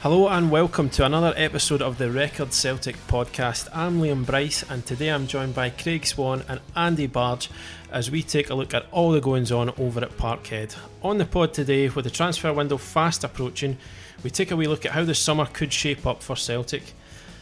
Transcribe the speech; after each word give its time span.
Hello 0.00 0.28
and 0.28 0.48
welcome 0.48 0.88
to 0.90 1.04
another 1.04 1.34
episode 1.36 1.82
of 1.82 1.98
the 1.98 2.08
Record 2.08 2.52
Celtic 2.52 2.96
podcast. 3.08 3.68
I'm 3.74 4.00
Liam 4.00 4.24
Bryce 4.24 4.62
and 4.70 4.86
today 4.86 5.08
I'm 5.08 5.26
joined 5.26 5.56
by 5.56 5.70
Craig 5.70 6.06
Swan 6.06 6.44
and 6.48 6.60
Andy 6.76 7.08
Bargh 7.08 7.48
as 7.90 8.08
we 8.08 8.22
take 8.22 8.48
a 8.48 8.54
look 8.54 8.72
at 8.72 8.86
all 8.92 9.10
the 9.10 9.20
goings 9.20 9.50
on 9.50 9.70
over 9.70 10.00
at 10.00 10.16
Parkhead. 10.16 10.76
On 11.02 11.18
the 11.18 11.24
pod 11.24 11.52
today, 11.52 11.88
with 11.88 12.04
the 12.04 12.12
transfer 12.12 12.52
window 12.52 12.76
fast 12.76 13.24
approaching, 13.24 13.76
we 14.22 14.30
take 14.30 14.50
a 14.50 14.56
wee 14.56 14.66
look 14.66 14.84
at 14.84 14.92
how 14.92 15.04
the 15.04 15.14
summer 15.14 15.46
could 15.46 15.72
shape 15.72 16.06
up 16.06 16.22
for 16.22 16.36
Celtic. 16.36 16.94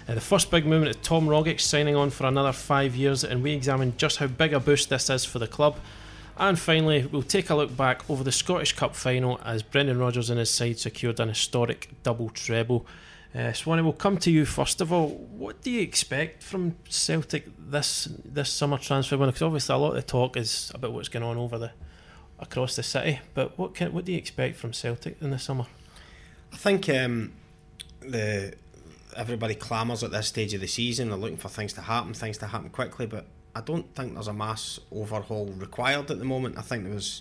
Uh, 0.08 0.14
the 0.14 0.20
first 0.20 0.50
big 0.50 0.66
movement 0.66 0.94
is 0.94 1.02
Tom 1.02 1.26
Rogic 1.26 1.60
signing 1.60 1.96
on 1.96 2.10
for 2.10 2.26
another 2.26 2.52
five 2.52 2.94
years, 2.94 3.24
and 3.24 3.42
we 3.42 3.52
examine 3.52 3.96
just 3.96 4.18
how 4.18 4.26
big 4.26 4.52
a 4.52 4.60
boost 4.60 4.88
this 4.88 5.10
is 5.10 5.24
for 5.24 5.38
the 5.38 5.48
club. 5.48 5.76
And 6.38 6.58
finally, 6.58 7.06
we'll 7.06 7.22
take 7.22 7.48
a 7.48 7.54
look 7.54 7.76
back 7.76 8.08
over 8.10 8.22
the 8.22 8.30
Scottish 8.30 8.74
Cup 8.74 8.94
final 8.94 9.40
as 9.44 9.62
Brendan 9.62 9.98
Rodgers 9.98 10.28
and 10.28 10.38
his 10.38 10.50
side 10.50 10.78
secured 10.78 11.18
an 11.18 11.30
historic 11.30 11.90
double 12.02 12.28
treble. 12.28 12.86
Uh, 13.34 13.52
Swanee, 13.52 13.82
we'll 13.82 13.92
come 13.92 14.18
to 14.18 14.30
you 14.30 14.44
first 14.44 14.80
of 14.80 14.92
all. 14.92 15.08
What 15.08 15.62
do 15.62 15.70
you 15.70 15.80
expect 15.80 16.42
from 16.42 16.76
Celtic 16.88 17.46
this 17.58 18.08
this 18.24 18.50
summer 18.50 18.78
transfer 18.78 19.16
window? 19.16 19.32
Because 19.32 19.42
obviously 19.42 19.74
a 19.74 19.78
lot 19.78 19.88
of 19.90 19.94
the 19.96 20.02
talk 20.02 20.36
is 20.36 20.70
about 20.74 20.92
what's 20.92 21.08
going 21.08 21.22
on 21.22 21.36
over 21.36 21.58
the 21.58 21.70
across 22.38 22.76
the 22.76 22.82
city. 22.82 23.20
But 23.34 23.58
what 23.58 23.74
can 23.74 23.92
what 23.92 24.04
do 24.04 24.12
you 24.12 24.18
expect 24.18 24.56
from 24.56 24.72
Celtic 24.72 25.16
in 25.20 25.30
the 25.30 25.38
summer? 25.38 25.66
I 26.56 26.58
think 26.58 26.88
um, 26.88 27.34
the 28.00 28.54
everybody 29.14 29.54
clamours 29.54 30.02
at 30.02 30.10
this 30.10 30.28
stage 30.28 30.54
of 30.54 30.62
the 30.62 30.66
season. 30.66 31.10
They're 31.10 31.18
looking 31.18 31.36
for 31.36 31.50
things 31.50 31.74
to 31.74 31.82
happen, 31.82 32.14
things 32.14 32.38
to 32.38 32.46
happen 32.46 32.70
quickly. 32.70 33.04
But 33.04 33.26
I 33.54 33.60
don't 33.60 33.94
think 33.94 34.14
there's 34.14 34.26
a 34.26 34.32
mass 34.32 34.80
overhaul 34.90 35.52
required 35.58 36.10
at 36.10 36.18
the 36.18 36.24
moment. 36.24 36.56
I 36.56 36.62
think 36.62 36.84
there 36.84 36.94
was 36.94 37.20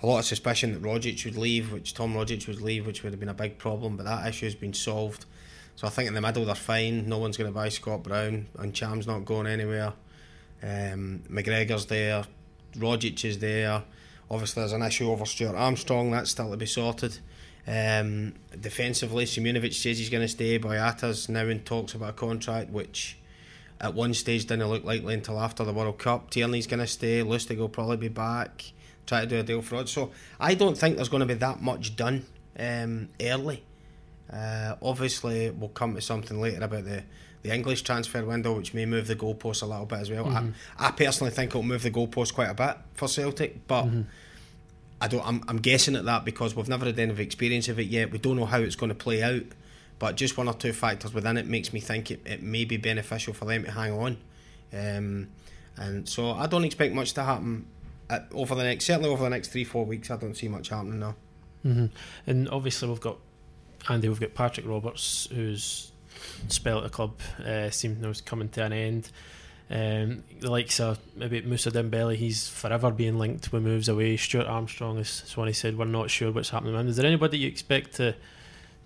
a 0.00 0.06
lot 0.06 0.20
of 0.20 0.26
suspicion 0.26 0.74
that 0.74 0.82
Rogic 0.82 1.24
would 1.24 1.36
leave, 1.36 1.72
which 1.72 1.92
Tom 1.92 2.14
Rogic 2.14 2.46
would 2.46 2.60
leave, 2.60 2.86
which 2.86 3.02
would 3.02 3.12
have 3.12 3.18
been 3.18 3.28
a 3.28 3.34
big 3.34 3.58
problem. 3.58 3.96
But 3.96 4.06
that 4.06 4.28
issue 4.28 4.46
has 4.46 4.54
been 4.54 4.72
solved. 4.72 5.26
So 5.74 5.88
I 5.88 5.90
think 5.90 6.06
in 6.06 6.14
the 6.14 6.20
middle 6.20 6.44
they're 6.44 6.54
fine. 6.54 7.08
No 7.08 7.18
one's 7.18 7.36
going 7.36 7.50
to 7.50 7.54
buy 7.54 7.70
Scott 7.70 8.04
Brown, 8.04 8.46
and 8.60 8.72
Cham's 8.72 9.08
not 9.08 9.24
going 9.24 9.48
anywhere. 9.48 9.92
Um, 10.62 11.24
McGregor's 11.28 11.86
there, 11.86 12.22
Rogic 12.76 13.24
is 13.24 13.40
there. 13.40 13.82
Obviously, 14.30 14.60
there's 14.60 14.72
an 14.72 14.82
issue 14.82 15.10
over 15.10 15.26
Stuart 15.26 15.56
Armstrong. 15.56 16.12
That's 16.12 16.30
still 16.30 16.52
to 16.52 16.56
be 16.56 16.66
sorted. 16.66 17.18
Um, 17.68 18.34
defensively, 18.58 19.26
Simunovic 19.26 19.74
says 19.74 19.98
he's 19.98 20.08
going 20.08 20.22
to 20.22 20.28
stay. 20.28 20.58
Boyata's 20.58 21.28
now 21.28 21.44
in 21.46 21.60
talks 21.60 21.92
about 21.92 22.10
a 22.10 22.12
contract, 22.14 22.70
which 22.70 23.18
at 23.80 23.94
one 23.94 24.14
stage 24.14 24.46
didn't 24.46 24.68
look 24.68 24.84
likely 24.84 25.12
until 25.14 25.38
after 25.38 25.64
the 25.64 25.72
World 25.72 25.98
Cup. 25.98 26.30
Tierney's 26.30 26.66
going 26.66 26.80
to 26.80 26.86
stay. 26.86 27.22
Lustig 27.22 27.58
will 27.58 27.68
probably 27.68 27.98
be 27.98 28.08
back. 28.08 28.72
Try 29.06 29.20
to 29.20 29.26
do 29.26 29.36
a 29.38 29.42
deal 29.42 29.60
for 29.60 29.82
it. 29.82 29.88
So 29.88 30.10
I 30.40 30.54
don't 30.54 30.78
think 30.78 30.96
there's 30.96 31.10
going 31.10 31.20
to 31.20 31.26
be 31.26 31.34
that 31.34 31.60
much 31.60 31.94
done 31.94 32.24
um, 32.58 33.10
early. 33.20 33.62
Uh, 34.32 34.76
obviously, 34.82 35.50
we'll 35.50 35.68
come 35.70 35.94
to 35.94 36.00
something 36.00 36.40
later 36.40 36.64
about 36.64 36.84
the, 36.84 37.02
the 37.42 37.54
English 37.54 37.82
transfer 37.82 38.24
window, 38.24 38.54
which 38.56 38.72
may 38.72 38.86
move 38.86 39.06
the 39.06 39.16
goalposts 39.16 39.62
a 39.62 39.66
little 39.66 39.86
bit 39.86 40.00
as 40.00 40.10
well. 40.10 40.24
Mm-hmm. 40.24 40.50
I, 40.78 40.88
I, 40.88 40.90
personally 40.90 41.30
think 41.30 41.50
it'll 41.50 41.62
move 41.62 41.82
the 41.82 41.90
goalposts 41.90 42.34
quite 42.34 42.50
a 42.50 42.54
bit 42.54 42.76
for 42.94 43.08
Celtic, 43.08 43.66
but 43.66 43.84
mm-hmm. 43.84 44.02
I 45.00 45.08
don't. 45.08 45.26
I'm, 45.26 45.44
I'm 45.48 45.58
guessing 45.58 45.96
at 45.96 46.04
that 46.06 46.24
because 46.24 46.56
we've 46.56 46.68
never 46.68 46.86
had 46.86 46.98
any 46.98 47.20
experience 47.22 47.68
of 47.68 47.78
it 47.78 47.86
yet. 47.86 48.10
We 48.10 48.18
don't 48.18 48.36
know 48.36 48.46
how 48.46 48.58
it's 48.58 48.76
going 48.76 48.90
to 48.90 48.94
play 48.94 49.22
out, 49.22 49.44
but 49.98 50.16
just 50.16 50.36
one 50.36 50.48
or 50.48 50.54
two 50.54 50.72
factors 50.72 51.14
within 51.14 51.36
it 51.36 51.46
makes 51.46 51.72
me 51.72 51.80
think 51.80 52.10
it, 52.10 52.20
it 52.26 52.42
may 52.42 52.64
be 52.64 52.76
beneficial 52.76 53.32
for 53.32 53.44
them 53.44 53.64
to 53.64 53.70
hang 53.70 53.92
on. 53.92 54.16
Um, 54.72 55.28
and 55.76 56.08
so 56.08 56.32
I 56.32 56.46
don't 56.46 56.64
expect 56.64 56.94
much 56.94 57.12
to 57.14 57.22
happen 57.22 57.66
at, 58.10 58.28
over 58.32 58.54
the 58.54 58.64
next 58.64 58.86
certainly 58.86 59.08
over 59.08 59.22
the 59.22 59.30
next 59.30 59.48
three 59.48 59.64
four 59.64 59.84
weeks. 59.84 60.10
I 60.10 60.16
don't 60.16 60.34
see 60.34 60.48
much 60.48 60.68
happening 60.68 60.98
now. 60.98 61.14
Mm-hmm. 61.64 61.86
And 62.26 62.48
obviously 62.48 62.88
we've 62.88 63.00
got 63.00 63.18
Andy, 63.88 64.08
we've 64.08 64.20
got 64.20 64.34
Patrick 64.34 64.66
Roberts, 64.66 65.28
whose 65.32 65.92
spell 66.48 66.78
at 66.78 66.84
the 66.84 66.90
club 66.90 67.20
uh, 67.44 67.70
seems 67.70 67.98
now 67.98 68.12
coming 68.24 68.48
to 68.50 68.64
an 68.64 68.72
end. 68.72 69.10
Um, 69.70 70.24
the 70.40 70.50
likes 70.50 70.80
of 70.80 70.98
maybe 71.14 71.42
Moussa 71.42 71.70
Dembele, 71.70 72.16
he's 72.16 72.48
forever 72.48 72.90
being 72.90 73.18
linked 73.18 73.52
with 73.52 73.62
moves 73.62 73.88
away. 73.88 74.16
Stuart 74.16 74.46
Armstrong, 74.46 74.98
as 74.98 75.08
Swanee 75.08 75.52
said, 75.52 75.76
we're 75.76 75.84
not 75.84 76.10
sure 76.10 76.32
what's 76.32 76.50
happening 76.50 76.72
with 76.72 76.80
him. 76.80 76.88
Is 76.88 76.96
there 76.96 77.06
anybody 77.06 77.38
you 77.38 77.48
expect 77.48 77.94
to 77.96 78.14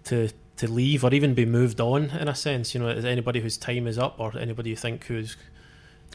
to 0.04 0.30
to 0.56 0.68
leave 0.70 1.04
or 1.04 1.14
even 1.14 1.34
be 1.34 1.46
moved 1.46 1.80
on 1.80 2.10
in 2.10 2.28
a 2.28 2.34
sense? 2.34 2.74
You 2.74 2.80
know, 2.80 2.88
is 2.88 3.04
anybody 3.04 3.40
whose 3.40 3.56
time 3.56 3.86
is 3.86 3.98
up 3.98 4.18
or 4.18 4.36
anybody 4.36 4.70
you 4.70 4.76
think 4.76 5.04
who's 5.06 5.36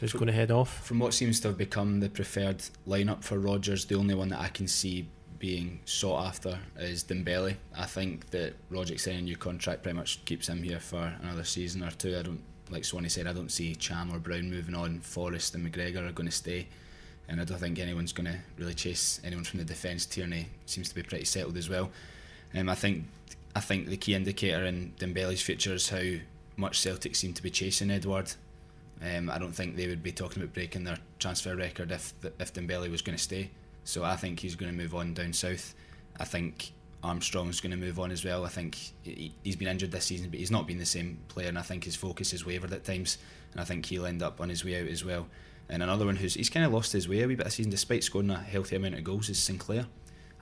who's 0.00 0.12
going 0.12 0.26
to 0.26 0.32
head 0.32 0.50
off? 0.50 0.86
From 0.86 0.98
what 0.98 1.14
seems 1.14 1.40
to 1.40 1.48
have 1.48 1.58
become 1.58 2.00
the 2.00 2.10
preferred 2.10 2.62
lineup 2.86 3.24
for 3.24 3.38
Rodgers, 3.38 3.86
the 3.86 3.96
only 3.96 4.14
one 4.14 4.28
that 4.28 4.40
I 4.40 4.48
can 4.48 4.68
see 4.68 5.08
being 5.38 5.80
sought 5.84 6.26
after 6.26 6.58
is 6.78 7.04
Dembele. 7.04 7.56
I 7.76 7.86
think 7.86 8.30
that 8.30 8.54
Rogic 8.70 9.00
signing 9.00 9.20
a 9.20 9.22
new 9.22 9.36
contract 9.36 9.82
pretty 9.82 9.96
much 9.96 10.24
keeps 10.24 10.48
him 10.48 10.62
here 10.62 10.80
for 10.80 11.14
another 11.22 11.44
season 11.44 11.82
or 11.82 11.90
two. 11.90 12.16
I 12.18 12.22
don't, 12.22 12.42
like 12.70 12.84
Swanee 12.84 13.08
said, 13.08 13.26
I 13.26 13.32
don't 13.32 13.50
see 13.50 13.74
Cham 13.74 14.14
or 14.14 14.18
Brown 14.18 14.50
moving 14.50 14.74
on. 14.74 15.00
Forrest 15.00 15.54
and 15.54 15.66
McGregor 15.66 16.08
are 16.08 16.12
going 16.12 16.28
to 16.28 16.34
stay, 16.34 16.66
and 17.28 17.40
I 17.40 17.44
don't 17.44 17.58
think 17.58 17.78
anyone's 17.78 18.12
going 18.12 18.26
to 18.26 18.38
really 18.58 18.74
chase 18.74 19.20
anyone 19.24 19.44
from 19.44 19.58
the 19.58 19.64
defence. 19.64 20.06
Tierney 20.06 20.48
seems 20.66 20.88
to 20.88 20.94
be 20.94 21.02
pretty 21.02 21.24
settled 21.24 21.56
as 21.56 21.68
well. 21.68 21.90
Um, 22.54 22.68
I 22.68 22.74
think 22.74 23.04
I 23.54 23.60
think 23.60 23.88
the 23.88 23.96
key 23.96 24.14
indicator 24.14 24.64
in 24.64 24.92
Dembele's 24.98 25.42
future 25.42 25.74
is 25.74 25.88
how 25.88 26.02
much 26.56 26.80
Celtic 26.80 27.16
seem 27.16 27.32
to 27.34 27.42
be 27.42 27.50
chasing 27.50 27.90
Edouard. 27.90 28.32
Um, 29.00 29.30
I 29.30 29.38
don't 29.38 29.52
think 29.52 29.76
they 29.76 29.86
would 29.86 30.02
be 30.02 30.12
talking 30.12 30.42
about 30.42 30.54
breaking 30.54 30.84
their 30.84 30.98
transfer 31.18 31.56
record 31.56 31.92
if 31.92 32.14
if 32.38 32.52
Dembele 32.52 32.90
was 32.90 33.02
going 33.02 33.16
to 33.16 33.22
stay. 33.22 33.50
So 33.84 34.04
I 34.04 34.16
think 34.16 34.40
he's 34.40 34.56
going 34.56 34.70
to 34.70 34.76
move 34.76 34.94
on 34.94 35.14
down 35.14 35.32
south. 35.32 35.74
I 36.20 36.24
think 36.24 36.72
Armstrong's 37.02 37.60
going 37.60 37.70
to 37.70 37.76
move 37.76 37.98
on 38.00 38.10
as 38.10 38.24
well. 38.24 38.44
I 38.44 38.48
think 38.48 38.76
he's 39.02 39.56
been 39.56 39.68
injured 39.68 39.92
this 39.92 40.06
season, 40.06 40.30
but 40.30 40.38
he's 40.38 40.50
not 40.50 40.66
been 40.66 40.78
the 40.78 40.86
same 40.86 41.18
player, 41.28 41.48
and 41.48 41.58
I 41.58 41.62
think 41.62 41.84
his 41.84 41.94
focus 41.94 42.32
has 42.32 42.44
wavered 42.44 42.72
at 42.72 42.84
times, 42.84 43.18
and 43.52 43.60
I 43.60 43.64
think 43.64 43.86
he'll 43.86 44.06
end 44.06 44.22
up 44.22 44.40
on 44.40 44.48
his 44.48 44.64
way 44.64 44.80
out 44.80 44.88
as 44.88 45.04
well. 45.04 45.28
And 45.68 45.82
another 45.82 46.06
one 46.06 46.16
who's 46.16 46.34
he's 46.34 46.50
kind 46.50 46.66
of 46.66 46.72
lost 46.72 46.92
his 46.92 47.08
way 47.08 47.22
a 47.22 47.28
wee 47.28 47.34
bit 47.34 47.44
this 47.44 47.54
season, 47.54 47.70
despite 47.70 48.02
scoring 48.02 48.30
a 48.30 48.38
healthy 48.38 48.76
amount 48.76 48.94
of 48.94 49.04
goals, 49.04 49.28
is 49.28 49.38
Sinclair. 49.38 49.86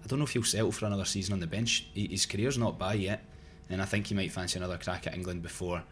I 0.02 0.06
don't 0.06 0.18
know 0.18 0.24
if 0.24 0.30
he'll 0.30 0.44
settle 0.44 0.72
for 0.72 0.86
another 0.86 1.04
season 1.04 1.34
on 1.34 1.40
the 1.40 1.46
bench. 1.46 1.88
His 1.94 2.26
career's 2.26 2.56
not 2.56 2.78
by 2.78 2.94
yet, 2.94 3.24
and 3.68 3.82
I 3.82 3.84
think 3.84 4.06
he 4.06 4.14
might 4.14 4.30
fancy 4.30 4.58
another 4.58 4.78
crack 4.78 5.06
at 5.06 5.14
England 5.14 5.42
before 5.42 5.82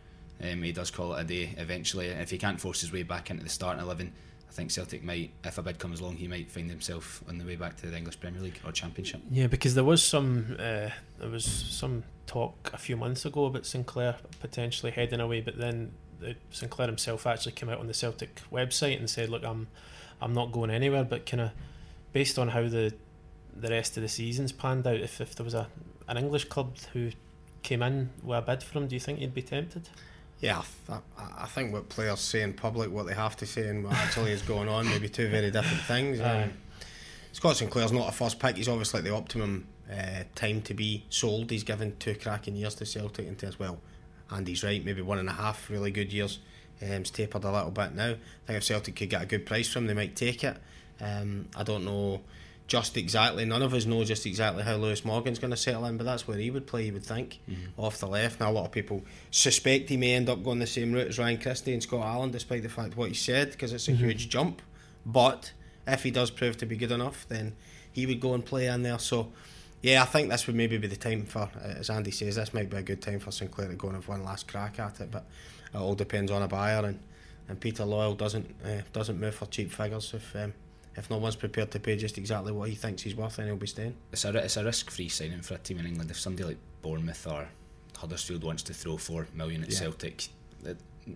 um, 0.42 0.62
he 0.62 0.72
does 0.72 0.90
call 0.90 1.14
it 1.14 1.20
a 1.20 1.24
day 1.24 1.54
eventually. 1.58 2.06
If 2.06 2.30
he 2.30 2.38
can't 2.38 2.60
force 2.60 2.80
his 2.80 2.92
way 2.92 3.02
back 3.02 3.30
into 3.30 3.42
the 3.42 3.50
starting 3.50 3.82
eleven, 3.82 4.12
I 4.48 4.52
think 4.52 4.70
Celtic 4.70 5.02
might, 5.02 5.32
if 5.42 5.58
a 5.58 5.62
bid 5.62 5.78
comes 5.78 6.00
along, 6.00 6.16
he 6.16 6.28
might 6.28 6.50
find 6.50 6.70
himself 6.70 7.24
on 7.28 7.38
the 7.38 7.44
way 7.44 7.56
back 7.56 7.76
to 7.78 7.86
the 7.86 7.96
English 7.96 8.20
Premier 8.20 8.40
League 8.40 8.60
or 8.64 8.70
Championship. 8.72 9.20
Yeah, 9.30 9.48
because 9.48 9.74
there 9.74 9.84
was 9.84 10.02
some 10.02 10.56
uh, 10.58 10.90
there 11.18 11.30
was 11.30 11.44
some 11.44 12.04
talk 12.26 12.70
a 12.72 12.78
few 12.78 12.96
months 12.96 13.24
ago 13.24 13.46
about 13.46 13.66
Sinclair 13.66 14.16
potentially 14.40 14.92
heading 14.92 15.20
away, 15.20 15.40
but 15.40 15.58
then 15.58 15.92
the, 16.20 16.36
Sinclair 16.50 16.86
himself 16.86 17.26
actually 17.26 17.52
came 17.52 17.68
out 17.68 17.78
on 17.78 17.86
the 17.86 17.94
Celtic 17.94 18.40
website 18.52 18.98
and 18.98 19.10
said, 19.10 19.28
"Look, 19.28 19.44
I'm 19.44 19.66
I'm 20.20 20.32
not 20.32 20.52
going 20.52 20.70
anywhere." 20.70 21.04
But 21.04 21.26
kind 21.26 21.40
of 21.40 21.50
based 22.12 22.38
on 22.38 22.48
how 22.48 22.68
the 22.68 22.94
the 23.56 23.68
rest 23.68 23.96
of 23.96 24.02
the 24.02 24.08
season's 24.08 24.52
panned 24.52 24.86
out, 24.86 25.00
if 25.00 25.20
if 25.20 25.34
there 25.34 25.44
was 25.44 25.54
a 25.54 25.68
an 26.08 26.16
English 26.16 26.44
club 26.44 26.76
who 26.92 27.10
came 27.62 27.82
in 27.82 28.10
with 28.22 28.38
a 28.38 28.42
bid 28.42 28.62
for 28.62 28.78
him, 28.78 28.86
do 28.86 28.94
you 28.94 29.00
think 29.00 29.18
he'd 29.18 29.34
be 29.34 29.42
tempted? 29.42 29.88
Yeah, 30.44 30.62
I, 30.90 30.98
I, 31.38 31.46
think 31.46 31.72
what 31.72 31.88
players 31.88 32.20
say 32.20 32.42
in 32.42 32.52
public, 32.52 32.90
what 32.90 33.06
they 33.06 33.14
have 33.14 33.34
to 33.38 33.46
say, 33.46 33.66
and 33.66 33.82
what 33.82 33.94
actually 33.94 34.32
is 34.32 34.42
going 34.42 34.68
on, 34.68 34.86
maybe 34.86 35.08
two 35.08 35.30
very 35.30 35.50
different 35.50 35.82
things. 35.84 36.20
Um, 36.20 36.52
Scott 37.32 37.56
Sinclair's 37.56 37.92
not 37.92 38.10
a 38.10 38.12
first 38.12 38.38
pick. 38.38 38.58
He's 38.58 38.68
obviously 38.68 39.00
the 39.00 39.14
optimum 39.14 39.66
uh, 39.90 40.24
time 40.34 40.60
to 40.60 40.74
be 40.74 41.06
sold. 41.08 41.50
He's 41.50 41.64
given 41.64 41.96
two 41.98 42.14
cracking 42.14 42.56
years 42.56 42.74
to 42.74 42.84
Celtic 42.84 43.26
and 43.26 43.42
as 43.42 43.58
well. 43.58 43.78
And 44.28 44.46
he's 44.46 44.62
right, 44.62 44.84
maybe 44.84 45.00
one 45.00 45.18
and 45.18 45.30
a 45.30 45.32
half 45.32 45.70
really 45.70 45.90
good 45.90 46.12
years. 46.12 46.40
Um, 46.82 46.98
he's 46.98 47.10
tapered 47.10 47.44
a 47.44 47.50
little 47.50 47.70
bit 47.70 47.94
now. 47.94 48.10
I 48.10 48.46
think 48.46 48.58
if 48.58 48.64
Celtic 48.64 48.96
could 48.96 49.08
get 49.08 49.22
a 49.22 49.26
good 49.26 49.46
price 49.46 49.72
from, 49.72 49.84
him, 49.84 49.86
they 49.86 49.94
might 49.94 50.14
take 50.14 50.44
it. 50.44 50.58
Um, 51.00 51.48
I 51.56 51.62
don't 51.62 51.86
know 51.86 52.20
just 52.66 52.96
exactly. 52.96 53.44
None 53.44 53.62
of 53.62 53.74
us 53.74 53.84
know 53.84 54.04
just 54.04 54.24
exactly 54.24 54.62
how 54.62 54.76
Lewis 54.76 55.04
Morgan's 55.04 55.38
going 55.38 55.50
to 55.50 55.56
settle 55.56 55.84
in, 55.84 55.96
but 55.96 56.04
that's 56.04 56.26
where 56.26 56.38
he 56.38 56.50
would 56.50 56.66
play. 56.66 56.86
You 56.86 56.94
would 56.94 57.04
think 57.04 57.40
mm-hmm. 57.48 57.78
off 57.78 57.98
the 57.98 58.06
left. 58.06 58.40
Now 58.40 58.50
a 58.50 58.52
lot 58.52 58.64
of 58.64 58.72
people 58.72 59.02
suspect 59.30 59.90
he 59.90 59.96
may 59.96 60.14
end 60.14 60.28
up 60.28 60.42
going 60.42 60.58
the 60.60 60.66
same 60.66 60.92
route 60.92 61.08
as 61.08 61.18
Ryan 61.18 61.38
Christie 61.38 61.74
and 61.74 61.82
Scott 61.82 62.04
Allan, 62.04 62.30
despite 62.30 62.62
the 62.62 62.68
fact 62.68 62.96
what 62.96 63.08
he 63.08 63.14
said, 63.14 63.50
because 63.50 63.72
it's 63.72 63.88
a 63.88 63.92
mm-hmm. 63.92 64.04
huge 64.04 64.28
jump. 64.28 64.62
But 65.04 65.52
if 65.86 66.02
he 66.02 66.10
does 66.10 66.30
prove 66.30 66.56
to 66.58 66.66
be 66.66 66.76
good 66.76 66.92
enough, 66.92 67.26
then 67.28 67.54
he 67.92 68.06
would 68.06 68.20
go 68.20 68.34
and 68.34 68.44
play 68.44 68.66
in 68.66 68.82
there. 68.82 68.98
So. 68.98 69.32
Yeah, 69.82 70.00
I 70.00 70.06
think 70.06 70.30
this 70.30 70.46
would 70.46 70.56
maybe 70.56 70.78
be 70.78 70.86
the 70.86 70.96
time 70.96 71.26
for, 71.26 71.50
as 71.62 71.90
Andy 71.90 72.10
says, 72.10 72.36
this 72.36 72.54
might 72.54 72.70
be 72.70 72.78
a 72.78 72.82
good 72.82 73.02
time 73.02 73.20
for 73.20 73.30
Sinclair 73.30 73.68
to 73.68 73.74
go 73.74 73.88
and 73.88 73.96
have 73.96 74.08
one 74.08 74.24
last 74.24 74.48
crack 74.48 74.78
at 74.78 74.98
it. 74.98 75.10
But 75.10 75.26
it 75.74 75.76
all 75.76 75.94
depends 75.94 76.30
on 76.30 76.40
a 76.40 76.48
buyer, 76.48 76.86
and, 76.86 76.98
and 77.50 77.60
Peter 77.60 77.82
Lawwell 77.82 78.16
doesn't 78.16 78.50
uh, 78.64 78.80
doesn't 78.94 79.20
move 79.20 79.34
for 79.34 79.44
cheap 79.44 79.70
figures 79.70 80.14
if 80.14 80.34
um, 80.36 80.54
if 80.96 81.10
no 81.10 81.18
one's 81.18 81.36
prepared 81.36 81.70
to 81.72 81.80
pay 81.80 81.96
just 81.96 82.18
exactly 82.18 82.52
what 82.52 82.68
he 82.68 82.74
thinks 82.74 83.02
he's 83.02 83.14
worth, 83.14 83.36
then 83.36 83.46
he'll 83.46 83.56
be 83.56 83.66
staying. 83.66 83.94
It's 84.12 84.24
a 84.24 84.36
it's 84.36 84.56
a 84.56 84.64
risk 84.64 84.90
free 84.90 85.08
signing 85.08 85.42
for 85.42 85.54
a 85.54 85.58
team 85.58 85.78
in 85.78 85.86
England. 85.86 86.10
If 86.10 86.18
somebody 86.18 86.44
like 86.44 86.58
Bournemouth 86.82 87.26
or 87.26 87.48
Huddersfield 87.96 88.44
wants 88.44 88.62
to 88.64 88.74
throw 88.74 88.96
four 88.96 89.26
million 89.34 89.62
at 89.62 89.72
yeah. 89.72 89.78
Celtic, 89.78 90.28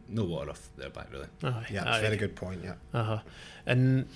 no 0.08 0.24
water 0.24 0.50
off 0.50 0.68
their 0.76 0.90
back 0.90 1.12
really. 1.12 1.26
Uh, 1.42 1.62
yeah, 1.70 1.84
uh, 1.84 2.00
very 2.00 2.16
good 2.16 2.34
point. 2.34 2.62
Yeah. 2.64 2.74
Uh 2.92 3.04
huh. 3.04 3.18
And 3.66 4.08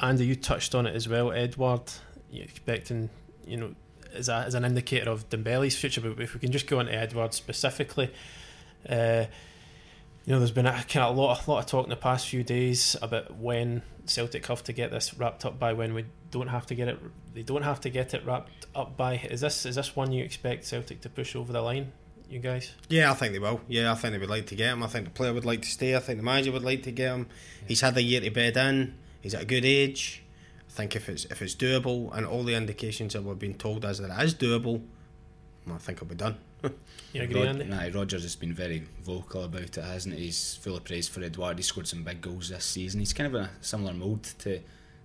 Andy, 0.00 0.26
you 0.26 0.36
touched 0.36 0.74
on 0.74 0.86
it 0.86 0.94
as 0.94 1.08
well. 1.08 1.32
Edouard, 1.32 1.82
you 2.30 2.42
expecting, 2.42 3.10
you 3.46 3.56
know, 3.56 3.74
as, 4.14 4.28
a, 4.28 4.34
as 4.46 4.54
an 4.54 4.64
indicator 4.64 5.10
of 5.10 5.28
Dembele's 5.28 5.76
future. 5.76 6.00
But 6.00 6.20
if 6.20 6.34
we 6.34 6.40
can 6.40 6.50
just 6.50 6.66
go 6.66 6.78
on 6.78 6.86
to 6.86 6.94
Edouard 6.94 7.34
specifically, 7.34 8.10
uh, 8.88 9.24
you 10.24 10.32
know, 10.32 10.38
there's 10.38 10.50
been 10.50 10.66
a 10.66 10.72
kind 10.72 11.04
of 11.04 11.16
a 11.16 11.20
lot, 11.20 11.46
a 11.46 11.50
lot 11.50 11.58
of 11.60 11.66
talk 11.66 11.84
in 11.84 11.90
the 11.90 11.96
past 11.96 12.28
few 12.28 12.42
days 12.42 12.96
about 13.02 13.36
when 13.36 13.82
Celtic 14.06 14.46
have 14.46 14.64
to 14.64 14.72
get 14.72 14.90
this 14.90 15.14
wrapped 15.14 15.44
up 15.44 15.58
by, 15.58 15.72
when 15.72 15.94
we 15.94 16.04
don't 16.30 16.48
have 16.48 16.66
to 16.66 16.74
get 16.74 16.88
it. 16.88 16.98
They 17.34 17.42
don't 17.42 17.62
have 17.62 17.80
to 17.80 17.90
get 17.90 18.14
it 18.14 18.24
wrapped 18.24 18.66
up 18.74 18.96
by. 18.96 19.14
Is 19.16 19.40
this 19.40 19.66
is 19.66 19.76
this 19.76 19.96
one 19.96 20.12
you 20.12 20.24
expect 20.24 20.64
Celtic 20.64 21.00
to 21.02 21.08
push 21.08 21.34
over 21.36 21.52
the 21.52 21.62
line? 21.62 21.92
You 22.28 22.38
guys? 22.38 22.72
Yeah, 22.88 23.10
I 23.10 23.14
think 23.14 23.32
they 23.32 23.38
will. 23.38 23.60
Yeah, 23.68 23.92
I 23.92 23.94
think 23.94 24.12
they 24.12 24.18
would 24.18 24.30
like 24.30 24.46
to 24.46 24.54
get 24.54 24.72
him. 24.72 24.82
I 24.82 24.86
think 24.86 25.04
the 25.04 25.10
player 25.10 25.32
would 25.32 25.44
like 25.44 25.62
to 25.62 25.68
stay. 25.68 25.94
I 25.94 26.00
think 26.00 26.18
the 26.18 26.24
manager 26.24 26.52
would 26.52 26.64
like 26.64 26.82
to 26.84 26.90
get 26.90 27.12
him. 27.12 27.28
He's 27.66 27.80
had 27.80 27.96
a 27.96 28.02
year 28.02 28.20
to 28.20 28.30
bed 28.30 28.56
in. 28.56 28.94
He's 29.20 29.34
at 29.34 29.42
a 29.42 29.46
good 29.46 29.64
age. 29.64 30.22
I 30.68 30.72
think 30.72 30.96
if 30.96 31.08
it's 31.08 31.24
if 31.26 31.40
it's 31.42 31.54
doable, 31.54 32.14
and 32.16 32.26
all 32.26 32.42
the 32.42 32.54
indications 32.54 33.12
that 33.12 33.22
we've 33.22 33.38
been 33.38 33.54
told 33.54 33.84
is 33.84 33.98
that 33.98 34.10
it 34.10 34.24
is 34.24 34.34
doable, 34.34 34.82
I 35.70 35.78
think 35.78 35.98
it'll 35.98 36.08
be 36.08 36.14
done. 36.14 36.36
You 37.12 37.22
agree, 37.22 37.40
Rod- 37.40 37.48
Andy? 37.48 37.64
Nah, 37.64 37.88
Rodgers 37.92 38.22
has 38.22 38.36
been 38.36 38.52
very 38.52 38.84
vocal 39.02 39.44
about 39.44 39.62
it, 39.62 39.76
hasn't 39.76 40.14
he? 40.14 40.26
He's 40.26 40.56
full 40.56 40.76
of 40.76 40.84
praise 40.84 41.08
for 41.08 41.22
Edouard. 41.22 41.58
He 41.58 41.62
scored 41.62 41.88
some 41.88 42.02
big 42.02 42.20
goals 42.20 42.48
this 42.48 42.64
season. 42.64 43.00
He's 43.00 43.12
kind 43.12 43.26
of 43.26 43.34
in 43.34 43.48
a 43.48 43.50
similar 43.60 43.92
mould 43.92 44.22
to 44.40 44.60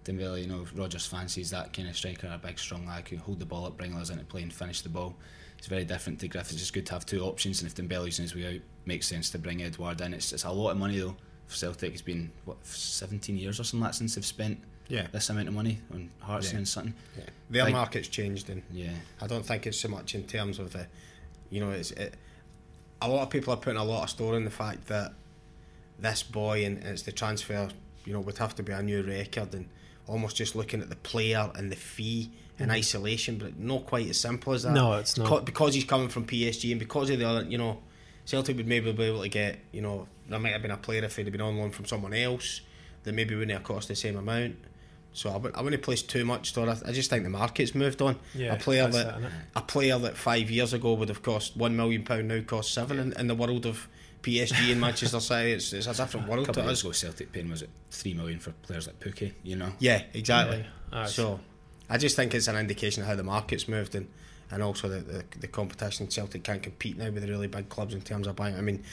Dembele. 0.05 0.41
You 0.41 0.47
know, 0.47 0.65
Rodgers 0.75 1.05
fancies 1.05 1.51
that 1.51 1.73
kind 1.73 1.87
of 1.87 1.95
striker, 1.95 2.27
a 2.27 2.37
big, 2.37 2.59
strong 2.59 2.85
lad 2.87 3.07
who 3.07 3.17
hold 3.17 3.39
the 3.39 3.45
ball 3.45 3.65
up, 3.65 3.77
bring 3.77 3.93
others 3.95 4.09
into 4.09 4.25
play, 4.25 4.43
and 4.43 4.53
finish 4.53 4.81
the 4.81 4.89
ball. 4.89 5.15
It's 5.57 5.67
very 5.67 5.85
different 5.85 6.19
to 6.21 6.27
Griff. 6.27 6.51
It's 6.51 6.59
just 6.59 6.73
good 6.73 6.85
to 6.87 6.93
have 6.93 7.05
two 7.05 7.21
options, 7.21 7.61
and 7.61 7.69
if 7.69 7.75
Dembele's 7.75 8.19
on 8.19 8.23
his 8.23 8.35
way 8.35 8.55
out, 8.55 8.61
makes 8.85 9.07
sense 9.07 9.29
to 9.31 9.37
bring 9.37 9.61
Edouard 9.61 10.01
in. 10.01 10.13
It's, 10.13 10.31
it's 10.31 10.45
a 10.45 10.51
lot 10.51 10.71
of 10.71 10.77
money 10.77 10.99
though 10.99 11.15
for 11.47 11.55
Celtic. 11.55 11.91
It's 11.91 12.01
been 12.01 12.31
what 12.45 12.57
17 12.65 13.37
years 13.37 13.59
or 13.59 13.63
something 13.63 13.81
like 13.81 13.91
that 13.91 13.97
since 13.97 14.15
they've 14.15 14.25
spent 14.25 14.59
yeah. 14.87 15.07
this 15.11 15.29
amount 15.29 15.47
of 15.47 15.53
money 15.53 15.79
on 15.93 16.09
Hearts 16.19 16.51
yeah. 16.51 16.57
and 16.57 16.67
something. 16.67 16.93
Yeah. 17.17 17.23
Their 17.49 17.63
like, 17.65 17.73
market's 17.73 18.07
changed, 18.07 18.49
and 18.49 18.63
yeah, 18.71 18.91
I 19.21 19.27
don't 19.27 19.45
think 19.45 19.67
it's 19.67 19.77
so 19.77 19.89
much 19.89 20.15
in 20.15 20.23
terms 20.23 20.59
of 20.59 20.73
the 20.73 20.87
you 21.49 21.59
know, 21.59 21.71
it's 21.71 21.91
it, 21.91 22.15
a 23.01 23.09
lot 23.09 23.23
of 23.23 23.29
people 23.29 23.53
are 23.53 23.57
putting 23.57 23.79
a 23.79 23.83
lot 23.83 24.03
of 24.03 24.09
store 24.09 24.35
in 24.35 24.45
the 24.45 24.51
fact 24.51 24.87
that 24.87 25.13
this 25.97 26.23
boy 26.23 26.65
and, 26.65 26.77
and 26.77 26.87
it's 26.87 27.03
the 27.03 27.11
transfer, 27.11 27.69
you 28.05 28.13
know, 28.13 28.19
would 28.19 28.37
have 28.37 28.55
to 28.55 28.63
be 28.63 28.71
a 28.71 28.81
new 28.81 29.03
record 29.03 29.53
and 29.53 29.69
almost 30.07 30.35
just 30.35 30.55
looking 30.55 30.81
at 30.81 30.89
the 30.89 30.95
player 30.95 31.51
and 31.55 31.71
the 31.71 31.75
fee 31.75 32.31
in 32.57 32.65
mm-hmm. 32.65 32.75
isolation, 32.75 33.37
but 33.37 33.57
not 33.59 33.85
quite 33.85 34.09
as 34.09 34.19
simple 34.19 34.53
as 34.53 34.63
that. 34.63 34.73
No, 34.73 34.93
it's 34.93 35.17
not 35.17 35.45
because 35.45 35.73
he's 35.73 35.85
coming 35.85 36.09
from 36.09 36.25
PSG 36.25 36.71
and 36.71 36.79
because 36.79 37.09
of 37.09 37.19
the 37.19 37.27
other, 37.27 37.43
you 37.43 37.57
know, 37.57 37.79
Celtic 38.25 38.57
would 38.57 38.67
maybe 38.67 38.91
be 38.91 39.03
able 39.03 39.21
to 39.21 39.29
get, 39.29 39.59
you 39.71 39.81
know, 39.81 40.07
there 40.27 40.39
might 40.39 40.53
have 40.53 40.61
been 40.61 40.71
a 40.71 40.77
player 40.77 41.03
if 41.03 41.15
he'd 41.15 41.31
been 41.31 41.41
on 41.41 41.57
loan 41.57 41.71
from 41.71 41.85
someone 41.85 42.13
else 42.13 42.61
that 43.03 43.13
maybe 43.13 43.33
wouldn't 43.33 43.51
have 43.51 43.63
cost 43.63 43.87
the 43.87 43.95
same 43.95 44.17
amount. 44.17 44.55
So 45.13 45.29
I 45.29 45.33
w- 45.33 45.53
I 45.55 45.61
wouldn't 45.61 45.81
place 45.81 46.01
too 46.01 46.23
much 46.23 46.49
store. 46.49 46.69
I, 46.69 46.91
just 46.91 47.09
think 47.09 47.23
the 47.23 47.29
market's 47.29 47.73
moved 47.73 48.01
on. 48.01 48.17
Yeah, 48.33 48.53
a 48.53 48.57
player 48.57 48.87
that 48.87 49.19
it, 49.19 49.31
a 49.55 49.61
player 49.61 49.97
that 49.97 50.15
five 50.15 50.49
years 50.49 50.73
ago 50.73 50.93
would 50.93 51.09
have 51.09 51.23
cost 51.23 51.57
one 51.57 51.75
million 51.75 52.03
pound 52.03 52.27
now 52.27 52.41
costs 52.41 52.73
seven 52.73 52.97
yeah. 52.97 53.03
in, 53.03 53.13
in, 53.13 53.27
the 53.27 53.35
world 53.35 53.65
of 53.65 53.87
PSG 54.21 54.71
and 54.71 54.81
Manchester 54.81 55.19
City. 55.19 55.53
It's, 55.53 55.73
it's 55.73 55.87
a 55.87 55.93
different 55.93 56.27
world. 56.27 56.43
A 56.43 56.45
couple 56.47 56.61
of 56.61 56.67
years 56.67 56.81
ago, 56.81 56.91
Celtic 56.91 57.31
paying 57.31 57.49
was 57.49 57.63
it 57.63 57.69
three 57.91 58.13
million 58.13 58.39
for 58.39 58.51
players 58.51 58.87
like 58.87 58.99
Pukki? 58.99 59.33
You 59.43 59.55
know. 59.55 59.71
Yeah, 59.79 60.03
exactly. 60.13 60.59
Yeah. 60.59 61.01
Ah, 61.01 61.05
so 61.05 61.39
I 61.89 61.97
just 61.97 62.15
think 62.15 62.33
it's 62.35 62.47
an 62.47 62.55
indication 62.55 63.03
of 63.03 63.09
how 63.09 63.15
the 63.15 63.23
market's 63.23 63.67
moved 63.67 63.95
and. 63.95 64.07
And 64.51 64.63
also 64.63 64.89
the, 64.89 65.01
the, 65.01 65.25
the 65.41 65.47
competition 65.47 66.09
Celtic 66.09 66.43
can't 66.43 66.63
compete 66.63 66.97
now 66.97 67.11
with 67.11 67.21
the 67.21 67.29
really 67.29 67.45
big 67.45 67.69
clubs 67.69 67.93
in 67.93 68.01
terms 68.01 68.25
of 68.25 68.35
buying. 68.35 68.55
I 68.55 68.61
mean, 68.61 68.83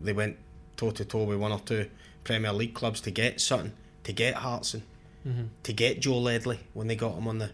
they 0.00 0.12
went 0.12 0.36
toe 0.76 0.92
to 0.92 1.04
toe 1.04 1.24
with 1.24 1.38
one 1.38 1.50
or 1.50 1.58
two 1.58 1.88
Premier 2.24 2.52
League 2.52 2.74
clubs 2.74 3.00
to 3.00 3.10
get 3.10 3.40
Sutton, 3.40 3.72
to 4.04 4.12
get 4.12 4.34
Hartson, 4.34 4.84
mm-hmm. 5.26 5.44
to 5.62 5.72
get 5.72 6.00
Joe 6.00 6.18
Ledley 6.18 6.60
when 6.74 6.86
they 6.86 6.96
got 6.96 7.14
him 7.14 7.28
on 7.28 7.38
the. 7.38 7.50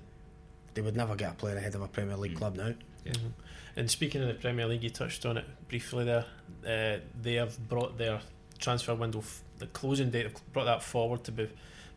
They 0.75 0.83
would 0.83 0.97
never 0.97 1.17
get 1.17 1.33
a 1.33 1.35
player 1.35 1.57
ahead 1.57 1.75
of 1.75 1.83
a 1.83 1.89
Premier 1.89 2.17
League 2.17 2.33
mm-hmm. 2.33 2.39
club 2.39 2.57
now. 2.57 2.75
Yeah. 3.05 3.13
Mm-hmm. 3.13 3.29
And 3.77 3.91
speaking 3.91 4.23
of 4.23 4.29
the 4.29 4.35
Premier 4.35 4.67
League, 4.67 4.83
you 4.83 4.91
touched 4.91 5.25
on 5.25 5.37
it 5.37 5.45
briefly 5.69 6.05
there. 6.05 6.25
Uh, 6.67 7.01
they 7.21 7.35
have 7.35 7.69
brought 7.69 7.97
their 7.97 8.21
transfer 8.59 8.95
window, 8.95 9.21
f- 9.21 9.43
the 9.59 9.67
closing 9.67 10.11
date, 10.11 10.29
brought 10.53 10.65
that 10.65 10.83
forward 10.83 11.25
to 11.25 11.33
be 11.33 11.49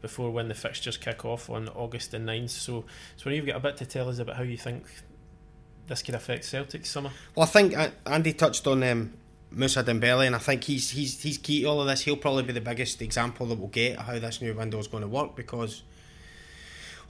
before 0.02 0.32
when 0.32 0.48
the 0.48 0.54
fixtures 0.54 0.98
kick 0.98 1.26
off 1.26 1.50
on 1.50 1.70
August 1.70 2.12
the 2.12 2.18
9th. 2.18 2.50
So, 2.50 2.86
so 3.18 3.30
you've 3.30 3.46
got 3.46 3.56
a 3.56 3.60
bit 3.60 3.78
to 3.78 3.86
tell 3.86 4.10
us 4.10 4.20
about 4.20 4.36
how 4.36 4.44
you 4.44 4.58
think 4.58 4.86
this 5.88 6.02
could 6.02 6.16
affect 6.16 6.46
Celtic 6.46 6.86
summer. 6.86 7.12
Well, 7.36 7.44
I 7.44 7.48
think 7.48 7.78
uh, 7.78 7.90
Andy 8.06 8.34
touched 8.34 8.66
on 8.68 8.84
um, 8.84 9.14
Moussa 9.52 9.84
Dembele, 9.84 10.26
and 10.26 10.36
I 10.36 10.40
think 10.40 10.64
he's 10.64 10.92
he's 10.92 11.22
he's 11.22 11.38
key 11.38 11.62
to 11.62 11.68
all 11.68 11.82
of 11.82 11.88
this. 11.88 12.02
He'll 12.02 12.16
probably 12.16 12.44
be 12.44 12.54
the 12.54 12.62
biggest 12.62 13.02
example 13.02 13.46
that 13.48 13.60
we'll 13.60 13.68
get 13.68 14.00
how 14.00 14.18
this 14.18 14.42
new 14.42 14.54
window 14.54 14.80
is 14.80 14.88
going 14.88 15.02
to 15.02 15.10
work 15.10 15.36
because 15.36 15.84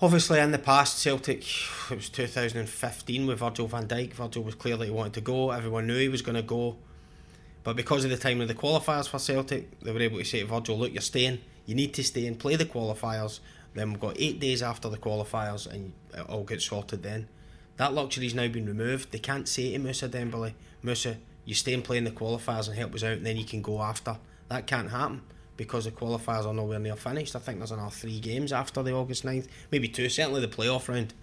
obviously 0.01 0.39
in 0.39 0.51
the 0.51 0.57
past 0.57 0.97
Celtic 0.99 1.43
it 1.91 1.95
was 1.95 2.09
2015 2.09 3.27
with 3.27 3.39
Virgil 3.39 3.67
van 3.67 3.87
Dijk. 3.87 4.13
Virgil 4.13 4.43
was 4.43 4.55
clearly 4.55 4.87
he 4.87 4.91
wanted 4.91 5.13
to 5.13 5.21
go. 5.21 5.51
Everyone 5.51 5.85
knew 5.85 5.99
he 5.99 6.09
was 6.09 6.23
going 6.23 6.35
to 6.35 6.41
go, 6.41 6.77
but 7.63 7.75
because 7.75 8.03
of 8.03 8.09
the 8.09 8.17
time 8.17 8.41
of 8.41 8.47
the 8.47 8.55
qualifiers 8.55 9.07
for 9.07 9.19
Celtic, 9.19 9.79
they 9.81 9.91
were 9.91 10.01
able 10.01 10.17
to 10.17 10.25
say 10.25 10.39
to 10.39 10.47
Virgil, 10.47 10.79
"Look, 10.79 10.93
you're 10.93 11.01
staying. 11.01 11.39
You 11.67 11.75
need 11.75 11.93
to 11.93 12.03
stay 12.03 12.25
and 12.25 12.39
play 12.39 12.55
the 12.55 12.65
qualifiers." 12.65 13.39
Then 13.75 13.91
we've 13.91 14.01
got 14.01 14.19
eight 14.19 14.39
days 14.39 14.63
after 14.63 14.89
the 14.89 14.97
qualifiers, 14.97 15.71
and 15.71 15.93
it 16.13 16.27
all 16.27 16.43
gets 16.43 16.65
sorted. 16.65 17.03
Then 17.03 17.27
that 17.77 17.93
luxury's 17.93 18.33
now 18.33 18.47
been 18.47 18.65
removed. 18.65 19.11
They 19.11 19.19
can't 19.19 19.47
say 19.47 19.73
to 19.73 19.79
Moussa 19.79 20.09
Dembele, 20.09 20.53
Moussa 20.81 21.17
you 21.45 21.55
stay 21.55 21.73
and 21.73 21.83
play 21.83 21.97
in 21.97 22.03
the 22.03 22.11
qualifiers 22.11 22.67
and 22.67 22.77
help 22.77 22.93
us 22.95 23.03
out, 23.03 23.13
and 23.13 23.25
then 23.25 23.37
you 23.37 23.45
can 23.45 23.61
go 23.61 23.81
after. 23.81 24.17
That 24.49 24.67
can't 24.67 24.91
happen 24.91 25.21
because 25.57 25.85
the 25.85 25.91
qualifiers 25.91 26.45
are 26.45 26.53
nowhere 26.53 26.79
near 26.79 26.95
finished. 26.95 27.35
I 27.35 27.39
think 27.39 27.59
there's 27.59 27.71
another 27.71 27.91
three 27.91 28.19
games 28.19 28.51
after 28.51 28.81
the 28.83 28.93
August 28.93 29.23
9th, 29.23 29.47
maybe 29.71 29.87
two, 29.87 30.09
certainly 30.09 30.41
the 30.41 30.47
playoff 30.47 30.87
round. 30.87 31.13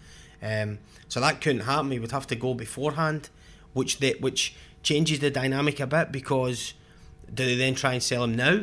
Um, 0.42 0.78
so 1.08 1.20
that 1.20 1.40
couldn't 1.40 1.62
happen. 1.62 1.88
We 1.88 1.98
would 1.98 2.12
have 2.12 2.26
to 2.28 2.36
go 2.36 2.54
beforehand, 2.54 3.30
which 3.72 3.98
they, 3.98 4.12
which 4.12 4.54
changes 4.82 5.18
the 5.18 5.30
dynamic 5.30 5.80
a 5.80 5.86
bit 5.86 6.12
because 6.12 6.74
do 7.32 7.44
they 7.44 7.56
then 7.56 7.74
try 7.74 7.94
and 7.94 8.02
sell 8.02 8.24
him 8.24 8.36
now 8.36 8.60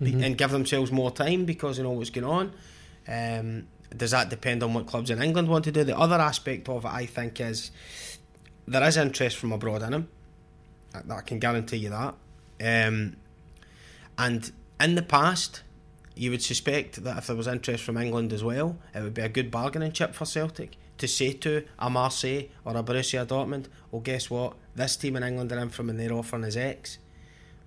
mm-hmm. 0.00 0.22
and 0.22 0.36
give 0.36 0.50
themselves 0.50 0.92
more 0.92 1.10
time 1.10 1.44
because 1.44 1.78
they 1.78 1.82
know 1.82 1.92
what's 1.92 2.10
going 2.10 2.24
on? 2.26 2.52
Um, 3.08 3.66
does 3.96 4.10
that 4.10 4.28
depend 4.28 4.62
on 4.62 4.74
what 4.74 4.86
clubs 4.86 5.10
in 5.10 5.22
England 5.22 5.48
want 5.48 5.64
to 5.64 5.72
do? 5.72 5.84
The 5.84 5.98
other 5.98 6.16
aspect 6.16 6.68
of 6.68 6.84
it, 6.84 6.92
I 6.92 7.06
think, 7.06 7.40
is 7.40 7.70
there 8.66 8.86
is 8.86 8.96
interest 8.96 9.38
from 9.38 9.52
abroad 9.52 9.82
in 9.82 9.94
him. 9.94 10.08
I 11.10 11.20
can 11.20 11.38
guarantee 11.38 11.78
you 11.78 11.90
that. 11.90 12.14
Um, 12.60 13.16
and 14.16 14.50
in 14.80 14.94
the 14.94 15.02
past, 15.02 15.62
you 16.14 16.30
would 16.30 16.42
suspect 16.42 17.04
that 17.04 17.18
if 17.18 17.26
there 17.28 17.36
was 17.36 17.46
interest 17.46 17.84
from 17.84 17.96
England 17.96 18.32
as 18.32 18.42
well, 18.42 18.76
it 18.94 19.02
would 19.02 19.14
be 19.14 19.22
a 19.22 19.28
good 19.28 19.50
bargaining 19.50 19.92
chip 19.92 20.14
for 20.14 20.24
Celtic 20.24 20.76
to 20.98 21.06
say 21.06 21.32
to 21.32 21.64
a 21.78 21.88
Marseille 21.88 22.48
or 22.64 22.76
a 22.76 22.82
Borussia 22.82 23.24
Dortmund, 23.24 23.66
well, 23.90 24.00
guess 24.00 24.28
what? 24.28 24.54
This 24.74 24.96
team 24.96 25.16
in 25.16 25.22
England 25.22 25.52
are 25.52 25.58
in 25.58 25.68
from 25.68 25.90
and 25.90 25.98
they're 25.98 26.12
offering 26.12 26.44
us 26.44 26.56
X. 26.56 26.98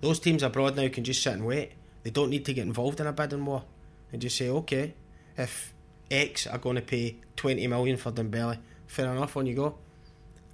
Those 0.02 0.20
teams 0.20 0.42
abroad 0.42 0.76
now 0.76 0.88
can 0.88 1.04
just 1.04 1.22
sit 1.22 1.32
and 1.32 1.46
wait. 1.46 1.72
They 2.02 2.10
don't 2.10 2.30
need 2.30 2.44
to 2.44 2.52
get 2.52 2.66
involved 2.66 3.00
in 3.00 3.06
a 3.06 3.12
bidding 3.12 3.44
war. 3.44 3.64
And 4.12 4.20
just 4.20 4.36
say, 4.36 4.50
okay, 4.50 4.92
if 5.38 5.72
X 6.10 6.46
are 6.46 6.58
going 6.58 6.76
to 6.76 6.82
pay 6.82 7.16
20 7.36 7.66
million 7.68 7.96
for 7.96 8.12
Dembele, 8.12 8.58
fair 8.86 9.10
enough, 9.10 9.36
on 9.36 9.46
you 9.46 9.54
go 9.54 9.76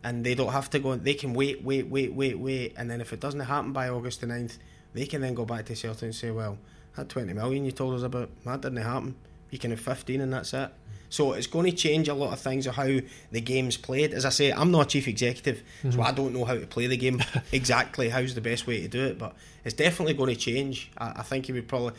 and 0.09 0.25
they 0.25 0.35
don't 0.35 0.53
have 0.53 0.71
to 0.71 0.79
go. 0.79 0.97
They 0.97 1.13
can 1.13 1.35
wait, 1.35 1.63
wait, 1.63 1.87
wait, 1.87 2.15
wait, 2.15 2.39
wait, 2.39 2.75
and 2.79 2.91
then 2.91 3.03
if 3.03 3.13
it 3.13 3.21
doesn't 3.21 3.41
happen 3.41 3.75
by 3.75 3.91
August 3.91 4.23
the 4.23 4.27
9th, 4.27 4.57
they 4.95 5.05
can 5.05 5.21
then 5.21 5.35
go 5.35 5.45
back 5.45 5.67
to 5.67 5.77
Celtic 5.77 6.03
and 6.03 6.15
say, 6.15 6.31
"Well, 6.31 6.57
that 6.97 7.11
twenty 7.11 7.35
million 7.35 7.67
you 7.67 7.73
told 7.73 7.95
us 7.95 8.03
about 8.03 8.31
that 8.45 8.63
didn't 8.63 8.79
happen. 8.79 9.17
You 9.51 9.59
can 9.59 9.71
have 9.71 9.81
fifteen, 9.81 10.23
and 10.23 10.33
that's 10.33 10.55
it." 10.55 10.71
So 11.11 11.35
it's 11.35 11.47
going 11.47 11.71
to 11.71 11.77
change 11.77 12.09
a 12.09 12.15
lot 12.15 12.33
of 12.33 12.41
things 12.41 12.67
of 12.67 12.75
how 12.75 13.01
the 13.31 13.41
game's 13.41 13.77
played. 13.77 14.15
As 14.15 14.25
I 14.25 14.31
say, 14.31 14.51
I'm 14.51 14.71
not 14.71 14.87
a 14.87 14.89
chief 14.89 15.09
executive, 15.09 15.63
mm-hmm. 15.83 15.91
so 15.91 16.03
I 16.03 16.13
don't 16.13 16.33
know 16.33 16.45
how 16.47 16.55
to 16.55 16.67
play 16.67 16.87
the 16.87 16.97
game 16.97 17.23
exactly. 17.53 18.09
How's 18.09 18.35
the 18.35 18.41
best 18.41 18.67
way 18.67 18.81
to 18.81 18.89
do 18.89 19.05
it? 19.07 19.19
But 19.19 19.35
it's 19.65 19.75
definitely 19.75 20.15
going 20.15 20.35
to 20.35 20.41
change. 20.41 20.91
I, 20.97 21.13
I 21.17 21.23
think 21.23 21.47
he 21.47 21.53
would 21.53 21.69
probably. 21.69 21.93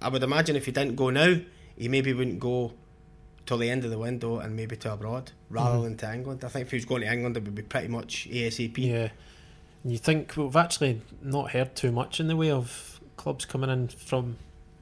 I 0.00 0.08
would 0.08 0.22
imagine 0.24 0.56
if 0.56 0.66
he 0.66 0.72
didn't 0.72 0.96
go 0.96 1.10
now, 1.10 1.36
he 1.76 1.88
maybe 1.88 2.12
wouldn't 2.12 2.40
go 2.40 2.72
till 3.46 3.58
the 3.58 3.68
end 3.70 3.84
of 3.84 3.90
the 3.90 3.98
window 3.98 4.38
and 4.38 4.54
maybe 4.56 4.76
to 4.76 4.92
abroad 4.92 5.32
rather 5.50 5.78
Mhm. 5.78 5.82
than 5.84 5.96
to 5.98 6.14
England. 6.14 6.44
I 6.44 6.48
think 6.48 6.66
if 6.66 6.70
he 6.70 6.76
was 6.76 6.84
going 6.84 7.02
to 7.02 7.12
England, 7.12 7.36
it 7.36 7.44
would 7.44 7.54
be 7.54 7.62
pretty 7.62 7.88
much 7.88 8.28
ASAP. 8.30 8.78
Yeah. 8.78 9.08
And 9.82 9.90
you 9.92 9.98
think 9.98 10.36
we've 10.36 10.54
actually 10.56 11.00
not 11.22 11.50
heard 11.50 11.74
too 11.74 11.90
much 11.92 12.20
in 12.20 12.28
the 12.28 12.36
way 12.36 12.50
of 12.50 13.00
clubs 13.16 13.44
coming 13.44 13.68
in 13.70 13.88
from 13.88 14.36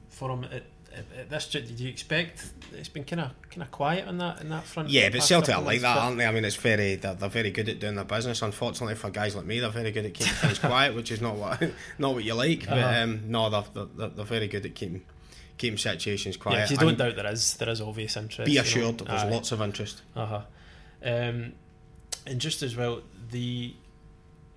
for 0.09 0.29
him 0.29 0.43
at, 0.43 0.63
at, 0.93 1.05
at 1.17 1.29
this. 1.31 1.47
Did 1.49 1.79
you 1.79 1.89
expect 1.89 2.51
it's 2.73 2.87
been 2.89 3.03
kind 3.03 3.21
of 3.21 3.31
kind 3.49 3.63
of 3.63 3.71
quiet 3.71 4.07
on 4.07 4.19
that 4.19 4.41
in 4.41 4.49
that 4.49 4.63
front? 4.65 4.89
Yeah, 4.89 5.09
but 5.09 5.23
Celtic 5.23 5.55
are 5.55 5.61
like 5.61 5.81
that, 5.81 5.97
aren't 5.97 6.17
they? 6.19 6.25
I 6.27 6.31
mean, 6.31 6.45
it's 6.45 6.55
very 6.55 6.95
they're, 6.95 7.15
they're 7.15 7.29
very 7.29 7.49
good 7.49 7.67
at 7.67 7.79
doing 7.79 7.95
their 7.95 8.05
business. 8.05 8.43
Unfortunately, 8.43 8.93
for 8.95 9.09
guys 9.09 9.35
like 9.35 9.45
me, 9.45 9.59
they're 9.59 9.69
very 9.71 9.91
good 9.91 10.05
at 10.05 10.13
keeping 10.13 10.33
things 10.33 10.59
quiet, 10.69 10.93
which 10.93 11.11
is 11.11 11.19
not 11.19 11.35
what 11.35 11.59
not 11.97 12.13
what 12.13 12.23
you 12.23 12.35
like. 12.35 12.67
But 12.69 12.77
Uh-huh. 12.77 13.03
um, 13.03 13.21
no, 13.25 13.49
they're, 13.49 13.85
they're 13.97 14.09
they're 14.09 14.25
very 14.25 14.47
good 14.47 14.65
at 14.67 14.75
keeping 14.75 15.01
keeping 15.61 15.77
situations 15.77 16.35
Yeah, 16.35 16.41
quiet. 16.41 16.59
'cause 16.61 16.71
you 16.71 16.77
don't 16.77 16.89
And 16.89 16.97
doubt 16.97 17.15
there 17.15 17.31
is 17.31 17.53
there 17.57 17.69
is 17.69 17.79
obvious 17.81 18.17
interest. 18.17 18.45
be 18.45 18.51
you 18.53 18.57
know. 18.57 18.61
assured 18.63 18.97
there's 18.99 19.21
Aye. 19.23 19.29
lots 19.29 19.51
of 19.51 19.61
interest. 19.61 20.01
Uh 20.15 20.25
huh. 20.25 20.41
Um, 21.03 21.53
and 22.25 22.39
just 22.39 22.61
as 22.63 22.75
well, 22.75 23.01
the 23.31 23.73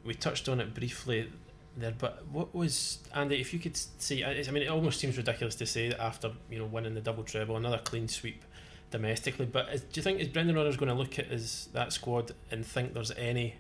we 0.04 0.14
touched 0.14 0.48
on 0.48 0.60
it 0.60 0.74
briefly 0.74 1.30
there, 1.76 1.92
but 1.98 2.26
what 2.28 2.54
was 2.54 2.98
Andy? 3.14 3.40
If 3.40 3.52
you 3.52 3.58
could 3.58 3.76
see, 3.76 4.22
I 4.24 4.30
I 4.46 4.50
mean, 4.50 4.62
it 4.62 4.68
almost 4.68 4.98
seems 5.00 5.16
ridiculous 5.16 5.54
to 5.56 5.66
say 5.66 5.88
that 5.90 6.00
after 6.00 6.32
you 6.50 6.58
know 6.58 6.66
winning 6.66 6.94
the 6.94 7.00
double 7.00 7.22
treble, 7.24 7.56
another 7.56 7.78
clean 7.84 8.08
sweep 8.08 8.42
domestically. 8.90 9.46
But 9.46 9.68
is, 9.74 9.80
do 9.82 9.88
you 9.98 10.02
think 10.02 10.20
is 10.20 10.28
Brendan 10.28 10.56
Rodgers 10.56 10.76
going 10.76 10.88
to 10.90 10.94
look 10.94 11.18
at 11.18 11.26
his 11.26 11.68
that 11.72 11.92
squad 11.92 12.32
and 12.50 12.64
think 12.66 12.94
there's 12.94 13.10
any 13.12 13.54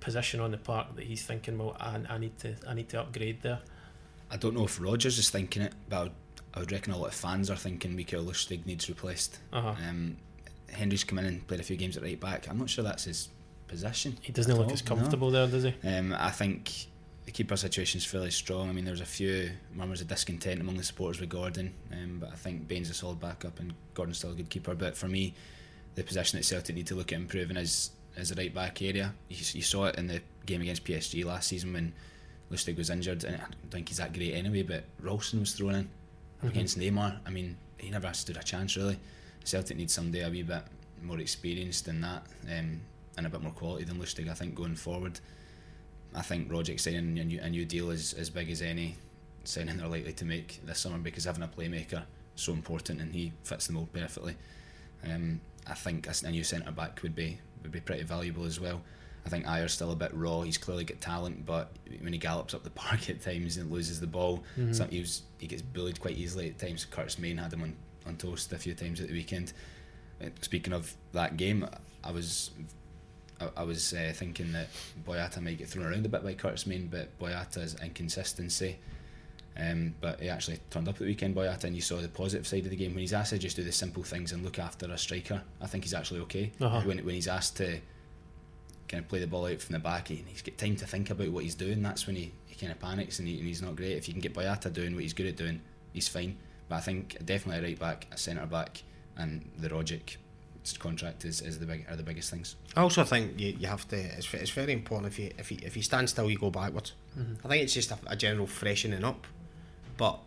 position 0.00 0.40
on 0.40 0.50
the 0.50 0.56
park 0.58 0.96
that 0.96 1.04
he's 1.04 1.22
thinking, 1.24 1.56
well, 1.58 1.76
I, 1.78 2.00
I 2.08 2.18
need 2.18 2.38
to 2.40 2.54
I 2.66 2.74
need 2.74 2.88
to 2.90 3.00
upgrade 3.00 3.42
there? 3.42 3.60
I 4.30 4.36
don't 4.38 4.54
know 4.54 4.64
if 4.64 4.80
Rodgers 4.80 5.18
is 5.18 5.28
thinking 5.30 5.62
it, 5.62 5.74
but 5.88 6.10
I 6.54 6.60
would, 6.60 6.72
reckon 6.72 6.92
a 6.92 6.98
lot 6.98 7.08
of 7.08 7.14
fans 7.14 7.50
are 7.50 7.56
thinking 7.56 7.96
Mikael 7.96 8.24
Lustig 8.24 8.66
needs 8.66 8.88
replaced. 8.88 9.38
Uh 9.52 9.60
huh. 9.60 9.74
Um, 9.88 10.16
Hendry's 10.70 11.04
come 11.04 11.18
in 11.18 11.26
and 11.26 11.46
played 11.46 11.60
a 11.60 11.62
few 11.62 11.76
games 11.76 11.96
at 11.96 12.02
right 12.02 12.18
back. 12.18 12.48
I'm 12.48 12.58
not 12.58 12.70
sure 12.70 12.84
that's 12.84 13.04
his 13.04 13.28
position. 13.68 14.18
He 14.22 14.32
doesn't 14.32 14.54
look 14.56 14.66
all, 14.66 14.72
as 14.72 14.84
no. 14.84 14.96
comfortable 14.96 15.30
there, 15.30 15.46
does 15.46 15.64
he? 15.64 15.74
Um, 15.84 16.14
I 16.18 16.30
think 16.30 16.86
the 17.24 17.30
keeper 17.30 17.56
situation 17.56 17.98
is 17.98 18.04
fairly 18.04 18.30
strong. 18.30 18.68
I 18.68 18.72
mean, 18.72 18.84
there's 18.84 19.00
a 19.00 19.06
few 19.06 19.50
murmurs 19.74 20.00
of 20.00 20.08
discontent 20.08 20.60
among 20.60 20.76
the 20.76 20.82
supporters 20.82 21.20
with 21.20 21.28
Gordon, 21.30 21.72
um, 21.92 22.18
but 22.20 22.30
I 22.30 22.34
think 22.34 22.68
Bain's 22.68 22.90
a 22.90 22.94
solid 22.94 23.20
backup 23.20 23.60
and 23.60 23.74
Gordon's 23.94 24.18
still 24.18 24.32
a 24.32 24.34
good 24.34 24.50
keeper. 24.50 24.74
But 24.74 24.96
for 24.96 25.08
me, 25.08 25.34
the 25.94 26.02
position 26.02 26.38
that 26.38 26.44
Celtic 26.44 26.74
need 26.74 26.86
to 26.88 26.94
look 26.94 27.12
at 27.12 27.16
improving 27.18 27.56
is 27.56 27.90
is 28.16 28.28
the 28.28 28.34
right 28.34 28.54
back 28.54 28.82
area. 28.82 29.14
You, 29.28 29.36
you 29.52 29.62
saw 29.62 29.86
it 29.86 29.96
in 29.96 30.06
the 30.06 30.20
game 30.44 30.60
against 30.60 30.84
PSG 30.84 31.24
last 31.24 31.48
season 31.48 31.72
when 31.72 31.92
Lustig 32.50 32.76
was 32.76 32.90
injured, 32.90 33.24
and 33.24 33.36
I 33.36 33.38
don't 33.38 33.70
think 33.70 33.88
he's 33.88 33.98
that 33.98 34.12
great 34.12 34.34
anyway. 34.34 34.62
But 34.62 34.84
Ralston 35.00 35.40
was 35.40 35.54
thrown 35.54 35.74
in 35.74 35.88
Mhm. 36.42 36.48
against 36.48 36.78
Neymar. 36.78 37.20
I 37.26 37.30
mean, 37.30 37.56
he 37.78 37.90
never 37.90 38.12
stood 38.12 38.36
a 38.36 38.42
chance 38.42 38.76
really. 38.76 38.98
Celtic 39.44 39.76
needs 39.76 39.92
somebody 39.92 40.22
a 40.22 40.30
wee 40.30 40.42
bit 40.42 40.62
more 41.02 41.18
experienced 41.18 41.84
than 41.86 42.00
that, 42.02 42.24
um, 42.48 42.80
and 43.16 43.26
a 43.26 43.30
bit 43.30 43.40
more 43.42 43.52
quality 43.52 43.84
than 43.84 43.98
Lustig. 43.98 44.28
I 44.28 44.34
think 44.34 44.54
going 44.54 44.76
forward. 44.76 45.20
I 46.14 46.22
think 46.22 46.50
Rogic 46.50 46.78
signing 46.78 47.18
a 47.18 47.24
new, 47.24 47.40
a 47.40 47.48
new 47.48 47.64
deal 47.64 47.90
is 47.90 48.12
as 48.12 48.28
big 48.30 48.50
as 48.50 48.60
any 48.60 48.96
signing 49.44 49.78
they're 49.78 49.88
likely 49.88 50.12
to 50.12 50.24
make 50.24 50.60
this 50.64 50.78
summer 50.78 50.98
because 50.98 51.24
having 51.24 51.42
a 51.42 51.48
playmaker 51.48 52.02
is 52.36 52.42
so 52.42 52.52
important 52.52 53.00
and 53.00 53.12
he 53.14 53.32
fits 53.44 53.66
the 53.66 53.72
mould 53.72 53.92
perfectly. 53.92 54.36
Um, 55.04 55.40
I 55.66 55.74
think 55.74 56.06
a 56.06 56.30
new 56.30 56.44
centre 56.44 56.70
back 56.70 57.02
would 57.02 57.14
be 57.16 57.38
would 57.62 57.72
be 57.72 57.80
pretty 57.80 58.02
valuable 58.02 58.44
as 58.44 58.60
well. 58.60 58.82
I 59.24 59.28
think 59.28 59.46
Ajer's 59.46 59.72
still 59.72 59.92
a 59.92 59.96
bit 59.96 60.12
raw. 60.14 60.40
He's 60.42 60.58
clearly 60.58 60.84
got 60.84 61.00
talent, 61.00 61.46
but 61.46 61.70
when 62.00 62.12
he 62.12 62.18
gallops 62.18 62.54
up 62.54 62.64
the 62.64 62.70
park 62.84 63.08
at 63.08 63.22
times 63.22 63.56
and 63.56 63.70
loses 63.70 64.00
the 64.00 64.06
ball, 64.06 64.42
Mhm. 64.58 64.74
some, 64.74 64.88
he 64.90 65.00
was 65.00 65.22
he 65.38 65.46
gets 65.46 65.62
bullied 65.62 66.00
quite 66.00 66.16
easily 66.16 66.48
at 66.48 66.58
times. 66.58 66.84
Curtis 66.84 67.18
Main 67.18 67.38
had 67.38 67.52
him 67.52 67.62
on, 67.62 67.74
on 68.06 68.16
toast 68.16 68.52
a 68.52 68.58
few 68.58 68.74
times 68.74 69.00
at 69.00 69.08
the 69.08 69.12
weekend. 69.14 69.52
Uh, 70.22 70.26
Speaking 70.40 70.72
of 70.72 70.94
that 71.12 71.36
game, 71.36 71.66
I 72.04 72.10
was 72.10 72.50
I, 73.40 73.48
I 73.58 73.62
was 73.64 73.92
uh, 73.92 74.12
thinking 74.14 74.52
that 74.52 74.68
Boyata 75.06 75.40
might 75.40 75.58
get 75.58 75.68
thrown 75.68 75.86
around 75.86 76.04
a 76.06 76.08
bit 76.08 76.22
by 76.24 76.34
Curtis 76.34 76.66
Main, 76.66 76.88
but 76.88 77.16
Boyata's 77.18 77.76
inconsistency. 77.82 78.78
Um, 79.56 79.94
but 80.00 80.18
he 80.20 80.30
actually 80.30 80.60
turned 80.70 80.88
up 80.88 80.94
at 80.94 81.00
the 81.00 81.04
weekend, 81.04 81.36
Boyata, 81.36 81.64
and 81.64 81.76
you 81.76 81.82
saw 81.82 82.00
the 82.00 82.08
positive 82.08 82.46
side 82.46 82.64
of 82.64 82.70
the 82.70 82.76
game 82.76 82.92
when 82.92 83.00
he's 83.00 83.12
asked 83.12 83.30
to 83.30 83.38
just 83.38 83.54
do 83.56 83.62
the 83.62 83.70
simple 83.72 84.02
things 84.02 84.32
and 84.32 84.42
look 84.42 84.58
after 84.58 84.86
a 84.90 84.96
striker. 84.96 85.42
I 85.60 85.66
think 85.66 85.84
he's 85.84 85.92
actually 85.94 86.20
okay. 86.20 86.52
Uh-huh. 86.60 86.80
When 86.82 86.98
when 87.04 87.14
he's 87.14 87.28
asked 87.28 87.56
to 87.58 87.78
kind 88.92 89.02
of 89.02 89.08
play 89.08 89.18
the 89.18 89.26
ball 89.26 89.46
out 89.46 89.60
from 89.60 89.72
the 89.72 89.78
back, 89.78 90.08
he, 90.08 90.22
he's 90.28 90.42
got 90.42 90.56
time 90.58 90.76
to 90.76 90.86
think 90.86 91.10
about 91.10 91.30
what 91.30 91.42
he's 91.42 91.54
doing. 91.56 91.82
That's 91.82 92.06
when 92.06 92.14
he, 92.14 92.30
he 92.46 92.54
kind 92.54 92.70
of 92.70 92.78
panics 92.78 93.18
and, 93.18 93.26
he, 93.26 93.38
and 93.38 93.46
he's 93.48 93.62
not 93.62 93.74
great. 93.74 93.96
If 93.96 94.06
you 94.06 94.14
can 94.14 94.20
get 94.20 94.34
Boyata 94.34 94.72
doing 94.72 94.94
what 94.94 95.02
he's 95.02 95.14
good 95.14 95.26
at 95.26 95.36
doing, 95.36 95.60
he's 95.92 96.08
fine. 96.08 96.36
But 96.68 96.76
I 96.76 96.80
think 96.80 97.24
definitely 97.24 97.64
a 97.64 97.68
right 97.70 97.78
back, 97.78 98.06
a 98.12 98.16
centre 98.18 98.46
back, 98.46 98.82
and 99.16 99.50
the 99.58 99.68
Rogic 99.70 100.16
contract 100.78 101.24
is, 101.24 101.40
is 101.40 101.58
the 101.58 101.66
big 101.66 101.84
are 101.90 101.96
the 101.96 102.04
biggest 102.04 102.30
things. 102.30 102.54
I 102.76 102.82
also 102.82 103.02
think 103.02 103.38
you, 103.40 103.56
you 103.58 103.66
have 103.66 103.88
to. 103.88 103.96
It's, 103.96 104.32
it's 104.32 104.50
very 104.50 104.72
important 104.72 105.12
if 105.12 105.18
you 105.18 105.32
if 105.36 105.50
you 105.50 105.58
if 105.62 105.76
you 105.76 105.82
stand 105.82 106.08
still, 106.08 106.30
you 106.30 106.38
go 106.38 106.50
backwards. 106.50 106.92
Mhm. 107.18 107.36
I 107.44 107.48
think 107.48 107.64
it's 107.64 107.74
just 107.74 107.90
a, 107.90 107.98
a 108.06 108.14
general 108.16 108.46
freshening 108.46 109.02
up, 109.04 109.26
but 109.96 110.20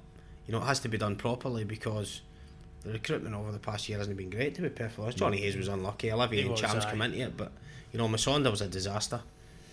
you 0.45 0.51
know 0.51 0.59
it 0.61 0.65
has 0.65 0.79
to 0.81 0.89
be 0.89 0.97
done 0.97 1.15
properly 1.15 1.63
because 1.63 2.21
the 2.85 2.93
recruitment 2.93 3.35
over 3.35 3.51
the 3.51 3.59
past 3.59 3.89
year 3.89 3.97
hasn't 3.97 4.15
been 4.17 4.29
great. 4.29 4.55
To 4.55 4.61
be 4.61 4.69
perfectly 4.69 5.03
honest, 5.03 5.17
Johnny 5.17 5.37
Hayes 5.41 5.57
was 5.57 5.67
unlucky. 5.67 6.11
Olivier 6.11 6.41
He 6.41 6.47
and 6.47 6.51
was, 6.51 6.61
Chams 6.61 6.85
aye. 6.85 6.89
come 6.91 7.01
into 7.01 7.19
it, 7.19 7.35
but 7.35 7.51
you 7.91 7.99
know 7.99 8.07
Musonda 8.07 8.49
was 8.51 8.61
a 8.61 8.67
disaster, 8.67 9.21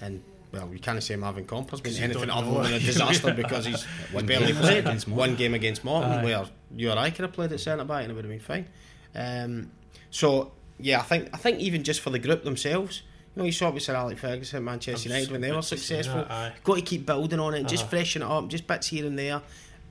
and 0.00 0.23
well, 0.52 0.69
you 0.73 0.78
can't 0.78 1.02
say 1.02 1.16
Marvin 1.16 1.45
Compper's 1.47 1.81
been 1.81 1.92
'Cause 1.92 1.99
you 1.99 2.04
anything 2.04 2.28
other 2.31 2.62
than 2.64 2.75
a 2.75 2.78
disaster 2.78 3.33
because 3.37 3.64
he's, 3.66 3.85
he's 3.85 4.12
One 4.12 4.26
barely 4.26 4.47
game 4.49 4.57
played. 4.57 4.78
against 4.78 5.09
One 5.09 5.35
game 5.37 5.54
against 5.54 5.83
Morton, 5.85 6.11
Aye. 6.12 6.25
where 6.25 6.45
you 6.76 6.90
or 6.90 6.99
I 6.99 7.11
could 7.11 7.23
have 7.23 7.33
played 7.33 7.52
at 7.52 7.61
centre 7.61 7.85
back 7.85 8.02
and 8.02 8.12
it 8.12 8.14
would 8.14 8.25
have 8.25 8.31
been 8.33 8.40
fine. 8.40 8.66
Um, 9.14 9.71
so 10.11 10.52
yeah, 10.78 11.00
I 11.00 11.02
think 11.04 11.28
I 11.33 11.37
think 11.38 11.61
even 11.61 11.85
just 11.85 12.00
for 12.00 12.11
the 12.11 12.19
group 12.19 12.45
themselves, 12.45 13.02
you 13.35 13.40
know, 13.40 13.47
you 13.47 13.52
saw 13.52 13.69
it 13.69 13.75
with 13.75 13.83
Sir 13.83 13.95
Alex 13.95 14.21
Ferguson 14.21 14.59
at 14.59 14.62
Manchester 14.62 14.90
I 14.90 14.95
was 14.95 15.04
United 15.07 15.31
when 15.33 15.40
they 15.40 15.49
were 15.49 15.54
about 15.54 15.62
to 15.64 15.76
say 15.78 15.97
successful. 15.97 16.23
that, 16.23 16.31
aye. 16.31 16.52
Got 16.64 16.75
to 16.76 16.83
keep 16.83 17.07
building 17.07 17.40
on 17.40 17.54
it, 17.54 17.61
and 17.61 17.69
just 17.69 17.85
Uh-huh. 17.85 17.90
freshen 17.90 18.21
it 18.23 18.26
up, 18.26 18.49
just 18.49 18.66
bits 18.66 18.88
here 18.88 19.07
and 19.07 19.19
there. 19.19 19.40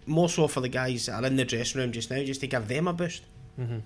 More 0.06 0.30
so 0.30 0.48
for 0.48 0.62
the 0.62 0.70
guys 0.70 1.06
that 1.06 1.24
are 1.24 1.26
in 1.28 1.36
the 1.36 1.46
dressing 1.46 1.80
room 1.82 1.92
just 1.92 2.10
now, 2.10 2.24
just 2.24 2.42
to 2.42 2.48
give 2.48 2.68
them 2.68 2.88
a 2.88 2.94
boost. 2.94 3.24
Mm-hmm. 3.60 3.80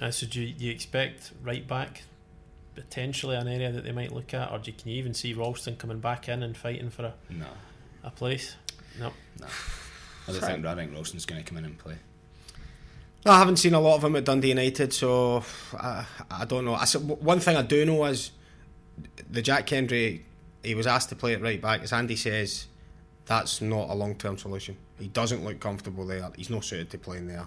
Uh, 0.00 0.10
so 0.10 0.26
do 0.26 0.40
you, 0.40 0.52
do 0.54 0.64
you 0.64 0.70
expect 0.72 1.32
right 1.42 1.66
back 1.66 2.02
potentially 2.74 3.36
an 3.36 3.48
area 3.48 3.70
that 3.72 3.84
they 3.84 3.92
might 3.92 4.12
look 4.12 4.32
at, 4.32 4.50
or 4.50 4.58
do 4.58 4.70
you, 4.70 4.76
can 4.76 4.90
you 4.90 4.96
even 4.98 5.12
see 5.14 5.34
Ralston 5.34 5.76
coming 5.76 5.98
back 6.00 6.28
in 6.28 6.42
and 6.42 6.56
fighting 6.56 6.88
for 6.90 7.04
a, 7.06 7.14
No, 7.30 7.46
a 8.04 8.10
place? 8.10 8.56
No. 8.98 9.12
no. 9.40 9.46
I 10.28 10.30
don't 10.32 10.40
Sorry. 10.40 10.52
think 10.54 10.66
I 10.66 10.74
think 10.76 10.92
Ralston's 10.94 11.26
going 11.26 11.42
to 11.42 11.48
come 11.48 11.58
in 11.58 11.64
and 11.64 11.76
play. 11.78 11.96
I 13.26 13.38
haven't 13.38 13.56
seen 13.58 13.74
a 13.74 13.80
lot 13.80 13.96
of 13.96 14.04
him 14.04 14.16
at 14.16 14.24
Dundee 14.24 14.48
United, 14.48 14.92
so 14.92 15.44
I, 15.78 16.06
I 16.30 16.44
don't 16.44 16.64
know. 16.64 16.74
I, 16.74 16.82
s- 16.82 16.96
one 16.96 17.38
thing 17.40 17.56
I 17.56 17.62
do 17.62 17.84
know 17.84 18.04
is 18.06 18.30
the 19.30 19.42
Jack 19.42 19.68
Hendry, 19.68 20.24
he 20.64 20.74
was 20.74 20.86
asked 20.86 21.08
to 21.10 21.16
play 21.16 21.34
at 21.34 21.42
right 21.42 21.60
back. 21.60 21.82
As 21.82 21.92
Andy 21.92 22.16
says, 22.16 22.66
that's 23.26 23.60
not 23.60 23.90
a 23.90 23.94
long 23.94 24.14
term 24.16 24.36
solution. 24.38 24.76
He 24.98 25.08
doesn't 25.08 25.44
look 25.44 25.60
comfortable 25.60 26.06
there. 26.06 26.28
He's 26.36 26.50
not 26.50 26.64
suited 26.64 26.90
to 26.90 26.98
playing 26.98 27.26
there, 27.28 27.46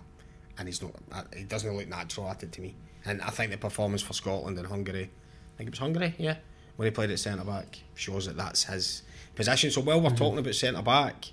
and 0.58 0.67
he's 0.67 0.82
not. 0.82 0.91
He 1.36 1.44
doesn't 1.44 1.75
look 1.75 1.88
natural 1.88 2.29
at 2.29 2.44
it 2.44 2.51
to 2.53 2.62
me. 2.62 2.75
And 3.05 3.22
I 3.22 3.29
think 3.29 3.51
the 3.51 3.58
performance 3.58 4.01
for 4.01 4.13
Scotland 4.13 4.58
and 4.58 4.67
Hungary, 4.67 5.03
I 5.53 5.58
think 5.58 5.67
it 5.67 5.72
was 5.72 5.79
Hungary, 5.79 6.15
yeah, 6.17 6.38
when 6.75 6.86
he 6.88 6.91
played 6.91 7.12
at 7.12 7.20
centre 7.20 7.44
back, 7.46 7.79
shows 7.94 8.25
that 8.25 8.36
that's 8.38 8.63
his 8.63 9.03
position. 9.36 9.70
So 9.72 9.82
while 9.82 10.01
we're 10.01 10.10
talking 10.10 10.39
about 10.39 10.55
centre 10.55 10.82
back, 10.82 11.25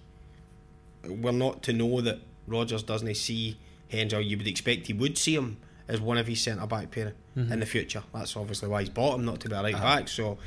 we're 1.06 1.32
not 1.32 1.62
to 1.64 1.72
know 1.72 2.00
that 2.00 2.18
Rodgers 2.46 2.82
doesn't 2.82 3.14
see 3.16 3.58
Hendry, 3.90 4.18
or 4.18 4.22
you 4.22 4.36
would 4.36 4.46
expect 4.46 4.86
he 4.86 4.92
would 4.92 5.16
see 5.18 5.34
him 5.34 5.56
as 5.88 6.00
one 6.00 6.16
of 6.18 6.26
his 6.26 6.40
centre 6.40 6.66
back 6.66 6.90
pair 6.90 7.14
in 7.34 7.60
the 7.60 7.66
future. 7.66 8.02
That's 8.14 8.36
obviously 8.36 8.68
why 8.68 8.80
he's 8.80 8.90
bought 8.90 9.14
him, 9.18 9.24
not 9.24 9.40
to 9.40 9.48
be 9.48 9.54
a 9.54 9.62
right 9.62 9.74
Uh-huh. 9.74 9.82
back. 9.84 10.08
So 10.08 10.38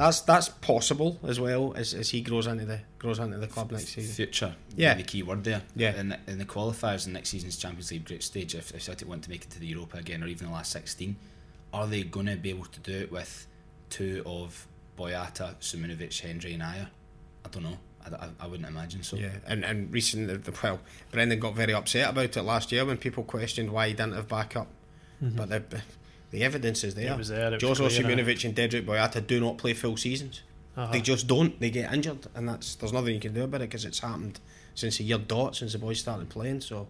that's 0.00 0.20
that's 0.22 0.48
possible 0.48 1.18
as 1.26 1.38
well 1.38 1.74
as, 1.76 1.92
as 1.94 2.08
he 2.10 2.20
grows 2.22 2.46
into 2.46 2.64
the 2.64 2.80
grows 2.98 3.18
into 3.18 3.36
the 3.38 3.46
club 3.46 3.70
next 3.70 3.88
season. 3.88 4.14
Future, 4.14 4.54
Yeah. 4.74 4.94
the 4.94 5.02
key 5.02 5.22
word 5.22 5.44
there. 5.44 5.62
Yeah. 5.76 5.98
In 6.00 6.08
the, 6.10 6.18
in 6.26 6.38
the 6.38 6.44
qualifiers 6.44 7.06
in 7.06 7.12
next 7.12 7.28
season's 7.28 7.56
Champions 7.56 7.90
League 7.92 8.04
group 8.04 8.22
stage, 8.22 8.54
if, 8.54 8.74
if 8.74 8.82
Celtic 8.82 9.08
want 9.08 9.24
to 9.24 9.30
make 9.30 9.42
it 9.44 9.50
to 9.50 9.60
the 9.60 9.66
Europa 9.66 9.98
again, 9.98 10.22
or 10.22 10.26
even 10.26 10.46
the 10.46 10.52
last 10.52 10.72
sixteen, 10.72 11.16
are 11.72 11.86
they 11.86 12.02
going 12.02 12.26
to 12.26 12.36
be 12.36 12.50
able 12.50 12.64
to 12.66 12.80
do 12.80 12.92
it 12.92 13.12
with 13.12 13.46
two 13.90 14.22
of 14.26 14.66
Boyata, 14.98 15.54
Simunovic, 15.60 16.18
Hendry, 16.20 16.54
and 16.54 16.62
Ajer? 16.62 16.88
I 17.44 17.48
don't 17.50 17.62
know. 17.64 17.78
I, 18.04 18.24
I, 18.24 18.28
I 18.40 18.46
wouldn't 18.46 18.68
imagine 18.68 19.02
so. 19.02 19.16
Yeah, 19.16 19.30
and 19.46 19.64
and 19.64 19.92
recent 19.92 20.62
well, 20.62 20.80
Brendan 21.12 21.38
got 21.40 21.54
very 21.54 21.74
upset 21.74 22.08
about 22.08 22.36
it 22.36 22.42
last 22.42 22.72
year 22.72 22.84
when 22.86 22.96
people 22.96 23.22
questioned 23.24 23.70
why 23.70 23.88
he 23.88 23.94
didn't 23.94 24.14
have 24.14 24.28
backup. 24.28 24.68
Mm-hmm. 25.22 25.36
But 25.36 25.48
the 25.50 25.82
the 26.30 26.44
evidence 26.44 26.84
is 26.84 26.94
there. 26.94 27.12
It 27.12 27.18
was 27.18 27.28
there, 27.28 27.52
it 27.52 27.60
Jozo 27.60 27.88
clear, 27.88 28.10
and 28.10 28.56
Dedryck 28.56 28.86
Boyata 28.86 29.26
do 29.26 29.40
not 29.40 29.58
play 29.58 29.74
full 29.74 29.96
seasons. 29.96 30.42
Uh-huh. 30.76 30.92
They 30.92 31.00
just 31.00 31.26
don't. 31.26 31.58
They 31.58 31.70
get 31.70 31.92
injured, 31.92 32.26
and 32.34 32.48
that's 32.48 32.76
there's 32.76 32.92
nothing 32.92 33.14
you 33.14 33.20
can 33.20 33.34
do 33.34 33.44
about 33.44 33.62
it 33.62 33.70
because 33.70 33.84
it's 33.84 33.98
happened 33.98 34.38
since 34.74 34.98
the 34.98 35.04
year 35.04 35.18
dot 35.18 35.56
since 35.56 35.72
the 35.72 35.78
boys 35.78 35.98
started 35.98 36.28
playing. 36.28 36.60
So 36.60 36.86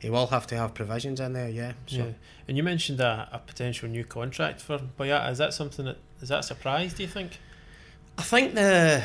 he 0.00 0.10
will 0.10 0.26
have 0.26 0.46
to 0.48 0.56
have 0.56 0.74
provisions 0.74 1.20
in 1.20 1.32
there. 1.32 1.48
Yeah. 1.48 1.72
So 1.86 1.96
Yeah. 1.96 2.04
And 2.48 2.56
you 2.56 2.62
mentioned 2.62 3.00
a, 3.00 3.28
a 3.32 3.38
potential 3.38 3.88
new 3.88 4.04
contract 4.04 4.60
for 4.60 4.78
Boyata. 4.78 5.30
Is 5.30 5.38
that 5.38 5.54
something 5.54 5.84
that 5.84 5.98
is 6.20 6.28
that 6.28 6.40
a 6.40 6.42
surprise? 6.42 6.94
Do 6.94 7.04
you 7.04 7.08
think? 7.08 7.38
I 8.18 8.22
think 8.22 8.54
the 8.54 9.04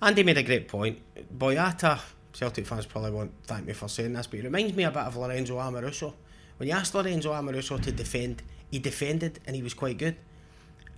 Andy 0.00 0.22
made 0.22 0.38
a 0.38 0.42
great 0.42 0.66
point. 0.66 0.98
Boyata, 1.36 2.00
Celtic 2.32 2.66
fans 2.66 2.86
probably 2.86 3.10
won't 3.10 3.32
thank 3.44 3.66
me 3.66 3.74
for 3.74 3.88
saying 3.88 4.14
this, 4.14 4.26
but 4.26 4.38
he 4.38 4.44
reminds 4.44 4.74
me 4.74 4.84
a 4.84 4.90
bit 4.90 5.02
of 5.02 5.16
Lorenzo 5.16 5.58
Amoruso 5.58 6.14
When 6.60 6.68
you 6.68 6.74
asked 6.74 6.94
Lorenzo 6.94 7.32
Amoruso 7.32 7.80
to 7.80 7.90
defend, 7.90 8.42
he 8.70 8.78
defended 8.78 9.40
and 9.46 9.56
he 9.56 9.62
was 9.62 9.72
quite 9.72 9.96
good. 9.96 10.16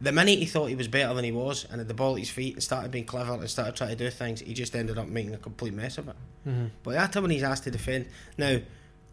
The 0.00 0.10
minute 0.10 0.40
he 0.40 0.46
thought 0.46 0.66
he 0.66 0.74
was 0.74 0.88
better 0.88 1.14
than 1.14 1.24
he 1.24 1.30
was 1.30 1.66
and 1.70 1.78
had 1.78 1.86
the 1.86 1.94
ball 1.94 2.14
at 2.14 2.18
his 2.18 2.30
feet 2.30 2.54
and 2.54 2.62
started 2.64 2.90
being 2.90 3.04
clever 3.04 3.34
and 3.34 3.48
started 3.48 3.76
trying 3.76 3.90
to 3.90 3.96
do 3.96 4.10
things, 4.10 4.40
he 4.40 4.54
just 4.54 4.74
ended 4.74 4.98
up 4.98 5.06
making 5.06 5.34
a 5.34 5.38
complete 5.38 5.72
mess 5.72 5.98
of 5.98 6.08
it. 6.08 6.16
Mm-hmm. 6.48 6.66
But 6.82 7.12
time 7.12 7.22
when 7.22 7.30
he's 7.30 7.44
asked 7.44 7.62
to 7.62 7.70
defend, 7.70 8.06
now 8.36 8.58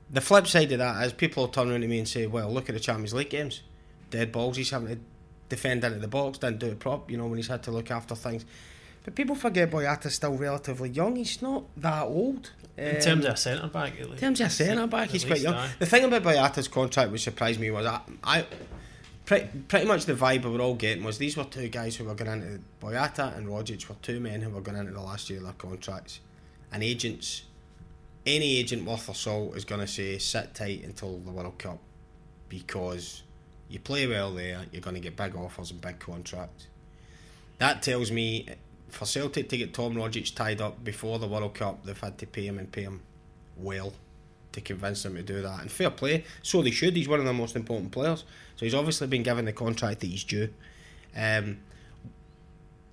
the 0.09 0.21
flip 0.21 0.47
side 0.47 0.71
of 0.71 0.79
that 0.79 1.05
is 1.05 1.13
people 1.13 1.43
will 1.43 1.49
turn 1.49 1.69
around 1.69 1.81
to 1.81 1.87
me 1.87 1.99
and 1.99 2.07
say, 2.07 2.25
"Well, 2.25 2.51
look 2.51 2.67
at 2.67 2.73
the 2.73 2.81
Champions 2.81 3.13
League 3.13 3.29
games, 3.29 3.61
dead 4.09 4.31
balls. 4.31 4.57
He's 4.57 4.71
having 4.71 4.87
to 4.87 4.99
defend 5.49 5.83
into 5.83 5.99
the 5.99 6.07
box, 6.07 6.39
didn't 6.39 6.57
do 6.57 6.65
it 6.65 6.79
prop. 6.79 7.11
You 7.11 7.17
know 7.17 7.27
when 7.27 7.37
he's 7.37 7.47
had 7.47 7.61
to 7.63 7.71
look 7.71 7.91
after 7.91 8.15
things." 8.15 8.43
But 9.03 9.13
people 9.13 9.35
forget 9.35 9.69
Boyata's 9.69 10.15
still 10.15 10.35
relatively 10.35 10.89
young. 10.89 11.15
He's 11.15 11.43
not 11.43 11.65
that 11.77 12.05
old. 12.05 12.53
In 12.77 12.95
Um, 12.95 13.01
terms 13.01 13.25
of 13.25 13.33
a 13.33 13.37
centre 13.37 13.67
back, 13.67 13.99
in 13.99 14.15
terms 14.17 14.39
of 14.39 14.47
a 14.47 14.49
centre 14.49 14.87
back, 14.87 15.09
he's 15.09 15.25
quite 15.25 15.41
young. 15.41 15.69
The 15.79 15.85
thing 15.85 16.05
about 16.05 16.23
Boyata's 16.23 16.67
contract 16.67 17.11
which 17.11 17.23
surprised 17.23 17.59
me 17.59 17.71
was 17.71 17.85
I, 17.85 17.99
I 18.23 18.45
pretty, 19.25 19.49
pretty 19.67 19.85
much 19.85 20.05
the 20.05 20.13
vibe 20.13 20.45
we 20.45 20.51
were 20.51 20.61
all 20.61 20.75
getting 20.75 21.03
was 21.03 21.17
these 21.17 21.35
were 21.35 21.43
two 21.43 21.67
guys 21.67 21.97
who 21.97 22.05
were 22.05 22.15
going 22.15 22.31
into 22.41 22.61
Boyata 22.81 23.35
and 23.37 23.47
Rogic 23.47 23.89
were 23.89 23.95
two 24.01 24.19
men 24.19 24.41
who 24.41 24.49
were 24.49 24.61
going 24.61 24.77
into 24.77 24.93
the 24.93 25.01
last 25.01 25.29
year 25.29 25.39
of 25.39 25.45
their 25.45 25.53
contracts, 25.53 26.21
and 26.71 26.81
agents. 26.83 27.43
Any 28.25 28.57
agent 28.57 28.85
worth 28.85 29.07
their 29.07 29.15
salt 29.15 29.55
is 29.55 29.65
going 29.65 29.81
to 29.81 29.87
say 29.87 30.17
sit 30.19 30.53
tight 30.53 30.83
until 30.83 31.17
the 31.19 31.31
World 31.31 31.57
Cup 31.57 31.79
because 32.49 33.23
you 33.69 33.79
play 33.79 34.07
well 34.07 34.33
there, 34.33 34.61
you're 34.71 34.81
going 34.81 34.95
to 34.95 34.99
get 34.99 35.15
big 35.15 35.35
offers 35.35 35.71
and 35.71 35.79
big 35.81 35.99
contracts. 35.99 36.67
That 37.59 37.81
tells 37.81 38.11
me 38.11 38.47
for 38.89 39.05
Celtic 39.05 39.49
to 39.49 39.57
get 39.57 39.73
Tom 39.73 39.95
Rogic 39.95 40.35
tied 40.35 40.61
up 40.61 40.83
before 40.83 41.19
the 41.19 41.27
World 41.27 41.53
Cup, 41.53 41.85
they've 41.85 41.99
had 41.99 42.17
to 42.19 42.27
pay 42.27 42.45
him 42.45 42.59
and 42.59 42.71
pay 42.71 42.83
him 42.83 43.01
well 43.57 43.93
to 44.51 44.61
convince 44.61 45.05
him 45.05 45.15
to 45.15 45.23
do 45.23 45.41
that. 45.41 45.61
And 45.61 45.71
fair 45.71 45.89
play, 45.89 46.23
so 46.41 46.61
they 46.61 46.71
should. 46.71 46.95
He's 46.95 47.07
one 47.07 47.19
of 47.19 47.25
the 47.25 47.33
most 47.33 47.55
important 47.55 47.91
players, 47.91 48.23
so 48.55 48.65
he's 48.65 48.75
obviously 48.75 49.07
been 49.07 49.23
given 49.23 49.45
the 49.45 49.53
contract 49.53 49.99
that 50.01 50.07
he's 50.07 50.23
due. 50.23 50.49
Um, 51.15 51.59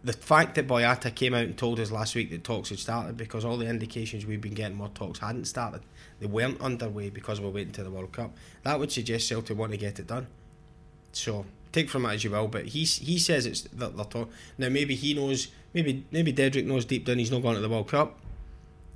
the 0.04 0.12
fact 0.12 0.54
that 0.54 0.68
Boyata 0.68 1.12
came 1.12 1.34
out 1.34 1.44
and 1.44 1.58
told 1.58 1.80
us 1.80 1.90
last 1.90 2.14
week 2.14 2.30
that 2.30 2.44
talks 2.44 2.68
had 2.68 2.78
started 2.78 3.16
because 3.16 3.44
all 3.44 3.56
the 3.56 3.66
indications 3.66 4.24
we've 4.24 4.40
been 4.40 4.54
getting 4.54 4.78
were 4.78 4.88
talks 4.88 5.18
hadn't 5.18 5.46
started. 5.46 5.80
They 6.20 6.26
weren't 6.26 6.60
underway 6.60 7.10
because 7.10 7.40
we're 7.40 7.50
waiting 7.50 7.72
to 7.72 7.82
the 7.82 7.90
World 7.90 8.12
Cup. 8.12 8.36
That 8.62 8.78
would 8.78 8.92
suggest 8.92 9.26
Celtic 9.26 9.58
want 9.58 9.72
to 9.72 9.78
get 9.78 9.98
it 9.98 10.06
done. 10.06 10.28
So 11.10 11.44
take 11.76 11.88
from 11.90 12.06
it 12.06 12.14
as 12.14 12.24
you 12.24 12.30
will, 12.30 12.48
but 12.48 12.64
he 12.74 12.82
he 13.10 13.18
says 13.18 13.46
it's 13.46 13.62
that 13.80 13.96
they're 13.96 14.04
talk- 14.14 14.30
now. 14.58 14.68
Maybe 14.78 14.94
he 14.94 15.14
knows. 15.14 15.48
Maybe 15.74 16.04
maybe 16.10 16.32
Dedryck 16.32 16.64
knows 16.66 16.84
deep 16.86 17.04
down 17.06 17.18
he's 17.18 17.30
not 17.30 17.42
going 17.42 17.54
to 17.56 17.60
the 17.60 17.68
World 17.68 17.88
Cup, 17.88 18.10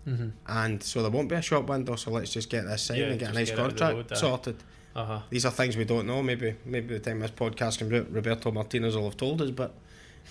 Mm-hmm. 0.09 0.29
and 0.47 0.83
so 0.83 1.03
there 1.03 1.11
won't 1.11 1.29
be 1.29 1.35
a 1.37 1.43
shop 1.43 1.69
window. 1.69 1.95
So 1.97 2.11
let's 2.11 2.33
just 2.33 2.49
get 2.51 2.65
this 2.65 2.83
signed 2.83 3.01
Yeah, 3.01 3.07
and 3.09 3.19
get 3.21 3.31
a 3.31 3.35
nice 3.35 3.51
get 3.51 3.59
it 3.59 3.63
out 3.63 3.71
the 3.77 3.79
contract 3.85 4.11
road, 4.11 4.19
sorted. 4.19 4.57
Uh 4.97 5.05
huh. 5.05 5.21
These 5.31 5.45
are 5.45 5.53
things 5.53 5.77
we 5.77 5.85
don't 5.85 6.07
know. 6.07 6.23
Maybe 6.23 6.57
maybe 6.65 6.87
by 6.89 6.95
the 6.95 7.01
time 7.11 7.21
this 7.21 7.31
podcast 7.43 7.79
comes 7.81 7.93
out, 7.93 8.11
Roberto 8.11 8.51
Martinez 8.51 8.97
will 8.97 9.05
have 9.05 9.17
told 9.19 9.43
us, 9.43 9.51
but 9.51 9.75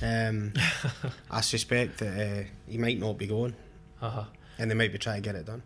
um, 0.02 0.54
I 1.32 1.42
suspect 1.42 2.00
that 2.00 2.14
uh, 2.28 2.44
he 2.68 2.78
might 2.78 3.00
not 3.00 3.18
be 3.18 3.28
going, 3.28 3.56
Uh 4.02 4.10
huh. 4.10 4.24
and 4.58 4.70
they 4.72 4.76
might 4.76 4.92
be 4.92 4.98
trying 4.98 5.22
to 5.22 5.30
get 5.30 5.36
it 5.36 5.46
done. 5.46 5.62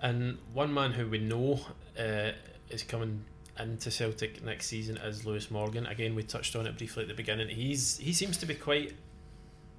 And 0.00 0.38
one 0.52 0.72
man 0.72 0.92
who 0.92 1.08
we 1.08 1.18
know 1.18 1.60
uh, 1.98 2.30
is 2.70 2.82
coming 2.84 3.24
into 3.58 3.90
Celtic 3.90 4.42
next 4.42 4.66
season 4.66 4.96
is 4.96 5.24
Lewis 5.24 5.50
Morgan. 5.50 5.86
Again, 5.86 6.14
we 6.14 6.22
touched 6.22 6.56
on 6.56 6.66
it 6.66 6.76
briefly 6.76 7.02
at 7.02 7.08
the 7.08 7.14
beginning. 7.14 7.48
He's 7.48 7.96
he 7.98 8.12
seems 8.12 8.36
to 8.38 8.46
be 8.46 8.54
quite, 8.54 8.94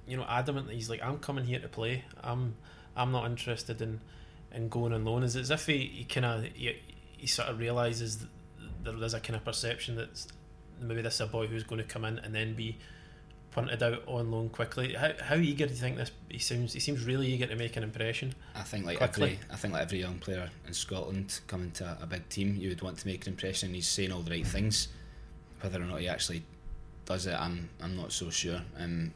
you 0.06 0.16
know, 0.16 0.24
adamant. 0.28 0.68
that 0.68 0.74
He's 0.74 0.88
like, 0.88 1.02
I'm 1.02 1.18
coming 1.18 1.44
here 1.44 1.60
to 1.60 1.68
play. 1.68 2.04
I'm 2.22 2.56
I'm 2.96 3.12
not 3.12 3.26
interested 3.26 3.82
in 3.82 4.00
in 4.52 4.68
going 4.68 4.92
on 4.92 5.04
loan. 5.04 5.22
Is 5.22 5.36
as 5.36 5.50
if 5.50 5.66
he, 5.66 5.78
he 5.78 6.04
kind 6.04 6.26
of 6.26 6.44
he, 6.44 6.76
he 7.16 7.26
sort 7.26 7.48
of 7.48 7.58
realizes 7.58 8.18
that 8.18 8.28
there 8.82 9.04
is 9.04 9.14
a 9.14 9.20
kind 9.20 9.36
of 9.36 9.44
perception 9.44 9.96
that 9.96 10.26
maybe 10.80 11.02
this 11.02 11.14
is 11.14 11.20
a 11.20 11.26
boy 11.26 11.46
who's 11.46 11.64
going 11.64 11.82
to 11.82 11.88
come 11.88 12.04
in 12.04 12.18
and 12.18 12.34
then 12.34 12.54
be 12.54 12.78
punted 13.56 13.82
out 13.82 14.02
on 14.06 14.30
loan 14.30 14.50
quickly. 14.50 14.92
How 14.92 15.12
how 15.22 15.36
eager 15.36 15.64
do 15.64 15.72
you 15.72 15.80
think 15.80 15.96
this? 15.96 16.10
He 16.28 16.38
seems 16.38 16.74
he 16.74 16.80
seems 16.80 17.04
really 17.04 17.26
eager 17.28 17.46
to 17.46 17.56
make 17.56 17.74
an 17.78 17.82
impression. 17.82 18.34
I 18.54 18.62
think 18.62 18.84
like 18.84 18.98
Quickly. 18.98 19.38
every 19.38 19.38
I 19.50 19.56
think 19.56 19.72
like 19.72 19.82
every 19.82 20.00
young 20.00 20.18
player 20.18 20.50
in 20.66 20.74
Scotland 20.74 21.40
coming 21.46 21.70
to 21.72 21.96
a 22.00 22.06
big 22.06 22.28
team, 22.28 22.54
you 22.56 22.68
would 22.68 22.82
want 22.82 22.98
to 22.98 23.06
make 23.06 23.26
an 23.26 23.32
impression. 23.32 23.72
He's 23.72 23.88
saying 23.88 24.12
all 24.12 24.20
the 24.20 24.30
right 24.30 24.46
things. 24.46 24.88
Whether 25.62 25.80
or 25.80 25.86
not 25.86 26.00
he 26.00 26.08
actually 26.08 26.42
does 27.06 27.26
it, 27.26 27.34
I'm 27.34 27.70
I'm 27.82 27.96
not 27.96 28.12
so 28.12 28.28
sure. 28.28 28.60
Um, 28.78 29.14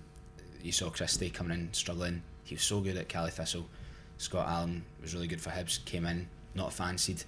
you 0.62 0.72
saw 0.72 0.88
Christie 0.88 1.28
coming 1.28 1.58
in 1.58 1.72
struggling. 1.74 2.22
He 2.44 2.54
was 2.54 2.64
so 2.64 2.80
good 2.80 2.96
at 2.96 3.08
Caley 3.08 3.30
Thistle. 3.30 3.66
Scott 4.16 4.48
Allan 4.48 4.84
was 5.02 5.14
really 5.14 5.28
good 5.28 5.40
for 5.40 5.50
Hibs. 5.50 5.84
Came 5.84 6.06
in 6.06 6.28
not 6.54 6.72
fancied. 6.72 7.24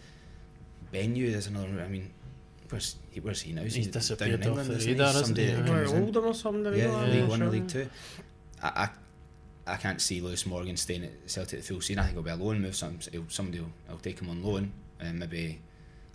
Ben 0.91 1.15
Benyu 1.15 1.25
is 1.25 1.47
another. 1.47 1.83
I 1.83 1.89
mean, 1.89 2.11
where's 2.73 2.97
he? 3.11 3.21
Where's 3.21 3.43
he 3.43 3.53
now? 3.53 3.63
Is 3.63 3.75
He's 3.75 3.85
he 3.87 3.91
down 3.93 4.01
disappeared 4.01 4.31
in 4.31 4.41
off 4.41 4.47
England, 4.47 4.71
the 4.71 4.77
isn't 4.77 4.89
he? 4.89 5.01
isn't 5.03 5.37
he? 5.37 5.45
that 5.45 5.51
Yeah. 5.51 5.67
comes 5.67 5.93
in. 5.93 6.17
Or 6.17 6.35
something. 6.35 6.75
Yeah, 6.75 6.87
like 6.93 7.09
League 7.09 7.21
that, 7.21 7.29
One 7.29 7.43
or. 7.43 7.49
League 7.51 7.69
Two. 7.69 7.89
I, 8.63 8.69
I, 9.67 9.75
I 9.75 9.77
can't 9.77 10.01
see 10.01 10.21
Lewis 10.21 10.45
Morgan 10.47 10.77
staying 10.77 11.05
at 11.05 11.13
Celtic 11.31 11.61
the 11.61 11.65
full 11.67 11.81
season. 11.81 12.01
I 12.01 12.05
think 12.07 12.15
he'll 12.17 12.23
be 12.25 12.31
a 12.31 12.37
loan 12.37 12.61
move. 12.61 12.75
Some, 12.75 12.99
somebody 13.29 13.61
will, 13.61 13.71
will 13.89 13.99
take 13.99 14.19
him 14.21 14.29
on 14.31 14.43
loan, 14.43 14.73
and 14.99 15.19
maybe 15.21 15.61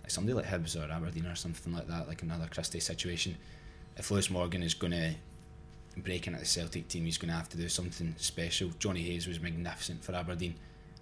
like 0.02 0.10
somebody 0.10 0.34
like 0.34 0.44
Hibs 0.46 0.76
or 0.76 0.90
Aberdeen 0.92 1.26
or 1.26 1.34
something 1.34 1.72
like 1.72 1.86
that, 1.88 2.08
like 2.08 2.22
another 2.22 2.46
Christie 2.50 2.80
situation. 2.80 3.36
If 3.96 4.10
Lewis 4.10 4.28
Morgan 4.30 4.62
is 4.62 4.74
going 4.74 4.92
to 4.92 5.14
break 5.96 6.26
into 6.26 6.38
the 6.38 6.44
Celtic 6.44 6.88
team, 6.88 7.04
he's 7.04 7.18
going 7.18 7.30
to 7.30 7.34
have 7.36 7.48
to 7.48 7.56
do 7.56 7.68
something 7.68 8.14
special. 8.18 8.70
Johnny 8.78 9.02
Hayes 9.02 9.26
was 9.26 9.40
magnificent 9.40 10.04
for 10.04 10.14
Aberdeen 10.14 10.54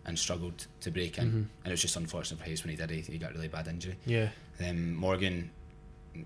and 0.07 0.19
struggled 0.19 0.67
to 0.81 0.91
break 0.93 1.19
in, 1.19 1.25
Mhm. 1.25 1.35
and 1.35 1.67
it 1.67 1.71
was 1.71 1.83
just 1.83 1.97
unfortunate 1.97 2.39
for 2.39 2.45
Hayes 2.47 2.63
when 2.63 2.71
he 2.71 2.77
did. 2.77 2.91
He, 2.91 3.01
he 3.01 3.19
got 3.19 3.33
a 3.33 3.35
really 3.35 3.49
bad 3.49 3.67
injury. 3.67 3.97
Yeah. 4.07 4.29
Um, 4.65 4.95
Morgan, 4.95 5.51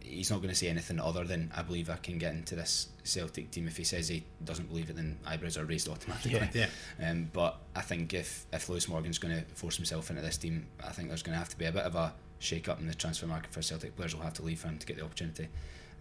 he's 0.03 0.31
not 0.31 0.39
going 0.39 0.51
to 0.51 0.55
say 0.55 0.69
anything 0.69 1.01
other 1.01 1.25
than 1.25 1.51
I 1.57 1.63
believe 1.63 1.91
I 1.91 1.97
can 1.97 2.19
get 2.19 2.35
into 2.35 2.55
this 2.55 2.89
Celtic 3.03 3.51
team. 3.51 3.67
If 3.67 3.77
he 3.77 3.85
says 3.85 4.09
he 4.09 4.25
doesn't 4.45 4.69
believe 4.69 4.91
it, 4.91 4.97
then 4.97 5.19
eyebrows 5.27 5.57
are 5.57 5.65
raised 5.65 5.89
automatically. 5.89 6.49
Yeah. 6.55 6.69
Yeah. 6.99 7.11
Um, 7.11 7.31
but 7.33 7.59
I 7.75 7.81
think 7.81 8.15
if 8.15 8.47
if 8.53 8.69
Lewis 8.69 8.89
Morgan's 8.89 9.19
going 9.19 9.37
to 9.37 9.45
force 9.55 9.77
himself 9.77 10.11
into 10.11 10.23
this 10.23 10.37
team, 10.37 10.67
I 10.85 10.91
think 10.91 11.09
there's 11.09 11.23
going 11.23 11.35
to 11.35 11.39
have 11.39 11.49
to 11.49 11.59
be 11.59 11.67
a 11.67 11.73
bit 11.73 11.85
of 11.85 11.95
a 11.95 12.13
shake 12.39 12.69
up 12.69 12.81
in 12.81 12.87
the 12.87 12.95
transfer 12.95 13.27
market 13.27 13.53
for 13.53 13.63
Celtic. 13.63 13.97
Players 13.97 14.15
will 14.15 14.23
have 14.23 14.35
to 14.35 14.43
leave 14.43 14.61
for 14.61 14.69
him 14.69 14.79
to 14.79 14.87
get 14.87 14.97
the 14.97 15.05
opportunity. 15.05 15.49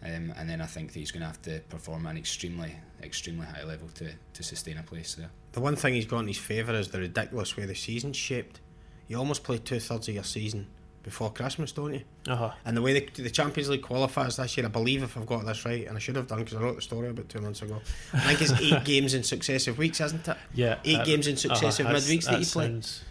Um, 0.02 0.34
and 0.38 0.50
then 0.50 0.62
I 0.62 0.65
think 0.65 0.94
that 0.94 1.00
he's 1.00 1.12
going 1.12 1.22
to 1.22 1.28
have 1.28 1.42
to 1.42 1.60
perform 1.68 2.06
at 2.06 2.12
an 2.12 2.18
extremely, 2.18 2.74
extremely 3.04 3.46
high 3.46 3.65
level 3.65 3.89
to, 3.96 4.12
to 4.34 4.44
sustain 4.44 4.78
a 4.78 4.84
place 4.84 5.15
there. 5.15 5.30
The 5.52 5.60
one 5.60 5.76
thing 5.76 5.94
he's 5.94 6.06
got 6.06 6.20
in 6.20 6.28
his 6.28 6.38
favour 6.38 6.74
is 6.74 6.88
the 6.89 7.00
ridiculous 7.00 7.58
way 7.58 7.65
the 7.65 7.76
season's 7.76 8.15
shaped. 8.15 8.62
You 9.10 9.18
almost 9.18 9.44
play 9.44 9.58
two 9.58 9.82
thirds 9.82 10.08
of 10.08 10.13
your 10.13 10.24
season 10.24 10.68
before 11.03 11.31
Christmas, 11.31 11.71
don't 11.71 11.93
you? 11.93 12.01
Uh 12.27 12.35
huh. 12.35 12.51
And 12.65 12.75
the 12.75 12.81
way 12.81 12.99
the, 12.99 13.21
the 13.23 13.29
Champions 13.29 13.69
League 13.69 13.81
qualifiers 13.81 14.38
this 14.38 14.57
year, 14.57 14.65
I 14.65 14.69
believe 14.69 15.03
if 15.03 15.17
I've 15.17 15.25
got 15.25 15.45
this 15.45 15.65
right, 15.65 15.88
and 15.88 15.95
I 15.95 15.99
should 15.99 16.15
have 16.15 16.27
done 16.27 16.39
because 16.39 16.55
I 16.55 16.62
wrote 16.62 16.75
the 16.75 16.81
story 16.81 17.09
about 17.09 17.29
two 17.29 17.41
months 17.41 17.62
ago. 17.62 17.81
I 18.13 18.33
think 18.33 18.41
it's 18.41 18.62
eight 18.62 18.83
games 18.85 19.13
in 19.13 19.23
successive 19.23 19.77
weeks, 19.77 20.01
isn't 20.01 20.27
it? 20.27 20.38
Yeah. 20.53 20.79
Eight 20.83 21.05
games 21.05 21.27
in 21.27 21.38
successive 21.38 21.85
that's- 21.85 22.07
midweeks 22.09 22.25
that 22.25 22.39
you 22.39 22.45
play. 22.45 22.65
Sounds, 22.67 23.03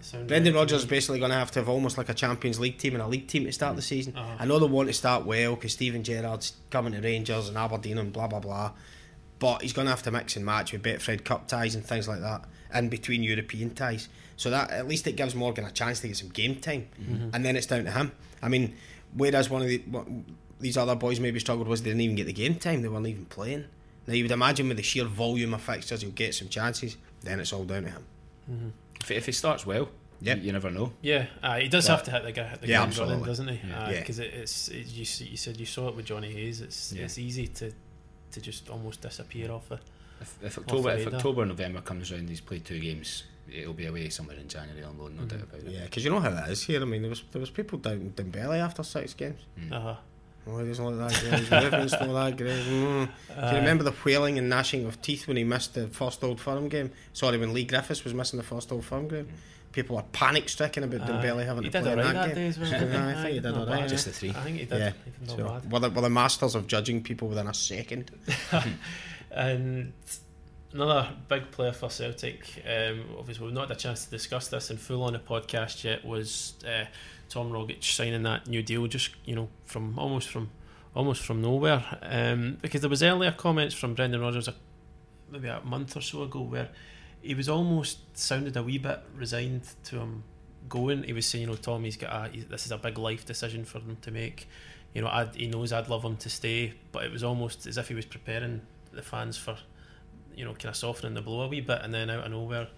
sounds 0.00 0.28
Brendan 0.28 0.54
right 0.54 0.60
Rodgers 0.60 0.80
is 0.80 0.86
basically 0.86 1.18
going 1.18 1.30
to 1.30 1.36
have 1.36 1.50
to 1.52 1.60
have 1.60 1.68
almost 1.68 1.96
like 1.98 2.08
a 2.08 2.14
Champions 2.14 2.58
League 2.60 2.78
team 2.78 2.94
and 2.94 3.02
a 3.02 3.06
league 3.06 3.28
team 3.28 3.44
to 3.44 3.52
start 3.52 3.76
the 3.76 3.82
season. 3.82 4.14
Uh-huh. 4.16 4.36
I 4.38 4.44
know 4.44 4.58
they 4.58 4.66
want 4.66 4.88
to 4.88 4.94
start 4.94 5.24
well 5.24 5.54
because 5.54 5.72
Steven 5.72 6.02
Gerrard's 6.02 6.52
coming 6.70 6.92
to 6.92 7.00
Rangers 7.00 7.48
and 7.48 7.56
Aberdeen 7.56 7.98
and 7.98 8.12
blah 8.12 8.26
blah 8.26 8.40
blah, 8.40 8.72
but 9.38 9.62
he's 9.62 9.72
going 9.72 9.86
to 9.86 9.90
have 9.90 10.02
to 10.04 10.10
mix 10.10 10.36
and 10.36 10.44
match 10.44 10.72
with 10.72 10.82
Betfred 10.82 11.24
Cup 11.24 11.46
ties 11.48 11.74
and 11.74 11.84
things 11.84 12.08
like 12.08 12.20
that 12.20 12.44
in 12.74 12.88
between 12.88 13.22
European 13.22 13.70
ties. 13.74 14.08
So 14.36 14.50
that 14.50 14.70
at 14.70 14.86
least 14.88 15.06
it 15.06 15.16
gives 15.16 15.34
Morgan 15.34 15.64
a 15.64 15.70
chance 15.70 16.00
to 16.00 16.08
get 16.08 16.16
some 16.16 16.28
game 16.28 16.56
time, 16.56 16.88
and 17.32 17.44
then 17.44 17.56
it's 17.56 17.66
down 17.66 17.84
to 17.84 17.90
him. 17.90 18.12
I 18.42 18.48
mean, 18.48 18.74
whereas 19.14 19.48
one 19.48 19.62
of 19.62 19.68
the 19.68 19.78
what, 19.90 20.06
these 20.60 20.76
other 20.76 20.94
boys 20.94 21.20
maybe 21.20 21.38
struggled 21.40 21.68
was 21.68 21.82
they 21.82 21.90
didn't 21.90 22.02
even 22.02 22.16
get 22.16 22.26
the 22.26 22.32
game 22.32 22.54
time; 22.56 22.82
they 22.82 22.88
weren't 22.88 23.06
even 23.06 23.26
playing. 23.26 23.64
Now 24.06 24.14
you 24.14 24.24
would 24.24 24.30
imagine 24.32 24.68
with 24.68 24.76
the 24.76 24.82
sheer 24.82 25.04
volume 25.04 25.54
of 25.54 25.62
fixtures, 25.62 26.02
he'll 26.02 26.10
get 26.12 26.34
some 26.34 26.48
chances. 26.48 26.96
Then 27.22 27.40
it's 27.40 27.52
all 27.52 27.64
down 27.64 27.84
to 27.84 27.90
him. 27.90 28.72
If, 29.00 29.10
if 29.10 29.26
he 29.26 29.32
starts 29.32 29.66
well, 29.66 29.88
Yep. 30.20 30.38
you, 30.38 30.44
you 30.44 30.52
never 30.52 30.70
know. 30.70 30.92
Yeah, 31.02 31.26
uh, 31.42 31.56
he 31.58 31.68
does 31.68 31.86
But- 31.86 31.96
have 31.96 32.02
to 32.04 32.10
hit 32.12 32.22
the, 32.24 32.32
guy- 32.32 32.44
hit 32.48 32.60
the 32.62 32.68
Yeah, 32.68 32.76
ground 32.78 32.98
running, 32.98 33.20
absolutely. 33.20 33.26
doesn't 33.28 33.48
he? 33.48 33.68
Yeah. 33.68 33.90
Yeah. 33.90 34.00
Because 34.00 34.18
it, 34.18 34.32
it's 34.34 34.68
it, 34.68 34.86
you, 34.86 35.00
you 35.30 35.36
said 35.36 35.58
you 35.58 35.66
saw 35.66 35.88
it 35.88 35.96
with 35.96 36.06
Johnny 36.06 36.32
Hayes. 36.32 36.60
It's 36.60 36.92
Yeah. 36.92 37.04
it's 37.04 37.18
easy 37.18 37.46
to 37.48 37.72
to 38.36 38.40
just 38.40 38.68
almost 38.68 39.00
disappear 39.00 39.50
off 39.50 39.68
the. 39.68 39.80
If, 40.20 40.38
if 40.42 40.58
October, 40.58 40.90
if 40.90 41.06
radar. 41.06 41.14
October, 41.14 41.46
November 41.46 41.80
comes 41.80 42.12
round, 42.12 42.28
he's 42.28 42.40
played 42.40 42.64
two 42.64 42.78
games. 42.78 43.24
It'll 43.52 43.74
be 43.74 43.86
away 43.86 44.08
somewhere 44.08 44.36
in 44.36 44.48
January 44.48 44.82
on 44.84 44.98
loan, 44.98 45.16
no 45.16 45.24
doubt 45.24 45.42
about 45.42 45.60
it. 45.60 45.68
Yeah, 45.68 45.84
because 45.84 46.04
you 46.04 46.10
know 46.10 46.20
how 46.20 46.30
that 46.30 46.50
is 46.50 46.62
here. 46.62 46.82
I 46.82 46.84
mean, 46.84 47.02
there 47.02 47.10
was 47.10 47.22
there 47.32 47.40
was 47.40 47.50
people 47.50 47.78
down 47.78 47.94
in 47.94 48.12
Dembele 48.12 48.58
after 48.58 48.82
six 48.82 49.14
games. 49.14 49.40
Uh 49.70 49.80
huh. 49.80 49.96
Oh, 50.48 50.58
he 50.58 50.68
doesn't 50.68 50.84
look 50.84 50.98
that 50.98 51.20
great. 51.20 51.40
His 51.40 51.50
movement's 51.50 51.92
not 51.92 52.12
that 52.12 52.36
great. 52.36 52.64
Mm. 52.64 53.08
Do 53.28 53.46
you 53.48 53.56
remember 53.56 53.82
the 53.82 53.94
wailing 54.04 54.38
and 54.38 54.48
gnashing 54.48 54.84
of 54.86 55.02
teeth 55.02 55.26
when 55.26 55.36
he 55.36 55.44
missed 55.44 55.74
the 55.74 55.88
first 55.88 56.22
Old 56.22 56.40
Firm 56.40 56.68
game? 56.68 56.92
Sorry, 57.12 57.36
when 57.36 57.52
Leigh 57.52 57.64
Griffiths 57.64 58.04
was 58.04 58.14
missing 58.14 58.36
the 58.36 58.44
first 58.44 58.70
Old 58.70 58.84
Firm 58.84 59.08
game. 59.08 59.28
People 59.76 59.98
are 59.98 60.04
panic 60.12 60.48
stricken 60.48 60.84
about 60.84 61.02
Dembele 61.02 61.44
having 61.44 61.64
to 61.64 61.70
play 61.70 61.80
in 61.80 61.86
alright 61.86 62.06
that, 62.06 62.14
that 62.14 62.26
game. 62.28 62.34
day 62.34 62.46
as 62.46 62.58
well. 62.58 62.70
Yeah, 62.70 62.78
didn't 62.78 62.96
I 63.02 63.22
think 63.22 63.34
he 63.34 63.40
did 63.40 63.54
alright. 63.54 63.86
Just 63.86 64.06
the 64.06 64.10
three. 64.10 64.30
I 64.30 64.32
think 64.32 64.56
he 64.56 64.64
did. 64.64 64.78
Yeah. 64.78 64.92
So, 65.26 65.36
bad. 65.36 65.70
we're, 65.70 65.80
the, 65.80 65.90
we're 65.90 66.00
the 66.00 66.08
masters 66.08 66.54
of 66.54 66.66
judging 66.66 67.02
people 67.02 67.28
within 67.28 67.46
a 67.46 67.52
second. 67.52 68.10
And 69.30 69.92
another 70.72 71.10
big 71.28 71.50
player 71.50 71.72
for 71.72 71.90
Celtic, 71.90 72.62
um, 72.66 73.04
obviously 73.18 73.44
we've 73.44 73.54
not 73.54 73.68
had 73.68 73.76
a 73.76 73.78
chance 73.78 74.06
to 74.06 74.10
discuss 74.10 74.48
this 74.48 74.70
in 74.70 74.78
full 74.78 75.02
on 75.02 75.14
a 75.14 75.18
podcast 75.18 75.84
yet, 75.84 76.06
was 76.06 76.54
uh, 76.66 76.86
Tom 77.28 77.52
Rogic 77.52 77.84
signing 77.84 78.22
that 78.22 78.46
new 78.46 78.62
deal, 78.62 78.86
just 78.86 79.10
you 79.26 79.34
know, 79.34 79.50
from 79.66 79.98
almost 79.98 80.30
from 80.30 80.48
almost 80.94 81.22
from 81.22 81.42
nowhere. 81.42 81.84
Um, 82.00 82.56
because 82.62 82.80
there 82.80 82.88
was 82.88 83.02
earlier 83.02 83.30
comments 83.30 83.74
from 83.74 83.92
Brendan 83.92 84.22
Rodgers, 84.22 84.48
a, 84.48 84.54
maybe 85.30 85.48
a 85.48 85.60
month 85.60 85.98
or 85.98 86.00
so 86.00 86.22
ago, 86.22 86.40
where 86.40 86.70
he 87.26 87.34
was 87.34 87.48
almost 87.48 87.98
sounded 88.18 88.56
a 88.56 88.62
wee 88.62 88.78
bit 88.78 89.00
resigned 89.16 89.62
to 89.84 89.98
him 89.98 90.22
going. 90.68 91.02
He 91.02 91.12
was 91.12 91.26
saying, 91.26 91.42
you 91.42 91.48
know, 91.48 91.56
Tommy, 91.56 91.84
he's 91.86 91.96
got 91.96 92.34
a, 92.34 92.40
this 92.40 92.66
is 92.66 92.72
a 92.72 92.78
big 92.78 92.98
life 92.98 93.24
decision 93.26 93.64
for 93.64 93.78
him 93.78 93.96
to 94.02 94.10
make. 94.10 94.48
You 94.94 95.02
know, 95.02 95.08
I'd, 95.08 95.34
he 95.34 95.46
knows 95.46 95.72
I'd 95.72 95.88
love 95.88 96.04
him 96.04 96.16
to 96.18 96.30
stay, 96.30 96.74
but 96.92 97.04
it 97.04 97.12
was 97.12 97.22
almost 97.22 97.66
as 97.66 97.76
if 97.78 97.88
he 97.88 97.94
was 97.94 98.06
preparing 98.06 98.62
the 98.92 99.02
fans 99.02 99.36
for, 99.36 99.56
you 100.34 100.44
know, 100.44 100.52
kind 100.52 100.66
of 100.66 100.76
softening 100.76 101.14
the 101.14 101.20
blow 101.22 101.42
a 101.42 101.48
wee 101.48 101.60
bit, 101.60 101.80
and 101.82 101.92
then 101.92 102.08
out 102.10 102.24
of 102.24 102.30
nowhere. 102.30 102.68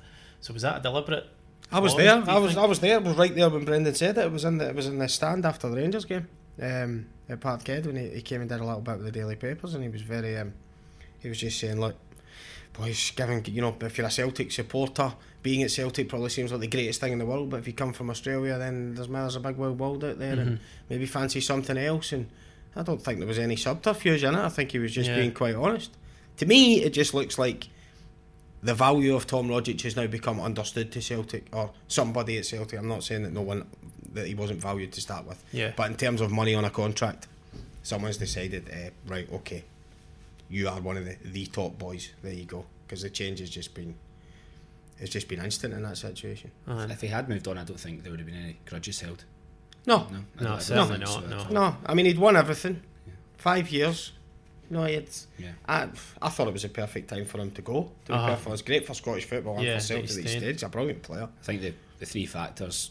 So 0.41 0.53
was 0.53 0.63
that 0.63 0.79
a 0.79 0.83
deliberate? 0.83 1.27
I 1.71 1.79
was 1.81 1.95
there. 1.97 2.15
I 2.27 2.39
was. 2.39 2.53
think- 2.53 2.59
I 2.59 2.67
was 2.67 2.81
there. 2.81 2.95
I 2.97 2.99
was 2.99 3.17
right 3.17 3.35
there 3.35 3.49
when 3.51 3.65
Brendan 3.65 3.95
said 3.95 4.19
it. 4.19 4.25
It 4.25 4.33
was 4.33 4.45
in 4.45 4.59
the. 4.59 4.69
It 4.69 4.75
was 4.75 4.87
in 4.87 4.99
the 4.99 5.09
stand 5.09 5.45
after 5.45 5.69
the 5.69 5.77
Rangers 5.77 6.05
game 6.07 6.27
um, 6.61 7.07
at 7.29 7.41
Parkhead 7.41 7.87
when 7.87 7.97
he, 7.97 8.09
he 8.09 8.23
came 8.23 8.41
and 8.41 8.49
did 8.49 8.61
a 8.61 8.65
little 8.65 8.81
bit 8.81 8.97
with 8.97 9.05
the 9.07 9.13
daily 9.13 9.37
papers, 9.37 9.75
and 9.75 9.83
he 9.83 9.89
was 9.91 10.03
very. 10.03 10.37
Um, 10.39 10.55
he 11.21 11.29
was 11.29 11.39
just 11.39 11.59
saying, 11.59 11.79
look, 11.81 11.97
boys, 12.79 13.12
giving 13.17 13.45
you 13.47 13.61
know, 13.61 13.77
if 13.81 13.99
you're 13.99 14.07
a 14.07 14.11
Celtic 14.11 14.53
supporter, 14.53 15.12
being 15.43 15.62
at 15.62 15.71
Celtic 15.71 16.09
probably 16.09 16.31
seems 16.31 16.51
like 16.53 16.61
the 16.61 16.67
greatest 16.67 17.01
thing 17.01 17.12
in 17.12 17.19
the 17.19 17.27
world. 17.27 17.51
But 17.51 17.59
if 17.61 17.67
you 17.67 17.73
come 17.73 17.93
from 17.93 18.11
Australia, 18.11 18.59
then 18.59 18.95
there's 18.95 19.09
there's 19.09 19.37
a 19.37 19.41
big 19.41 19.57
wide 19.57 19.79
world 19.79 20.05
out 20.05 20.19
there, 20.19 20.38
and 20.38 20.61
maybe 20.88 21.07
fancy 21.07 21.41
something 21.41 21.77
else. 21.77 22.12
And 22.12 22.29
I 22.77 22.83
don't 22.83 23.03
think 23.03 23.19
there 23.19 23.29
was 23.29 23.38
any 23.38 23.57
subterfuge 23.57 24.25
in 24.25 24.35
it. 24.35 24.38
I 24.38 24.49
think 24.49 24.73
he 24.73 24.79
was 24.79 24.93
just 24.93 25.09
Yeah. 25.11 25.17
being 25.17 25.33
quite 25.33 25.55
honest. 25.55 25.91
To 26.38 26.47
me, 26.47 26.83
it 26.83 26.91
just 26.91 27.14
looks 27.14 27.38
like 27.38 27.69
the 28.62 28.75
value 28.75 29.14
of 29.14 29.27
Tom 29.27 29.49
Rogic 29.49 29.81
has 29.83 29.97
now 29.97 30.07
become 30.07 30.41
understood 30.41 30.91
to 30.93 31.01
Celtic 31.03 31.47
or 31.53 31.71
somebody 31.87 32.38
at 32.38 32.47
Celtic. 32.47 32.79
I'm 32.79 32.88
not 32.88 33.05
saying 33.05 33.23
that 33.25 33.33
no 33.33 33.43
one 33.43 33.67
that 34.12 34.27
he 34.27 34.35
wasn't 34.35 34.61
valued 34.61 34.93
to 34.93 35.01
start 35.01 35.27
with, 35.27 35.43
Yeah. 35.53 35.73
but 35.77 35.91
in 35.91 35.97
terms 35.97 36.21
of 36.21 36.31
money 36.33 36.55
on 36.55 36.64
a 36.64 36.71
contract, 36.71 37.29
someone's 37.83 38.17
decided, 38.17 38.69
uh, 38.73 38.91
right, 39.07 39.31
okay, 39.33 39.64
you 40.49 40.69
are 40.69 40.81
one 40.81 40.97
of 40.97 41.05
the, 41.05 41.17
the 41.25 41.47
top 41.47 41.79
boys. 41.79 42.11
There 42.23 42.33
you 42.33 42.45
go, 42.45 42.65
because 42.87 43.03
the 43.03 43.11
change 43.11 43.41
has 43.41 43.51
just 43.51 43.75
been 43.75 43.95
it's 45.01 45.11
just 45.13 45.29
been 45.29 45.41
instant 45.41 45.75
in 45.75 45.83
that 45.85 45.97
situation. 45.97 46.51
Uh, 46.67 46.89
If 46.91 47.01
he 47.03 47.07
had 47.07 47.29
moved 47.29 47.47
on, 47.47 47.57
I 47.57 47.63
don't 47.65 47.79
think 47.79 48.03
there 48.03 48.11
would 48.11 48.19
have 48.19 48.27
been 48.27 48.35
any 48.43 48.57
grudges 48.67 49.01
held. 49.01 49.25
No, 49.87 49.99
No, 50.11 50.19
I 50.39 50.43
No, 50.43 50.49
don't- 50.51 50.61
certainly 50.63 51.07
so 51.07 51.21
not, 51.21 51.51
no. 51.53 51.61
no, 51.71 51.77
I 51.87 51.95
mean 51.95 52.07
he'd 52.07 52.19
won 52.19 52.37
everything, 52.37 52.83
five 53.37 53.71
years. 53.71 54.13
No, 54.71 54.85
it's. 54.85 55.29
Yeah. 55.39 55.53
I, 55.67 55.89
I 56.21 56.29
thought 56.29 56.47
it 56.49 56.53
was 56.53 56.65
a 56.65 56.69
perfect 56.69 57.09
time 57.09 57.25
for 57.25 57.39
him 57.41 57.51
to 57.53 57.63
go. 57.63 57.91
To 58.05 58.13
be 58.13 58.19
Uh-huh. 58.19 58.29
perfect, 58.35 58.53
it's 58.53 58.63
great 58.63 58.87
for 58.87 58.93
Scottish 58.95 59.25
football 59.25 59.57
and 59.57 59.65
Yeah, 59.65 59.79
for 59.79 59.85
Celtic 59.85 60.09
that 60.09 60.15
that 60.15 60.19
he 60.19 60.23
he 60.25 60.29
stayed. 60.29 60.39
stayed. 60.41 60.53
He's 60.53 60.63
a 60.63 60.69
brilliant 60.69 61.03
player. 61.03 61.23
I 61.41 61.45
think 61.45 61.63
the, 61.63 61.73
the 62.01 62.05
three 62.07 62.27
factors 62.27 62.91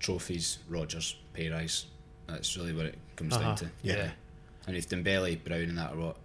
trophies, 0.00 0.58
Rodgers, 0.68 1.16
pay 1.32 1.48
rise. 1.48 1.86
That's 2.26 2.56
really 2.58 2.74
what 2.74 2.86
it 2.86 2.98
comes 3.16 3.32
uh-huh. 3.34 3.42
down 3.42 3.56
to. 3.56 3.70
Yeah. 3.82 4.10
And 4.66 4.76
if 4.76 4.88
Dembele, 4.88 5.42
Brown, 5.42 5.62
and 5.62 5.78
that 5.78 5.92
are 5.94 5.96
what, 5.96 6.16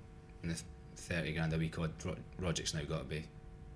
in 0.43 0.49
the 0.49 0.61
30 0.95 1.33
grand 1.33 1.53
a 1.53 1.57
week 1.57 1.79
odd, 1.79 1.91
Ro- 2.05 2.15
Rogic's 2.39 2.73
now 2.73 2.81
got 2.83 2.99
to 2.99 3.05
be 3.05 3.25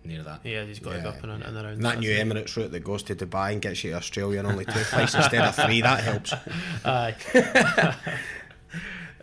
near 0.04 0.24
that. 0.24 0.42
Yeah, 0.44 0.64
he's 0.66 0.80
got 0.80 0.94
to 0.94 1.02
go 1.02 1.10
up 1.10 1.24
and, 1.24 1.44
and 1.44 1.56
around. 1.56 1.66
And 1.66 1.86
that 1.86 2.00
new 2.00 2.12
Emirates 2.12 2.56
route 2.56 2.72
that 2.72 2.84
goes 2.84 3.04
to 3.04 3.16
Dubai 3.16 3.54
and 3.54 3.62
gets 3.62 3.84
you 3.84 3.92
to 3.92 3.98
Australia 3.98 4.40
in 4.40 4.46
only 4.46 4.66
two 4.66 4.72
flights 4.72 5.16
instead 5.16 5.42
of 5.44 5.56
three, 5.56 5.82
that 5.82 6.04
helps. 6.04 6.34
Aye. 6.86 7.16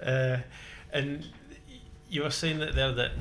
uh, 0.03 0.39
and 0.93 1.27
you 2.09 2.23
were 2.23 2.31
saying 2.31 2.59
that 2.59 2.75
there 2.75 2.93
that 2.93 3.13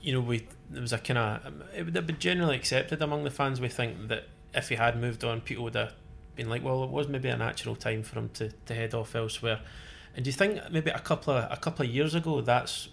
you 0.00 0.12
know 0.12 0.20
we 0.20 0.46
there 0.70 0.82
was 0.82 0.92
a 0.92 0.98
kind 0.98 1.18
of 1.18 1.62
it 1.76 1.84
would 1.84 1.94
have 1.94 2.06
been 2.06 2.18
generally 2.18 2.56
accepted 2.56 3.02
among 3.02 3.24
the 3.24 3.30
fans. 3.30 3.60
We 3.60 3.68
think 3.68 4.08
that 4.08 4.28
if 4.54 4.68
he 4.68 4.76
had 4.76 5.00
moved 5.00 5.24
on, 5.24 5.40
people 5.40 5.64
would 5.64 5.74
have 5.74 5.92
been 6.36 6.48
like, 6.48 6.64
well, 6.64 6.84
it 6.84 6.90
was 6.90 7.08
maybe 7.08 7.28
a 7.28 7.36
natural 7.36 7.76
time 7.76 8.02
for 8.02 8.18
him 8.18 8.30
to, 8.34 8.50
to 8.66 8.74
head 8.74 8.94
off 8.94 9.14
elsewhere. 9.14 9.60
And 10.16 10.24
do 10.24 10.28
you 10.28 10.32
think 10.32 10.60
maybe 10.70 10.90
a 10.90 10.98
couple 10.98 11.34
of 11.34 11.50
a 11.50 11.56
couple 11.56 11.84
of 11.84 11.92
years 11.92 12.14
ago 12.14 12.40
that's 12.40 12.88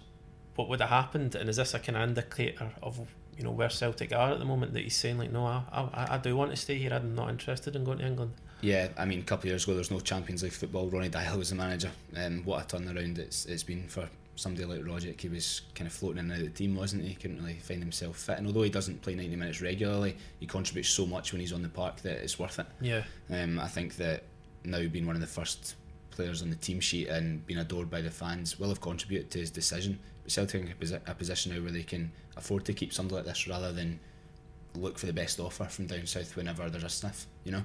what 0.56 0.68
would 0.68 0.80
have 0.80 0.90
happened? 0.90 1.34
And 1.34 1.48
is 1.48 1.56
this 1.56 1.74
a 1.74 1.78
kind 1.78 1.96
of 1.96 2.08
indicator 2.08 2.70
of 2.82 3.00
you 3.36 3.44
know 3.44 3.50
where 3.50 3.70
Celtic 3.70 4.12
are 4.12 4.32
at 4.32 4.38
the 4.38 4.44
moment 4.44 4.74
that 4.74 4.82
he's 4.82 4.96
saying 4.96 5.18
like, 5.18 5.32
no, 5.32 5.46
I, 5.46 5.62
I, 5.72 6.14
I 6.14 6.18
do 6.18 6.36
want 6.36 6.50
to 6.50 6.56
stay 6.56 6.76
here. 6.76 6.92
I'm 6.92 7.14
not 7.14 7.30
interested 7.30 7.74
in 7.74 7.84
going 7.84 7.98
to 7.98 8.06
England. 8.06 8.32
Yeah, 8.60 8.88
I 8.96 9.06
mean, 9.06 9.18
a 9.20 9.22
couple 9.22 9.42
of 9.42 9.52
years 9.52 9.64
ago, 9.64 9.72
there 9.72 9.78
was 9.80 9.90
no 9.90 9.98
Champions 10.00 10.42
League 10.42 10.52
football. 10.52 10.88
Ronny 10.88 11.08
Deila 11.08 11.36
was 11.36 11.50
the 11.50 11.56
manager, 11.56 11.90
and 12.14 12.44
what 12.44 12.62
a 12.62 12.76
turnaround 12.76 13.18
it's 13.18 13.46
it's 13.46 13.62
been 13.64 13.88
for 13.88 14.08
somebody 14.36 14.64
like 14.64 14.80
Rogic. 14.82 15.20
He 15.20 15.28
was 15.28 15.62
kind 15.74 15.86
of 15.88 15.92
floating 15.92 16.18
in 16.18 16.24
and 16.30 16.32
out 16.32 16.46
of 16.46 16.52
the 16.52 16.58
team, 16.58 16.76
wasn't 16.76 17.02
he? 17.02 17.08
He 17.10 17.14
couldn't 17.16 17.40
really 17.42 17.54
find 17.58 17.80
himself 17.82 18.18
fit, 18.18 18.38
and 18.38 18.46
although 18.46 18.62
he 18.62 18.70
doesn't 18.70 19.02
play 19.02 19.14
ninety 19.14 19.34
minutes 19.34 19.60
regularly, 19.60 20.16
he 20.38 20.46
contributes 20.46 20.90
so 20.90 21.06
much 21.06 21.32
when 21.32 21.40
he's 21.40 21.52
on 21.52 21.62
the 21.62 21.68
park 21.68 22.02
that 22.02 22.18
it's 22.22 22.38
worth 22.38 22.58
it. 22.60 22.66
Yeah, 22.80 23.02
Um, 23.30 23.58
I 23.58 23.66
think 23.68 23.96
that 23.96 24.22
now 24.64 24.86
being 24.86 25.06
one 25.06 25.16
of 25.16 25.20
the 25.22 25.26
first 25.26 25.74
players 26.12 26.42
on 26.42 26.50
the 26.50 26.56
team 26.56 26.78
sheet 26.78 27.08
and 27.08 27.44
being 27.46 27.58
adored 27.58 27.90
by 27.90 28.00
the 28.02 28.10
fans 28.10 28.60
will 28.60 28.68
have 28.68 28.80
contributed 28.80 29.30
to 29.32 29.38
his 29.38 29.50
decision. 29.50 29.98
Celtic 30.26 30.62
in 30.62 31.00
a, 31.06 31.14
position 31.14 31.54
now 31.54 31.60
where 31.62 31.72
they 31.72 31.82
can 31.82 32.12
afford 32.36 32.64
to 32.66 32.72
keep 32.72 32.92
somebody 32.92 33.16
like 33.16 33.24
this 33.24 33.48
rather 33.48 33.72
than 33.72 34.00
look 34.74 34.98
for 34.98 35.06
the 35.06 35.12
best 35.12 35.38
offer 35.40 35.64
from 35.64 35.86
down 35.86 36.06
south 36.06 36.36
whenever 36.36 36.68
there's 36.70 36.84
a 36.84 36.88
sniff. 36.88 37.26
You 37.44 37.52
know, 37.52 37.64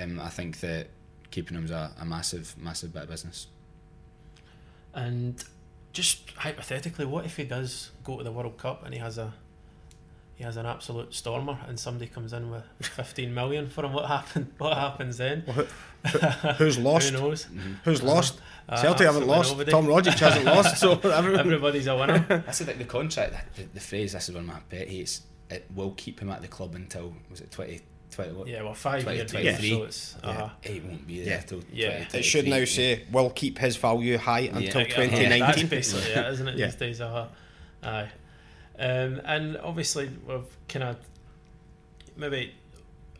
um, 0.00 0.20
I 0.20 0.28
think 0.28 0.60
that 0.60 0.88
keeping 1.30 1.56
him 1.56 1.64
is 1.64 1.70
a, 1.70 1.92
a 2.00 2.04
massive, 2.04 2.54
massive 2.58 2.92
bit 2.92 3.04
of 3.04 3.08
business. 3.08 3.48
And 4.94 5.42
just 5.92 6.30
hypothetically, 6.30 7.04
what 7.04 7.24
if 7.24 7.36
he 7.36 7.44
does 7.44 7.90
go 8.04 8.18
to 8.18 8.24
the 8.24 8.32
World 8.32 8.56
Cup 8.56 8.84
and 8.84 8.94
he 8.94 9.00
has 9.00 9.18
a 9.18 9.34
he 10.38 10.44
has 10.44 10.56
an 10.56 10.66
absolute 10.66 11.12
stormer 11.12 11.58
and 11.66 11.78
somebody 11.78 12.06
comes 12.08 12.32
in 12.32 12.48
with 12.50 12.62
15 12.80 13.34
million 13.34 13.68
for 13.68 13.84
him? 13.84 13.92
What 13.92 14.06
happened 14.06 14.52
What 14.58 14.76
happens 14.78 15.16
then? 15.18 15.40
Who's 16.58 16.78
lost? 16.78 17.10
Who 17.10 17.18
knows? 17.18 17.46
Who's 17.84 18.02
lost? 18.02 18.40
Uh, 18.68 18.76
Celtic 18.80 19.06
haven't 19.06 19.26
lost. 19.26 19.50
nobody. 19.50 19.70
Tom 19.72 19.86
Rogic 19.86 20.18
hasn't 20.18 20.44
lost, 20.56 20.76
so 20.78 20.92
everyone. 20.92 21.40
Everybody's 21.40 21.86
a 21.88 21.96
winner. 21.96 22.44
I 22.46 22.50
said 22.52 22.68
like 22.68 22.78
the 22.78 22.84
contract, 22.84 23.34
the, 23.56 23.64
the 23.74 23.80
phrase. 23.80 24.12
This 24.12 24.28
is 24.28 24.34
one 24.34 24.44
of 24.44 24.48
my 24.48 24.60
pet 24.70 24.88
hates. 24.88 25.22
It 25.50 25.66
will 25.74 25.92
keep 25.92 26.20
him 26.20 26.30
at 26.30 26.40
the 26.42 26.48
club 26.48 26.74
until 26.76 27.14
was 27.30 27.40
it 27.40 27.50
20, 27.50 27.80
20 28.12 28.32
what? 28.34 28.46
Yeah, 28.46 28.62
well, 28.62 28.74
five 28.74 29.02
year 29.04 29.24
deal, 29.24 29.40
2023. 29.42 29.70
so 29.70 29.82
it's 29.84 30.16
uh 30.22 30.50
It 30.62 30.84
won't 30.84 31.06
be 31.06 31.14
Yeah. 31.14 31.24
there 31.24 31.42
till 31.46 31.62
Yeah. 31.72 32.04
It 32.12 32.22
should 32.24 32.44
now 32.44 32.56
2023. 32.58 32.66
say 32.66 33.04
will 33.10 33.30
keep 33.30 33.58
his 33.58 33.76
value 33.76 34.18
high 34.18 34.40
until 34.40 34.62
Yeah. 34.62 34.72
That's 34.72 34.94
2019. 34.94 35.66
basically 35.68 36.10
it, 36.12 36.32
isn't 36.34 36.48
it? 36.48 36.58
Yeah. 36.58 36.66
These 36.66 36.74
days, 36.76 37.00
uh 37.00 37.26
aye. 37.82 38.08
Um, 38.78 39.20
and 39.24 39.56
obviously, 39.58 40.10
we've 40.26 40.56
kind 40.68 40.84
of 40.84 40.96
maybe 42.16 42.54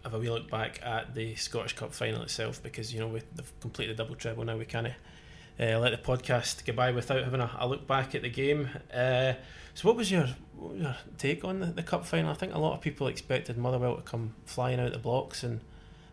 have 0.04 0.14
a 0.14 0.18
wee 0.18 0.30
look 0.30 0.50
back 0.50 0.80
at 0.82 1.14
the 1.14 1.34
Scottish 1.34 1.74
Cup 1.74 1.92
final 1.92 2.22
itself 2.22 2.62
because 2.62 2.92
you 2.94 3.00
know 3.00 3.08
we, 3.08 3.20
they've 3.34 3.60
completed 3.60 3.96
the 3.96 4.02
double 4.02 4.14
treble 4.14 4.44
now. 4.44 4.56
We 4.56 4.64
kind 4.64 4.86
of 4.88 4.92
uh, 5.60 5.78
let 5.78 5.90
the 5.90 5.98
podcast 5.98 6.64
go 6.64 6.72
by 6.72 6.92
without 6.92 7.24
having 7.24 7.40
a, 7.40 7.50
a 7.58 7.68
look 7.68 7.86
back 7.86 8.14
at 8.14 8.22
the 8.22 8.30
game. 8.30 8.68
Uh, 8.92 9.34
so, 9.74 9.88
what 9.88 9.96
was 9.96 10.10
your 10.10 10.28
what 10.56 10.74
was 10.74 10.82
your 10.82 10.96
take 11.18 11.44
on 11.44 11.60
the, 11.60 11.66
the 11.66 11.82
cup 11.82 12.06
final? 12.06 12.30
I 12.30 12.34
think 12.34 12.54
a 12.54 12.58
lot 12.58 12.74
of 12.74 12.80
people 12.80 13.06
expected 13.08 13.58
Motherwell 13.58 13.96
to 13.96 14.02
come 14.02 14.34
flying 14.44 14.80
out 14.80 14.92
the 14.92 14.98
blocks 14.98 15.42
and 15.42 15.60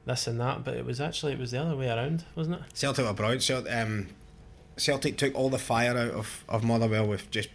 this 0.06 0.28
and 0.28 0.40
that, 0.40 0.64
but 0.64 0.76
it 0.76 0.86
was 0.86 1.02
actually 1.02 1.34
it 1.34 1.40
was 1.40 1.52
the 1.52 1.62
other 1.62 1.76
way 1.76 1.90
around, 1.90 2.26
wasn't 2.36 2.58
it? 2.58 2.62
Celtic 2.74 3.06
were 3.06 3.14
brilliant. 3.14 3.44
Celtic, 3.44 3.72
um, 3.72 4.08
Celtic 4.78 5.18
took 5.18 5.36
all 5.36 5.50
the 5.50 5.60
fire 5.60 5.98
out 5.98 6.12
of, 6.12 6.44
of 6.48 6.64
Motherwell 6.64 7.08
with 7.08 7.30
just 7.32 7.50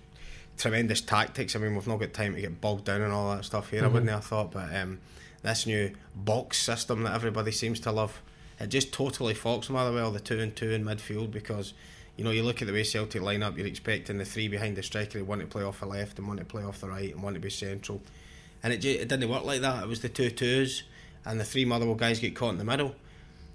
tremendous 0.60 1.00
tactics. 1.00 1.56
I 1.56 1.58
mean, 1.58 1.74
we've 1.74 1.86
not 1.86 1.98
got 1.98 2.12
time 2.12 2.34
to 2.34 2.40
get 2.40 2.60
bogged 2.60 2.84
down 2.84 3.00
and 3.02 3.12
all 3.12 3.34
that 3.34 3.44
stuff 3.44 3.70
here, 3.70 3.84
I 3.84 3.88
Mhm. 3.88 3.92
wouldn't 3.92 4.10
have 4.10 4.24
thought. 4.24 4.52
But 4.52 4.74
um, 4.74 4.98
this 5.42 5.66
new 5.66 5.92
box 6.14 6.58
system 6.58 7.02
that 7.04 7.14
everybody 7.14 7.52
seems 7.52 7.80
to 7.80 7.92
love, 7.92 8.20
it 8.58 8.68
just 8.68 8.92
totally 8.92 9.34
fucks 9.34 9.70
Motherwell, 9.70 10.10
the 10.12 10.20
two 10.20 10.38
and 10.38 10.54
two 10.54 10.70
in 10.70 10.84
midfield, 10.84 11.30
because 11.30 11.72
you 12.16 12.24
know, 12.24 12.30
you 12.32 12.42
look 12.42 12.60
at 12.60 12.66
the 12.66 12.74
way 12.74 12.82
Celtic 12.84 13.22
line 13.22 13.42
up, 13.42 13.56
you're 13.56 13.66
expecting 13.66 14.18
the 14.18 14.26
three 14.26 14.46
behind 14.46 14.76
the 14.76 14.82
striker, 14.82 15.24
one 15.24 15.38
to 15.38 15.46
play 15.46 15.62
off 15.62 15.80
the 15.80 15.86
left 15.86 16.18
and 16.18 16.28
one 16.28 16.36
to 16.36 16.44
play 16.44 16.62
off 16.62 16.78
the 16.80 16.88
right 16.88 17.14
and 17.14 17.22
one 17.22 17.32
to 17.32 17.40
be 17.40 17.48
central. 17.48 18.02
And 18.62 18.74
it, 18.74 18.84
it 18.84 19.08
didn't 19.08 19.30
work 19.30 19.44
like 19.44 19.62
that. 19.62 19.84
It 19.84 19.88
was 19.88 20.00
the 20.02 20.10
two 20.10 20.28
twos, 20.28 20.82
and 21.24 21.40
the 21.40 21.44
three 21.44 21.64
Motherwell 21.64 21.94
guys 21.94 22.20
get 22.20 22.36
caught 22.36 22.50
in 22.50 22.58
the 22.58 22.64
middle 22.64 22.94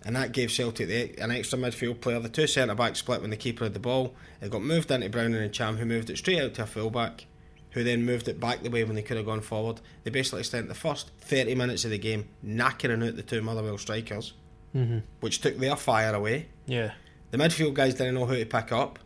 and 0.06 0.16
that 0.16 0.32
gave 0.32 0.52
Celtic 0.52 0.88
the, 0.88 1.20
an 1.20 1.32
extra 1.32 1.60
midfield 1.60 2.00
player. 2.00 2.20
The 2.20 2.30
two 2.30 2.48
centre 2.48 2.76
backs 2.76 3.00
split 3.00 3.22
when 3.22 3.32
the 3.32 3.38
keeper 3.38 3.66
had 3.66 3.74
the 3.74 3.80
ball. 3.80 4.14
It 4.42 4.52
got 4.52 4.62
moved 4.64 4.90
into 4.92 5.10
Browning 5.10 5.42
and 5.42 5.52
Cham, 5.52 5.78
who 5.78 5.86
moved 5.86 6.10
it 6.10 6.18
straight 6.18 6.42
out 6.42 6.54
to 6.54 6.64
a 6.64 6.66
full 6.68 6.90
back, 6.92 7.26
who 7.72 7.84
then 7.84 8.06
moved 8.06 8.28
it 8.28 8.40
back 8.40 8.62
the 8.64 8.70
way 8.70 8.84
when 8.84 8.96
they 8.96 9.02
could 9.02 9.18
have 9.18 9.26
gone 9.26 9.42
forward. 9.42 9.82
They 10.04 10.12
basically 10.12 10.44
spent 10.44 10.68
the 10.70 10.76
first 10.76 11.10
30 11.22 11.56
minutes 11.56 11.84
of 11.84 11.92
the 11.92 11.98
game 11.98 12.30
knackering 12.46 13.06
out 13.06 13.16
the 13.16 13.24
two 13.24 13.42
Motherwell 13.42 13.78
strikers, 13.78 14.34
Mm-hmm. 14.76 15.00
which 15.22 15.40
took 15.42 15.58
their 15.58 15.76
fire 15.78 16.14
away. 16.14 16.48
Yeah. 16.68 16.92
The 17.32 17.38
midfield 17.38 17.74
guys 17.74 17.96
didn't 17.96 18.14
know 18.16 18.26
who 18.26 18.36
to 18.38 18.46
pick 18.46 18.72
up. 18.74 19.00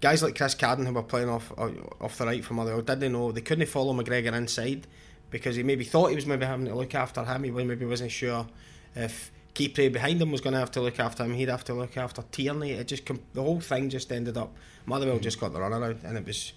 Guys 0.00 0.22
like 0.22 0.36
Chris 0.36 0.54
Cadden, 0.54 0.86
who 0.86 0.92
were 0.92 1.02
playing 1.02 1.28
off 1.28 1.52
off 2.00 2.18
the 2.18 2.26
right 2.26 2.44
for 2.44 2.54
Motherwell, 2.54 2.82
didn't 2.82 3.12
know 3.12 3.30
they 3.32 3.40
couldn't 3.42 3.66
follow 3.66 3.92
McGregor 3.94 4.32
inside 4.34 4.86
because 5.30 5.56
he 5.56 5.62
maybe 5.62 5.84
thought 5.84 6.08
he 6.10 6.16
was 6.16 6.26
maybe 6.26 6.44
having 6.46 6.66
to 6.66 6.74
look 6.74 6.94
after 6.94 7.24
him. 7.24 7.44
He 7.44 7.50
maybe 7.50 7.84
wasn't 7.84 8.10
sure 8.10 8.46
if 8.94 9.30
Kipre 9.56 9.90
behind 9.90 10.20
him 10.20 10.30
was 10.30 10.42
going 10.42 10.52
to 10.52 10.58
have 10.58 10.70
to 10.72 10.82
look 10.82 11.00
after 11.00 11.24
him. 11.24 11.32
He'd 11.32 11.48
have 11.48 11.64
to 11.64 11.72
look 11.72 11.96
after 11.96 12.22
Tierney. 12.30 12.72
It 12.72 12.88
just 12.88 13.06
com- 13.06 13.22
the 13.32 13.42
whole 13.42 13.60
thing 13.60 13.88
just 13.88 14.12
ended 14.12 14.36
up. 14.36 14.54
Motherwell 14.84 15.18
just 15.18 15.40
got 15.40 15.54
the 15.54 15.58
runaround, 15.58 16.04
and 16.04 16.18
it 16.18 16.26
was 16.26 16.52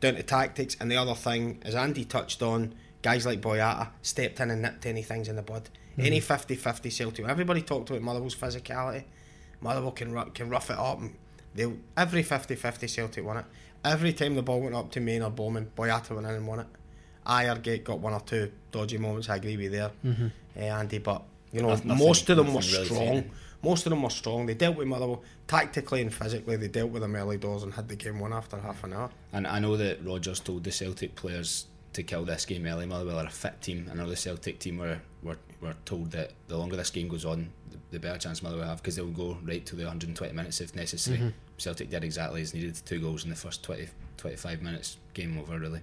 down 0.00 0.16
to 0.16 0.24
tactics. 0.24 0.76
And 0.80 0.90
the 0.90 0.96
other 0.96 1.14
thing, 1.14 1.62
as 1.62 1.76
Andy 1.76 2.04
touched 2.04 2.42
on, 2.42 2.74
guys 3.00 3.24
like 3.24 3.40
Boyata 3.40 3.90
stepped 4.02 4.40
in 4.40 4.50
and 4.50 4.60
nipped 4.60 4.84
any 4.86 5.02
things 5.02 5.28
in 5.28 5.36
the 5.36 5.42
bud. 5.42 5.68
Mm-hmm. 5.92 6.06
Any 6.06 6.20
50-50 6.20 6.90
Celtic, 6.90 7.28
everybody 7.28 7.62
talked 7.62 7.90
about 7.90 8.02
Motherwell's 8.02 8.34
physicality. 8.34 9.04
Motherwell 9.60 9.92
can 9.92 10.12
can 10.32 10.50
rough 10.50 10.68
it 10.68 10.78
up. 10.78 11.00
And 11.00 11.14
they 11.54 11.72
every 11.96 12.24
50-50 12.24 12.90
Celtic 12.90 13.24
won 13.24 13.36
it. 13.36 13.44
Every 13.84 14.12
time 14.12 14.34
the 14.34 14.42
ball 14.42 14.60
went 14.60 14.74
up 14.74 14.90
to 14.92 15.00
Main 15.00 15.22
or 15.22 15.30
Bowman, 15.30 15.70
Boyata 15.76 16.10
went 16.10 16.26
in 16.26 16.34
and 16.34 16.46
won 16.48 16.60
it. 16.60 17.62
Gate 17.62 17.84
got 17.84 18.00
one 18.00 18.14
or 18.14 18.20
two 18.20 18.50
dodgy 18.72 18.98
moments. 18.98 19.28
I 19.28 19.36
agree 19.36 19.56
with 19.56 19.64
you 19.66 19.70
there, 19.70 19.90
mm-hmm. 20.04 20.26
uh, 20.56 20.60
Andy. 20.60 20.98
But 20.98 21.22
you 21.52 21.62
know, 21.62 21.68
nothing, 21.68 21.96
most 21.96 22.28
of 22.30 22.36
them 22.36 22.54
were 22.54 22.60
really 22.60 22.84
strong. 22.84 23.30
Most 23.62 23.86
of 23.86 23.90
them 23.90 24.02
were 24.02 24.10
strong. 24.10 24.46
They 24.46 24.54
dealt 24.54 24.76
with 24.76 24.88
Motherwell 24.88 25.22
tactically 25.46 26.02
and 26.02 26.12
physically. 26.12 26.56
They 26.56 26.66
dealt 26.68 26.90
with 26.90 27.02
them 27.02 27.14
early 27.14 27.36
doors 27.36 27.62
and 27.62 27.72
had 27.72 27.88
the 27.88 27.94
game 27.94 28.18
won 28.18 28.32
after 28.32 28.58
half 28.58 28.82
an 28.82 28.92
hour. 28.92 29.10
And 29.32 29.46
I 29.46 29.60
know 29.60 29.76
that 29.76 30.04
Rodgers 30.04 30.40
told 30.40 30.64
the 30.64 30.72
Celtic 30.72 31.14
players 31.14 31.66
to 31.92 32.02
kill 32.02 32.24
this 32.24 32.44
game 32.44 32.66
early. 32.66 32.86
Motherwell 32.86 33.20
are 33.20 33.26
a 33.26 33.30
fit 33.30 33.60
team. 33.60 33.88
I 33.90 33.94
know 33.94 34.08
the 34.08 34.16
Celtic 34.16 34.58
team 34.58 34.78
were, 34.78 34.98
were, 35.22 35.36
were 35.60 35.76
told 35.84 36.10
that 36.12 36.32
the 36.48 36.56
longer 36.56 36.74
this 36.74 36.90
game 36.90 37.06
goes 37.06 37.24
on, 37.24 37.50
the, 37.70 37.78
the 37.92 38.00
better 38.00 38.18
chance 38.18 38.42
Motherwell 38.42 38.66
have 38.66 38.78
because 38.78 38.96
they'll 38.96 39.06
go 39.06 39.38
right 39.44 39.64
to 39.66 39.76
the 39.76 39.84
120 39.84 40.32
minutes 40.32 40.60
if 40.60 40.74
necessary. 40.74 41.18
Mm-hmm. 41.18 41.28
Celtic 41.58 41.90
did 41.90 42.02
exactly 42.02 42.42
as 42.42 42.54
needed. 42.54 42.74
Two 42.84 43.00
goals 43.00 43.22
in 43.22 43.30
the 43.30 43.36
first 43.36 43.62
20, 43.62 43.86
25 44.16 44.62
minutes. 44.62 44.96
Game 45.14 45.38
over, 45.38 45.56
really. 45.56 45.82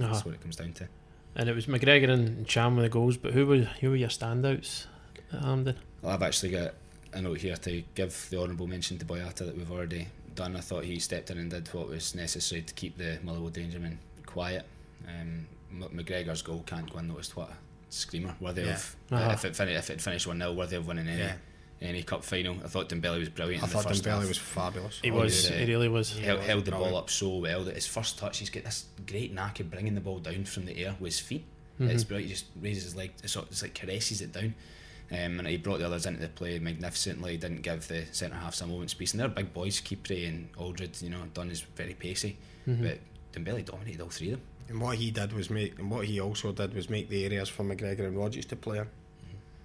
Uh-huh. 0.00 0.12
That's 0.12 0.24
what 0.24 0.34
it 0.34 0.40
comes 0.40 0.54
down 0.54 0.74
to. 0.74 0.88
And 1.34 1.48
it 1.48 1.54
was 1.54 1.66
McGregor 1.66 2.10
and 2.10 2.46
Cham 2.46 2.76
with 2.76 2.84
the 2.84 2.88
goals, 2.88 3.16
but 3.16 3.32
who 3.32 3.46
were 3.46 3.58
who 3.58 3.90
were 3.90 3.96
your 3.96 4.08
standouts 4.08 4.86
at 5.32 5.42
Hampden? 5.42 5.76
Well, 6.02 6.12
I've 6.12 6.22
actually 6.22 6.50
got 6.50 6.74
a 7.12 7.22
note 7.22 7.38
here 7.38 7.56
to 7.56 7.82
give 7.94 8.28
the 8.30 8.40
honourable 8.40 8.66
mention 8.66 8.98
to 8.98 9.04
Boyata 9.04 9.46
that 9.46 9.56
we've 9.56 9.70
already 9.70 10.08
done. 10.34 10.56
I 10.56 10.60
thought 10.60 10.84
he 10.84 10.98
stepped 10.98 11.30
in 11.30 11.38
and 11.38 11.50
did 11.50 11.68
what 11.68 11.88
was 11.88 12.14
necessary 12.14 12.62
to 12.62 12.74
keep 12.74 12.96
the 12.96 13.18
Motherwell 13.22 13.50
Dangermen 13.50 13.98
quiet. 14.26 14.64
Um, 15.06 15.46
McGregor's 15.72 16.42
goal 16.42 16.62
can't 16.66 16.90
go 16.90 16.98
unnoticed. 16.98 17.36
What 17.36 17.50
a 17.50 17.54
screamer! 17.88 18.34
Worthy 18.40 18.62
yeah. 18.62 18.74
of 18.74 18.96
uh, 19.12 19.14
uh-huh. 19.16 19.32
if 19.32 19.44
it 19.44 19.56
fin- 19.56 19.68
if 19.68 19.90
it 19.90 20.00
finished 20.00 20.26
one 20.26 20.38
0 20.38 20.52
worthy 20.52 20.76
of 20.76 20.86
winning 20.86 21.08
any. 21.08 21.18
Yeah. 21.18 21.34
Any 21.82 22.02
cup 22.02 22.22
final, 22.22 22.56
I 22.62 22.68
thought 22.68 22.90
Dembele 22.90 23.20
was 23.20 23.30
brilliant. 23.30 23.64
I 23.64 23.66
thought 23.66 23.86
Dembele 23.86 24.28
was 24.28 24.36
fabulous. 24.36 25.00
He 25.02 25.10
was, 25.10 25.48
he, 25.48 25.54
uh, 25.54 25.58
he 25.60 25.64
really 25.64 25.88
was. 25.88 26.10
He 26.10 26.22
held, 26.22 26.40
held 26.40 26.66
the 26.66 26.72
ball 26.72 26.94
up 26.94 27.08
so 27.08 27.38
well 27.38 27.64
that 27.64 27.74
his 27.74 27.86
first 27.86 28.18
touch, 28.18 28.36
he's 28.36 28.50
got 28.50 28.64
this 28.64 28.84
great 29.06 29.32
knack 29.32 29.60
of 29.60 29.70
bringing 29.70 29.94
the 29.94 30.02
ball 30.02 30.18
down 30.18 30.44
from 30.44 30.66
the 30.66 30.76
air 30.76 30.94
with 31.00 31.12
his 31.12 31.20
feet. 31.20 31.46
Mm-hmm. 31.80 31.90
It's 31.90 32.04
brilliant. 32.04 32.28
He 32.28 32.34
just 32.34 32.44
raises 32.60 32.84
his 32.84 32.96
leg, 32.96 33.12
it's, 33.22 33.34
it's 33.34 33.62
like 33.62 33.74
caresses 33.74 34.20
it 34.20 34.30
down. 34.30 34.54
Um, 35.12 35.40
and 35.40 35.48
he 35.48 35.56
brought 35.56 35.78
the 35.78 35.86
others 35.86 36.06
into 36.06 36.20
the 36.20 36.28
play 36.28 36.58
magnificently. 36.60 37.36
Didn't 37.36 37.62
give 37.62 37.88
the 37.88 38.04
centre 38.12 38.36
half 38.36 38.54
some 38.54 38.70
moments 38.70 38.92
space. 38.92 39.12
And 39.12 39.20
they're 39.20 39.28
big 39.28 39.52
boys, 39.52 39.80
Kipre 39.80 40.28
and 40.28 40.48
Aldred. 40.56 41.02
You 41.02 41.10
know, 41.10 41.22
Dunne 41.34 41.50
is 41.50 41.62
very 41.62 41.94
pacey, 41.94 42.36
mm-hmm. 42.66 42.84
but 42.84 42.98
Dembele 43.32 43.64
dominated 43.64 44.00
all 44.00 44.08
three 44.08 44.32
of 44.32 44.38
them. 44.38 44.46
And 44.68 44.80
what 44.80 44.98
he 44.98 45.10
did 45.10 45.32
was 45.32 45.50
make, 45.50 45.78
and 45.80 45.90
what 45.90 46.06
he 46.06 46.20
also 46.20 46.52
did 46.52 46.74
was 46.74 46.88
make 46.88 47.08
the 47.08 47.24
areas 47.24 47.48
for 47.48 47.64
McGregor 47.64 48.06
and 48.06 48.16
Rodgers 48.16 48.46
to 48.46 48.56
play 48.56 48.78
in. 48.78 48.86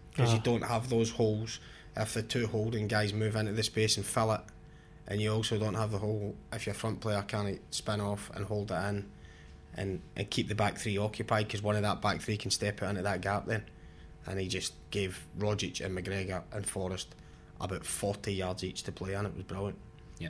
Because 0.10 0.30
uh-huh. 0.30 0.38
you 0.38 0.44
don't 0.44 0.64
have 0.64 0.90
those 0.90 1.12
holes 1.12 1.60
if 1.96 2.14
the 2.16 2.24
two 2.24 2.48
holding 2.48 2.88
guys 2.88 3.14
move 3.14 3.36
into 3.36 3.52
the 3.52 3.62
space 3.62 3.98
and 3.98 4.06
fill 4.06 4.32
it, 4.32 4.42
and 5.08 5.22
you 5.22 5.32
also 5.32 5.60
don't 5.60 5.76
have 5.76 5.92
the 5.92 6.00
hole 6.00 6.36
if 6.52 6.66
your 6.66 6.74
front 6.74 7.02
player 7.02 7.24
can't 7.28 7.60
spin 7.74 8.02
off 8.02 8.32
and 8.34 8.46
hold 8.46 8.72
it 8.72 8.90
in, 8.90 9.06
and, 9.78 10.02
and 10.16 10.30
keep 10.30 10.48
the 10.48 10.56
back 10.56 10.78
three 10.78 10.98
occupied 10.98 11.48
because 11.48 11.62
one 11.62 11.76
of 11.76 11.84
that 11.84 12.02
back 12.02 12.22
three 12.22 12.38
can 12.38 12.50
step 12.50 12.82
out 12.82 12.90
into 12.90 13.04
that 13.04 13.22
gap 13.22 13.46
then. 13.46 13.64
And 14.28 14.40
he 14.40 14.48
just 14.48 14.74
gave 14.90 15.26
Rogic 15.38 15.84
and 15.86 15.98
McGregor 15.98 16.44
and 16.52 16.66
Forrest 16.66 17.16
about 17.62 17.86
40 17.86 18.34
yards 18.34 18.64
each 18.64 18.84
to 18.84 18.92
play 18.92 19.14
and 19.14 19.28
It 19.28 19.36
was 19.36 19.44
brilliant. 19.44 19.78
Yeah. 20.20 20.30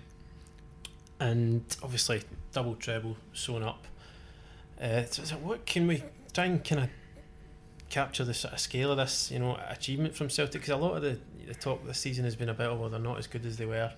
And 1.19 1.63
obviously, 1.81 2.23
double 2.51 2.75
treble 2.75 3.17
sewn 3.33 3.63
up 3.63 3.87
uh, 4.81 5.03
so, 5.05 5.23
so, 5.23 5.35
what 5.37 5.65
can 5.65 5.87
we 5.87 6.03
try 6.33 6.45
and 6.45 6.63
kind 6.63 6.83
of 6.83 6.89
capture 7.89 8.25
the 8.25 8.33
sort 8.33 8.53
of 8.53 8.59
scale 8.59 8.91
of 8.91 8.97
this, 8.97 9.31
you 9.31 9.39
know, 9.39 9.57
achievement 9.69 10.15
from 10.15 10.29
Celtic? 10.29 10.61
Because 10.61 10.73
a 10.73 10.77
lot 10.77 10.97
of 10.97 11.01
the, 11.01 11.17
the 11.47 11.55
talk 11.55 11.85
this 11.85 11.99
season 11.99 12.25
has 12.25 12.35
been 12.35 12.49
about, 12.49 12.77
well, 12.77 12.89
they're 12.89 12.99
not 12.99 13.17
as 13.17 13.27
good 13.27 13.45
as 13.45 13.57
they 13.57 13.65
were 13.65 13.91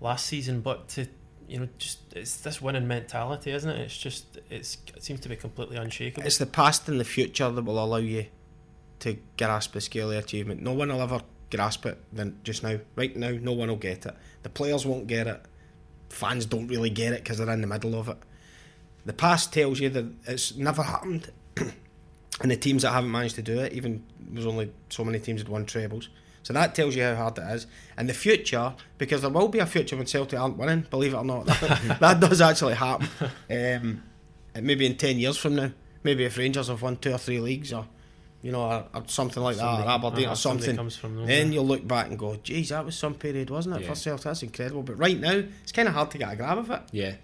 last 0.00 0.26
season, 0.26 0.60
but 0.60 0.88
to 0.88 1.06
you 1.48 1.58
know, 1.58 1.68
just 1.76 1.98
it's 2.14 2.36
this 2.38 2.62
winning 2.62 2.86
mentality, 2.86 3.50
isn't 3.50 3.68
it? 3.68 3.80
It's 3.80 3.98
just 3.98 4.38
it's 4.48 4.78
it 4.96 5.02
seems 5.02 5.20
to 5.20 5.28
be 5.28 5.36
completely 5.36 5.76
unshakable. 5.76 6.24
It's 6.24 6.38
the 6.38 6.46
past 6.46 6.88
and 6.88 7.00
the 7.00 7.04
future 7.04 7.50
that 7.50 7.62
will 7.62 7.82
allow 7.82 7.96
you 7.96 8.26
to 9.02 9.18
grasp 9.36 9.72
the 9.72 9.80
scale 9.80 10.10
of 10.10 10.18
achievement. 10.18 10.62
No 10.62 10.72
one 10.72 10.88
will 10.88 11.00
ever 11.00 11.20
grasp 11.50 11.86
it 11.86 11.98
than 12.12 12.38
just 12.42 12.62
now. 12.62 12.78
Right 12.96 13.14
now, 13.16 13.30
no 13.30 13.52
one 13.52 13.68
will 13.68 13.76
get 13.76 14.06
it. 14.06 14.14
The 14.42 14.48
players 14.48 14.86
won't 14.86 15.06
get 15.06 15.26
it. 15.26 15.40
Fans 16.08 16.46
don't 16.46 16.68
really 16.68 16.90
get 16.90 17.12
it 17.12 17.22
because 17.22 17.38
they're 17.38 17.50
in 17.50 17.60
the 17.60 17.66
middle 17.66 17.94
of 17.94 18.08
it. 18.08 18.18
The 19.04 19.12
past 19.12 19.52
tells 19.52 19.80
you 19.80 19.88
that 19.90 20.06
it's 20.26 20.54
never 20.54 20.82
happened, 20.82 21.30
and 21.56 22.50
the 22.50 22.56
teams 22.56 22.82
that 22.82 22.92
haven't 22.92 23.10
managed 23.10 23.34
to 23.36 23.42
do 23.42 23.58
it, 23.58 23.72
even 23.72 24.04
there's 24.20 24.46
only 24.46 24.72
so 24.88 25.04
many 25.04 25.18
teams 25.18 25.42
that 25.42 25.50
won 25.50 25.66
trebles. 25.66 26.08
So 26.44 26.52
that 26.52 26.74
tells 26.74 26.94
you 26.94 27.02
how 27.02 27.14
hard 27.14 27.38
it 27.38 27.42
is. 27.54 27.66
And 27.96 28.08
the 28.08 28.14
future, 28.14 28.74
because 28.98 29.22
there 29.22 29.30
will 29.30 29.48
be 29.48 29.58
a 29.58 29.66
future 29.66 29.96
when 29.96 30.06
Celtic 30.06 30.38
aren't 30.38 30.56
winning, 30.56 30.86
believe 30.90 31.14
it 31.14 31.16
or 31.16 31.24
not, 31.24 31.46
that, 31.46 31.96
that 32.00 32.20
does 32.20 32.40
actually 32.40 32.74
happen. 32.74 33.08
Um, 33.50 34.02
maybe 34.60 34.84
in 34.84 34.96
10 34.96 35.18
years 35.18 35.38
from 35.38 35.56
now, 35.56 35.70
maybe 36.02 36.24
if 36.24 36.36
Rangers 36.36 36.68
have 36.68 36.82
won 36.82 36.96
two 36.96 37.12
or 37.12 37.18
three 37.18 37.40
leagues 37.40 37.72
or, 37.72 37.86
you 38.42 38.50
know, 38.50 38.62
or, 38.62 38.84
or 38.94 39.02
something 39.06 39.42
like 39.42 39.56
somebody, 39.56 39.84
that, 39.84 39.88
or 39.88 40.06
Aberdeen 40.06 40.28
uh, 40.28 40.32
or 40.32 40.36
something, 40.36 40.90
then 41.26 41.52
you'll 41.52 41.66
look 41.66 41.86
back 41.86 42.08
and 42.08 42.18
go, 42.18 42.36
geez, 42.42 42.70
that 42.70 42.84
was 42.84 42.96
some 42.96 43.14
period, 43.14 43.50
wasn't 43.50 43.76
it, 43.76 43.82
yeah. 43.82 43.88
for 43.88 43.94
Celtic? 43.94 44.24
That's 44.24 44.42
incredible. 44.42 44.82
But 44.82 44.98
right 44.98 45.18
now, 45.18 45.42
it's 45.62 45.72
kind 45.72 45.88
of 45.88 45.94
hard 45.94 46.10
to 46.10 46.18
get 46.18 46.32
a 46.32 46.36
grab 46.36 46.58
of 46.58 46.70
it. 46.70 46.82
Yeah. 46.90 47.14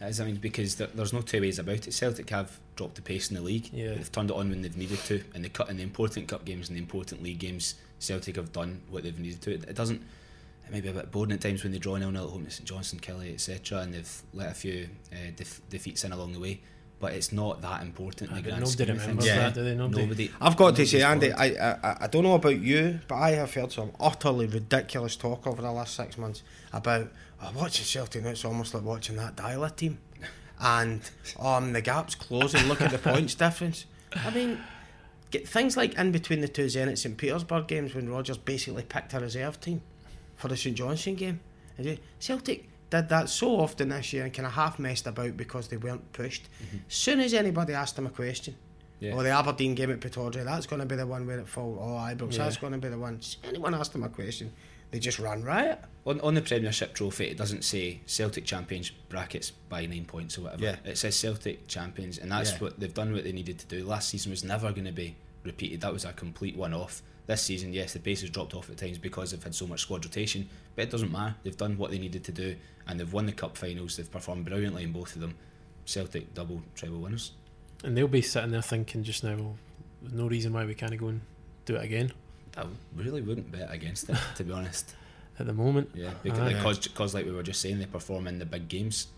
As 0.00 0.20
I 0.20 0.24
mean, 0.24 0.36
because 0.36 0.76
there, 0.76 0.86
there's 0.94 1.12
no 1.12 1.20
two 1.20 1.40
ways 1.40 1.58
about 1.58 1.88
it. 1.88 1.92
Celtic 1.92 2.30
have 2.30 2.60
dropped 2.76 2.94
the 2.94 3.02
pace 3.02 3.30
in 3.30 3.36
the 3.36 3.42
league. 3.42 3.70
Yeah. 3.72 3.94
They've 3.94 4.12
turned 4.12 4.30
it 4.30 4.36
on 4.36 4.48
when 4.50 4.62
they've 4.62 4.76
needed 4.76 5.00
to, 5.00 5.24
and 5.34 5.44
they 5.44 5.48
cut 5.48 5.68
in 5.68 5.76
the 5.76 5.82
important 5.82 6.28
cup 6.28 6.44
games 6.44 6.68
and 6.68 6.76
the 6.76 6.80
important 6.80 7.24
league 7.24 7.40
games, 7.40 7.74
Celtic 7.98 8.36
have 8.36 8.52
done 8.52 8.82
what 8.90 9.02
they've 9.02 9.18
needed 9.18 9.42
to. 9.42 9.54
It, 9.54 9.64
it 9.64 9.74
doesn't. 9.74 10.00
It 10.64 10.72
may 10.72 10.80
be 10.80 10.90
a 10.90 10.92
bit 10.92 11.10
boring 11.10 11.32
at 11.32 11.40
times 11.40 11.64
when 11.64 11.72
they 11.72 11.78
draw 11.78 11.96
nil 11.96 12.12
nil 12.12 12.26
at 12.26 12.30
home 12.30 12.44
to 12.44 12.50
St 12.50 12.68
Johnstone, 12.68 13.00
Killie, 13.00 13.34
etc., 13.34 13.78
and 13.80 13.94
they've 13.94 14.22
let 14.34 14.52
a 14.52 14.54
few 14.54 14.88
uh, 15.10 15.30
def- 15.34 15.62
defeats 15.70 16.04
in 16.04 16.12
along 16.12 16.34
the 16.34 16.40
way. 16.40 16.60
But 17.00 17.12
it's 17.12 17.30
not 17.30 17.62
that 17.62 17.82
important. 17.82 18.32
I 18.32 18.40
nobody 18.40 18.84
remembers 18.84 19.26
yeah. 19.26 19.36
that, 19.36 19.54
do 19.54 19.62
they? 19.62 19.74
Nobody. 19.74 20.02
nobody 20.02 20.30
I've 20.40 20.56
got 20.56 20.74
to 20.74 20.86
say, 20.86 21.02
Andy, 21.02 21.32
I, 21.32 21.46
I 21.46 21.96
I 22.00 22.06
don't 22.08 22.24
know 22.24 22.34
about 22.34 22.58
you, 22.58 22.98
but 23.06 23.14
I 23.14 23.30
have 23.30 23.54
heard 23.54 23.70
some 23.70 23.92
utterly 24.00 24.46
ridiculous 24.46 25.14
talk 25.14 25.46
over 25.46 25.62
the 25.62 25.70
last 25.70 25.94
six 25.94 26.18
months 26.18 26.42
about 26.72 27.08
oh, 27.40 27.52
watching 27.54 27.84
Celtic 27.84 28.24
now. 28.24 28.30
It's 28.30 28.44
almost 28.44 28.74
like 28.74 28.82
watching 28.82 29.14
that 29.16 29.36
Deila 29.36 29.76
team 29.76 29.98
and 30.60 31.00
um, 31.38 31.72
the 31.72 31.82
gap's 31.82 32.16
closing. 32.16 32.66
Look 32.66 32.80
at 32.80 32.90
the 32.90 32.98
points 32.98 33.34
difference. 33.36 33.86
I 34.16 34.30
mean, 34.30 34.58
get 35.30 35.46
things 35.46 35.76
like 35.76 35.94
in 35.94 36.10
between 36.10 36.40
the 36.40 36.48
two 36.48 36.66
Zenit 36.66 36.98
St 36.98 37.16
Petersburg 37.16 37.68
games 37.68 37.94
when 37.94 38.08
Rodgers 38.10 38.38
basically 38.38 38.82
picked 38.82 39.14
a 39.14 39.20
reserve 39.20 39.60
team 39.60 39.82
for 40.36 40.48
the 40.48 40.56
St 40.56 40.76
Johnstone 40.76 41.14
game. 41.14 41.40
Celtic 42.18 42.68
did 42.90 43.08
that 43.08 43.28
so 43.28 43.60
often 43.60 43.90
this 43.90 44.12
year 44.12 44.24
and 44.24 44.32
kind 44.32 44.46
of 44.46 44.52
half 44.52 44.78
messed 44.78 45.06
about 45.06 45.36
because 45.36 45.68
they 45.68 45.76
weren't 45.76 46.12
pushed. 46.12 46.48
Mm-hmm. 46.62 46.78
Soon 46.88 47.20
as 47.20 47.34
anybody 47.34 47.74
asked 47.74 47.96
them 47.96 48.06
a 48.06 48.10
question, 48.10 48.56
yeah. 49.00 49.12
or 49.12 49.20
oh, 49.20 49.22
the 49.22 49.30
Aberdeen 49.30 49.74
game 49.74 49.90
at 49.90 50.00
Pittodrie, 50.00 50.44
that's 50.44 50.66
going 50.66 50.80
to 50.80 50.86
be 50.86 50.96
the 50.96 51.06
one 51.06 51.26
where 51.26 51.38
it 51.38 51.48
falls. 51.48 51.78
Oh, 51.80 51.96
Ibrox, 51.96 52.32
yeah. 52.32 52.44
that's 52.44 52.56
going 52.56 52.72
to 52.72 52.78
be 52.78 52.88
the 52.88 52.98
one. 52.98 53.20
Anyone 53.44 53.74
asked 53.74 53.92
them 53.92 54.04
a 54.04 54.08
question, 54.08 54.52
they 54.90 54.98
just 54.98 55.18
ran 55.18 55.42
riot. 55.42 55.80
On, 56.06 56.18
on 56.20 56.34
the 56.34 56.40
Premiership 56.40 56.94
trophy, 56.94 57.26
it 57.26 57.36
doesn't 57.36 57.62
say 57.62 58.00
Celtic 58.06 58.46
champions 58.46 58.90
brackets 58.90 59.50
by 59.50 59.84
nine 59.84 60.06
points 60.06 60.38
or 60.38 60.42
whatever. 60.42 60.64
Yeah. 60.64 60.76
It 60.84 60.96
says 60.96 61.14
Celtic 61.16 61.68
champions, 61.68 62.16
and 62.18 62.32
that's 62.32 62.52
yeah. 62.52 62.58
what 62.58 62.80
they've 62.80 62.94
done. 62.94 63.12
What 63.12 63.24
they 63.24 63.32
needed 63.32 63.58
to 63.58 63.66
do. 63.66 63.84
Last 63.84 64.08
season 64.08 64.30
was 64.30 64.42
never 64.42 64.72
going 64.72 64.86
to 64.86 64.92
be 64.92 65.16
repeated. 65.44 65.82
That 65.82 65.92
was 65.92 66.06
a 66.06 66.12
complete 66.14 66.56
one-off. 66.56 67.02
This 67.28 67.42
season, 67.42 67.74
yes, 67.74 67.92
the 67.92 67.98
pace 67.98 68.22
has 68.22 68.30
dropped 68.30 68.54
off 68.54 68.70
at 68.70 68.78
times 68.78 68.96
because 68.96 69.32
they've 69.32 69.42
had 69.44 69.54
so 69.54 69.66
much 69.66 69.82
squad 69.82 70.02
rotation, 70.02 70.48
but 70.74 70.84
it 70.84 70.90
doesn't 70.90 71.12
matter. 71.12 71.34
They've 71.42 71.54
done 71.54 71.76
what 71.76 71.90
they 71.90 71.98
needed 71.98 72.24
to 72.24 72.32
do, 72.32 72.56
and 72.86 72.98
they've 72.98 73.12
won 73.12 73.26
the 73.26 73.32
cup 73.32 73.54
finals. 73.54 73.98
They've 73.98 74.10
performed 74.10 74.46
brilliantly 74.46 74.82
in 74.82 74.92
both 74.92 75.14
of 75.14 75.20
them. 75.20 75.34
Celtic 75.84 76.32
double 76.32 76.62
treble 76.74 77.00
winners. 77.00 77.32
And 77.84 77.94
they'll 77.94 78.08
be 78.08 78.22
sitting 78.22 78.50
there 78.50 78.62
thinking 78.62 79.02
just 79.02 79.24
now, 79.24 79.36
well, 79.36 79.56
no 80.10 80.26
reason 80.26 80.54
why 80.54 80.64
we 80.64 80.74
can't 80.74 80.96
go 80.96 81.08
and 81.08 81.20
do 81.66 81.76
it 81.76 81.84
again. 81.84 82.12
I 82.56 82.64
really 82.96 83.20
wouldn't 83.20 83.52
bet 83.52 83.70
against 83.70 84.08
it, 84.08 84.16
to 84.36 84.44
be 84.44 84.52
honest 84.52 84.94
at 85.38 85.44
the 85.44 85.52
moment. 85.52 85.90
Yeah, 85.94 86.12
because, 86.22 86.54
because, 86.54 86.78
because 86.78 87.14
like 87.14 87.26
we 87.26 87.32
were 87.32 87.42
just 87.42 87.60
saying, 87.60 87.78
they 87.78 87.84
perform 87.84 88.26
in 88.26 88.38
the 88.38 88.46
big 88.46 88.68
games, 88.68 89.08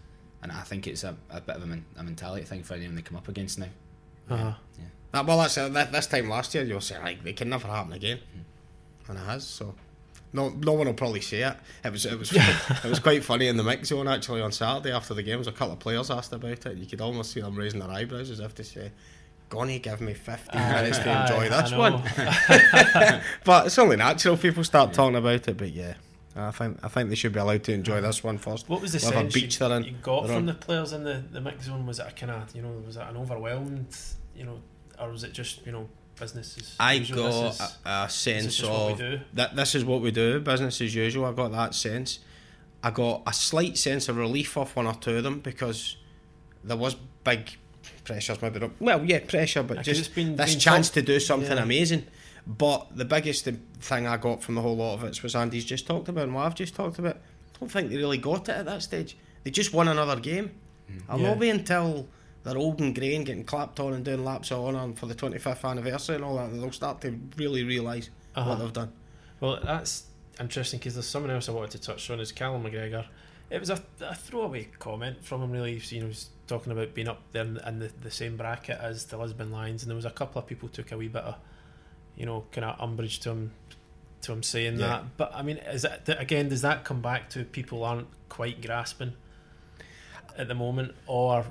and 0.43 0.51
I 0.51 0.63
think 0.63 0.89
it's 0.89 1.05
a, 1.05 1.17
a 1.31 1.41
bit 1.41 1.55
of 1.55 1.63
a, 1.63 1.67
men, 1.67 1.85
a 1.97 2.03
mentality 2.03 2.45
thing 2.45 2.65
for 2.65 2.75
anyone 2.75 2.97
they 2.97 3.03
come 3.03 3.17
up 3.17 3.29
against 3.29 3.61
now. 3.61 3.67
Uh-huh. 4.29 4.53
Yeah. 4.79 4.85
That, 5.13 5.27
well, 5.27 5.39
that's 5.39 5.59
uh, 5.59 5.69
that, 5.71 5.93
this 5.93 6.07
time 6.07 6.29
last 6.29 6.55
year 6.55 6.65
you 6.65 6.75
were 6.75 6.81
saying 6.81 7.03
like 7.03 7.25
it 7.25 7.37
can 7.37 7.49
never 7.49 7.67
happen 7.67 7.93
again, 7.93 8.19
mm. 8.19 9.09
and 9.09 9.19
it 9.19 9.23
has. 9.23 9.47
So. 9.47 9.75
No, 10.33 10.49
no 10.51 10.75
one 10.75 10.87
will 10.87 10.95
probably 10.95 11.21
say 11.21 11.43
it. 11.43 11.57
It 11.85 11.91
was, 11.91 12.07
it 12.07 12.17
was, 12.17 12.33
it 12.37 12.85
was 12.85 13.01
quite 13.01 13.25
funny 13.25 13.49
in 13.49 13.57
the 13.57 13.65
mix 13.65 13.89
zone 13.89 14.07
actually 14.07 14.41
on 14.41 14.53
Saturday 14.53 14.93
after 14.93 15.13
the 15.13 15.25
games. 15.25 15.49
A 15.49 15.53
couple 15.53 15.73
of 15.73 15.81
players 15.81 16.09
asked 16.09 16.33
about 16.33 16.67
it. 16.67 16.77
You 16.77 16.87
could 16.87 17.01
almost 17.01 17.33
see 17.33 17.41
them 17.41 17.57
raising 17.57 17.81
their 17.81 17.91
eyebrows 17.91 18.31
as 18.31 18.39
if 18.39 18.55
to 18.55 18.63
say, 18.63 18.93
"Gonna 19.49 19.81
give 19.81 20.01
me 20.01 20.15
15 20.15 20.61
minutes 20.73 20.99
to 20.99 21.23
enjoy 21.23 21.49
this 21.49 21.73
one." 21.73 22.03
but 23.45 23.67
it's 23.67 23.79
only 23.79 23.97
natural 23.97 24.37
people 24.37 24.63
start 24.63 24.91
yeah. 24.91 24.95
talking 24.95 25.17
about 25.17 25.49
it. 25.49 25.57
But 25.57 25.73
yeah, 25.73 25.95
I 26.37 26.53
think 26.53 26.79
I 26.85 26.89
think 26.89 27.09
they 27.09 27.17
should 27.17 27.33
be 27.33 27.41
allowed 27.41 27.65
to 27.65 27.73
enjoy 27.73 28.01
this 28.01 28.23
one 28.23 28.39
first. 28.39 28.69
What 28.69 28.81
was 28.81 28.93
the 28.93 28.99
Whatever 28.99 29.23
sense 29.23 29.35
beach 29.35 29.61
you, 29.61 29.69
they're 29.69 29.77
in, 29.79 29.85
you 29.85 29.93
got 30.01 30.27
from 30.27 30.37
on. 30.37 30.47
the 30.47 30.55
players 30.55 30.93
in 30.93 31.03
the, 31.03 31.25
the 31.33 31.41
mix 31.41 31.65
zone? 31.65 31.87
Was 31.87 31.99
it 31.99 32.07
a 32.07 32.13
kind 32.13 32.31
of 32.31 32.55
you 32.55 32.63
know 32.63 32.71
was 32.87 32.97
it 32.97 33.03
an 33.03 33.17
overwhelmed 33.17 33.97
you 34.37 34.45
know 34.45 34.61
or 35.01 35.11
was 35.11 35.25
it 35.25 35.33
just 35.33 35.65
you 35.67 35.73
know 35.73 35.89
businesses? 36.19 36.75
I 36.79 36.95
usual? 36.95 37.17
got 37.31 37.43
This 37.51 37.55
is- 37.55 37.61
a, 37.85 37.89
a 37.89 38.03
this 38.07 38.13
is 38.15 38.21
sense 38.57 38.63
what 38.63 38.87
we 38.87 38.93
of 38.93 38.99
do. 38.99 39.21
that 39.35 39.57
this 39.57 39.75
is 39.75 39.85
what 39.85 40.01
we 40.03 40.11
do, 40.11 40.41
business 40.41 40.81
as 40.81 40.95
usual. 40.95 41.25
I 41.27 41.33
got 41.33 41.53
that 41.53 41.75
sense. 41.75 42.21
I 42.83 42.91
got 42.91 43.23
a 43.27 43.33
slight 43.33 43.77
sense 43.77 44.09
of 44.09 44.17
relief 44.17 44.57
off 44.57 44.75
one 44.77 44.87
or 44.87 44.95
two 44.95 45.17
of 45.19 45.23
them 45.23 45.41
because 45.41 45.97
there 46.65 46.77
was 46.79 46.95
big 47.25 47.51
pressures, 48.05 48.41
maybe 48.41 48.59
not, 48.59 48.71
well, 48.81 49.05
yeah, 49.05 49.21
pressure, 49.21 49.63
but 49.63 49.79
Yeah, 49.79 49.83
'cause 49.83 49.99
just 49.99 50.15
been- 50.15 50.37
this 50.37 50.53
been 50.53 50.61
chance 50.61 50.89
talk- 50.89 50.95
to 50.95 51.03
do 51.03 51.21
something 51.21 51.57
yeah. 51.59 51.63
amazing. 51.63 52.07
But 52.47 52.97
the 52.97 53.05
biggest 53.05 53.45
thing 53.81 54.07
I 54.07 54.17
got 54.17 54.43
from 54.43 54.55
the 54.55 54.63
whole 54.63 54.77
lot 54.77 54.95
of 54.95 55.05
it 55.05 55.23
was 55.23 55.35
Andy's 55.37 55.65
just 55.67 55.87
talked 55.87 56.09
about 56.09 56.25
and 56.25 56.35
what 56.35 56.47
I've 56.47 56.55
just 56.55 56.75
talked 56.75 56.99
about. 56.99 57.17
I 57.17 57.59
don't 57.61 57.69
think 57.71 57.91
they 57.91 57.99
really 57.99 58.17
got 58.19 58.49
it 58.49 58.53
at 58.53 58.65
that 58.65 58.83
stage. 58.83 59.17
They 59.45 59.51
just 59.51 59.75
won 59.75 59.87
another 59.89 60.19
game. 60.19 60.53
Mm. 60.91 61.03
I'll 61.09 61.21
Yeah. 61.21 61.29
not 61.29 61.39
be 61.39 61.51
until 61.51 62.09
they're 62.43 62.57
old 62.59 62.81
and 62.81 62.95
grey 62.95 63.15
and 63.15 63.27
getting 63.27 63.45
clapped 63.45 63.81
on 63.81 63.93
and 63.93 64.05
doing 64.05 64.25
laps 64.25 64.51
of 64.51 64.59
honour 64.65 64.95
for 64.95 65.07
the 65.07 65.15
25th 65.15 65.69
anniversary 65.69 66.17
and 66.17 66.25
all 66.25 66.37
that, 66.37 66.53
they'll 66.53 66.73
start 66.73 67.01
to 67.03 67.19
really 67.37 67.65
realise 67.65 68.11
Uh-huh. 68.35 68.49
what 68.51 68.59
they've 68.59 68.73
done. 68.73 68.93
Well, 69.41 69.59
that's 69.63 70.05
interesting 70.39 70.79
because 70.79 70.95
there's 70.95 71.07
someone 71.07 71.31
else 71.31 71.49
I 71.49 71.53
wanted 71.53 71.73
to 71.73 71.81
touch 71.81 72.09
on 72.11 72.21
is 72.21 72.33
Callum 72.33 72.63
McGregor. 72.65 73.07
It 73.51 73.59
was 73.59 73.69
a, 73.71 73.83
a 74.01 74.15
throwaway 74.15 74.69
comment 74.79 75.25
from 75.25 75.43
him, 75.43 75.51
really. 75.51 75.73
You 75.75 75.99
know, 76.01 76.05
he 76.07 76.09
was 76.09 76.29
talking 76.47 76.73
about 76.73 76.95
being 76.95 77.09
up 77.09 77.21
there 77.33 77.43
in, 77.45 77.55
the, 77.55 77.69
in 77.69 77.79
the, 77.81 77.91
the 78.01 78.11
same 78.11 78.37
bracket 78.37 78.79
as 78.81 79.07
the 79.07 79.17
Lisbon 79.19 79.51
Lions, 79.51 79.83
and 79.83 79.91
there 79.91 79.97
was 79.97 80.05
a 80.05 80.11
couple 80.11 80.41
of 80.41 80.47
people 80.47 80.69
took 80.69 80.93
a 80.93 80.97
wee 80.97 81.09
bit 81.09 81.23
of, 81.25 81.35
you 82.17 82.27
know, 82.27 82.45
kind 82.53 82.65
of 82.65 82.81
umbrage 82.81 83.19
to 83.21 83.31
him, 83.31 83.53
to 84.23 84.33
him 84.33 84.43
saying 84.43 84.79
Yeah. 84.79 84.87
that. 84.87 85.17
But 85.17 85.33
I 85.35 85.43
mean, 85.43 85.57
is 85.59 85.83
that 85.83 86.09
again? 86.09 86.49
Does 86.49 86.63
that 86.63 86.85
come 86.85 87.01
back 87.03 87.29
to 87.31 87.45
people 87.45 87.83
aren't 87.85 88.07
quite 88.29 88.63
grasping 88.63 89.15
at 90.39 90.47
the 90.49 90.55
moment, 90.55 90.95
or 91.07 91.45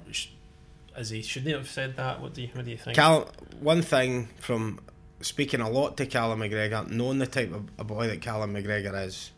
is 0.98 1.10
he? 1.10 1.22
Should 1.22 1.44
he 1.44 1.52
have 1.52 1.70
said 1.70 1.96
that? 1.98 2.22
What 2.22 2.34
do 2.34 2.42
you 2.42 2.50
What 2.54 2.66
do 2.66 2.72
you 2.72 2.78
think? 2.78 2.96
Cal, 2.96 3.30
one 3.60 3.82
thing 3.82 4.30
from 4.40 4.80
speaking 5.22 5.62
a 5.62 5.70
lot 5.70 5.98
to 5.98 6.06
Callum 6.06 6.40
McGregor, 6.40 6.90
knowing 6.90 7.20
the 7.20 7.28
type 7.28 7.52
of 7.54 7.66
a 7.78 7.84
boy 7.84 8.08
that 8.08 8.22
Callum 8.22 8.54
McGregor 8.54 9.06
is, 9.06 9.32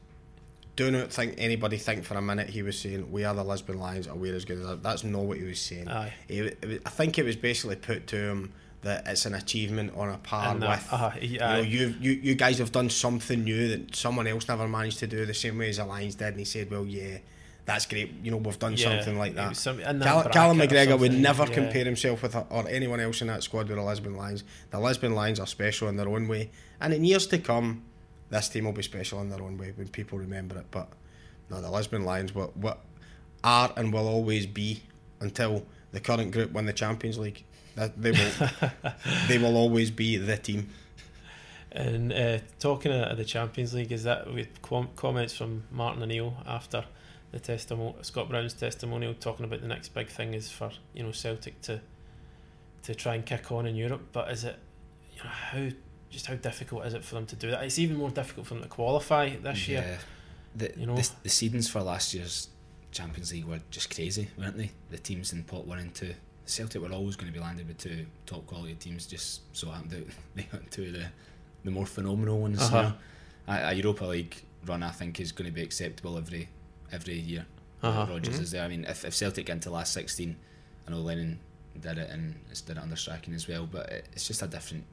do 0.76 0.90
not 0.92 1.12
think 1.12 1.36
anybody 1.38 1.78
think 1.78 2.04
for 2.06 2.16
a 2.16 2.22
minute 2.22 2.50
he 2.50 2.62
was 2.62 2.80
saying 2.80 3.12
we 3.12 3.24
are 3.26 3.34
the 3.34 3.44
Lisbon 3.44 3.80
Lions 3.80 4.08
or 4.08 4.16
we're 4.16 4.36
as 4.36 4.46
good 4.46 4.60
as 4.60 4.68
that. 4.68 4.84
That's 4.84 5.04
not 5.04 5.24
what 5.24 5.38
he 5.38 5.44
was 5.44 5.60
saying. 5.60 5.88
Aye. 5.88 6.14
He, 6.28 6.42
was- 6.42 6.54
I 6.86 6.90
think 6.90 7.18
it 7.20 7.26
was 7.26 7.36
basically 7.36 7.76
put 7.76 8.08
to 8.08 8.16
him 8.18 8.54
that 8.84 9.08
it's 9.08 9.26
an 9.28 9.36
achievement 9.36 9.94
on 9.96 10.10
a 10.10 10.18
par 10.18 10.52
And 10.54 10.62
with. 10.62 10.88
uh-huh, 10.92 11.12
you, 11.22 11.38
know, 11.40 11.60
you 11.60 11.94
you 12.02 12.12
you 12.14 12.34
guys 12.36 12.58
have 12.58 12.72
done 12.72 12.90
something 12.90 13.44
new 13.44 13.68
that 13.68 13.96
someone 13.96 14.26
else 14.26 14.48
never 14.48 14.68
managed 14.68 14.98
to 15.00 15.08
do 15.08 15.24
the 15.26 15.34
same 15.36 15.58
way 15.60 15.70
as 15.70 15.78
the 15.78 15.86
Lions 15.86 16.16
did, 16.16 16.30
and 16.30 16.40
he 16.40 16.46
said, 16.46 16.72
"Well, 16.72 16.86
yeah, 16.86 17.20
that's 17.72 17.86
great. 17.86 18.12
You 18.24 18.32
know, 18.32 18.38
we've 18.38 18.60
done 18.60 18.74
Yeah, 18.74 18.90
something 18.90 19.18
like 19.18 19.36
that." 19.36 19.56
some- 19.56 19.80
Cal- 19.80 20.30
Callum 20.30 20.58
McGregor 20.60 21.00
would 21.00 21.14
never 21.14 21.46
yeah. 21.46 21.54
compare 21.54 21.86
himself 21.86 22.22
with 22.24 22.36
or 22.36 22.68
anyone 22.70 23.00
else 23.00 23.22
in 23.22 23.28
that 23.28 23.44
squad 23.44 23.68
with 23.70 23.78
the 23.78 23.84
Lisbon 23.84 24.16
Lions. 24.16 24.44
The 24.72 24.80
Lisbon 24.80 25.14
Lions 25.16 25.40
are 25.40 25.48
special 25.48 25.88
in 25.88 25.96
their 25.96 26.10
own 26.10 26.28
way, 26.28 26.52
and 26.80 26.94
in 26.94 27.04
years 27.04 27.28
to 27.28 27.38
come, 27.38 27.84
this 28.30 28.50
team 28.50 28.66
will 28.66 28.74
be 28.74 28.84
special 28.84 29.22
in 29.22 29.30
their 29.30 29.42
own 29.42 29.58
way 29.58 29.72
when 29.76 29.88
people 29.88 30.18
remember 30.20 30.58
it. 30.58 30.66
But 30.72 30.90
no, 31.50 31.62
the 31.62 31.72
Lisbon 31.72 32.04
Lions 32.04 32.36
what 32.36 32.56
what 32.58 32.80
are 33.44 33.72
and 33.78 33.92
will 33.94 34.08
always 34.08 34.46
be 34.46 34.84
until 35.20 35.66
the 35.92 36.00
current 36.00 36.32
group 36.32 36.52
win 36.52 36.66
the 36.66 36.74
Champions 36.74 37.18
League. 37.18 37.44
That 37.76 38.02
they 38.02 38.12
will 38.12 38.50
they 39.28 39.38
will 39.38 39.56
always 39.56 39.92
be 39.92 40.18
the 40.18 40.38
team. 40.38 40.70
And 41.74 42.12
uh, 42.12 42.40
talking 42.60 42.92
of 42.92 43.18
the 43.18 43.24
Champions 43.24 43.74
League, 43.74 43.94
is 43.94 44.04
that 44.04 44.34
with 44.34 44.62
com- 44.62 44.90
comments 44.98 45.34
from 45.34 45.64
Martin 45.72 46.04
O'Neill 46.04 46.36
after 46.46 46.84
the 47.32 47.40
testimonial, 47.40 47.96
Scott 48.02 48.30
Brown's 48.30 48.54
testimonial, 48.54 49.14
talking 49.14 49.46
about 49.46 49.62
the 49.62 49.68
next 49.68 49.90
big 49.90 50.10
thing 50.10 50.34
is 50.34 50.52
for 50.52 50.72
you 50.94 51.04
know 51.04 51.12
Celtic 51.12 51.62
to 51.64 51.82
to 52.84 52.96
try 52.96 53.16
and 53.16 53.26
kick 53.26 53.52
on 53.52 53.66
in 53.66 53.76
Europe. 53.76 54.02
But 54.12 54.32
is 54.32 54.44
it 54.44 54.58
you 55.14 55.24
know 55.24 55.30
how 55.30 55.68
just 56.10 56.26
how 56.26 56.36
difficult 56.36 56.86
is 56.86 56.94
it 56.94 57.04
for 57.04 57.16
them 57.16 57.26
to 57.28 57.36
do 57.36 57.52
that? 57.52 57.64
It's 57.64 57.80
even 57.80 57.98
more 57.98 58.10
difficult 58.10 58.48
for 58.48 58.56
them 58.56 58.64
to 58.64 58.70
qualify 58.70 59.30
this 59.38 59.68
year. 59.68 60.00
The, 60.54 60.74
You 60.78 60.86
know? 60.86 60.96
the, 60.96 61.10
the 61.24 61.30
seedings 61.30 61.70
for 61.70 61.82
last 61.82 62.14
year's 62.14 62.50
Champions 62.92 63.32
League 63.32 63.46
were 63.46 63.62
just 63.70 63.94
crazy, 63.96 64.28
weren't 64.38 64.58
they? 64.58 64.72
The 64.90 64.98
teams 64.98 65.32
in 65.32 65.44
pot 65.44 65.66
one 65.66 65.80
and 65.80 65.96
two. 65.96 66.14
Celtic 66.46 66.82
were 66.82 66.92
always 66.92 67.16
going 67.16 67.32
to 67.32 67.38
be 67.38 67.42
landed 67.42 67.68
with 67.68 67.78
two 67.78 68.06
top 68.26 68.46
quality 68.46 68.74
teams, 68.74 69.08
just 69.08 69.42
so 69.56 69.70
happened 69.70 69.92
that 69.92 70.08
they 70.36 70.44
got 70.44 70.70
two 70.70 70.84
of 70.84 70.94
the, 70.94 71.06
the 71.64 71.72
more 71.72 71.86
phenomenal 71.86 72.40
ones. 72.40 72.62
Uh-huh. 72.62 72.82
know. 72.82 72.94
A, 73.48 73.70
a 73.70 73.74
Europa 73.74 74.04
League 74.04 74.36
run, 74.66 74.84
I 74.84 74.90
think, 74.90 75.22
is 75.22 75.32
going 75.32 75.50
to 75.50 75.54
be 75.54 75.62
acceptable 75.62 76.18
every 76.18 76.50
every 76.92 77.18
year. 77.20 77.46
Uh-huh. 77.84 78.08
Rodgers 78.10 78.40
is 78.40 78.52
there. 78.52 78.64
I 78.64 78.68
mean, 78.68 78.86
if, 78.86 79.06
if 79.06 79.16
Celtic 79.16 79.48
get 79.48 79.54
into 79.54 79.72
last 79.72 79.94
16, 79.94 80.36
I 80.88 80.92
know 80.92 80.98
Lennon 80.98 81.40
did 81.80 81.98
it 81.98 82.10
and 82.10 82.36
it's 82.50 82.62
did 82.62 82.78
it 82.78 82.84
under 82.84 82.96
Strachan 82.96 83.34
as 83.34 83.48
well, 83.48 83.68
but 83.72 83.90
it, 83.90 84.06
it's 84.14 84.28
just 84.28 84.42
a 84.42 84.48
different 84.48 84.84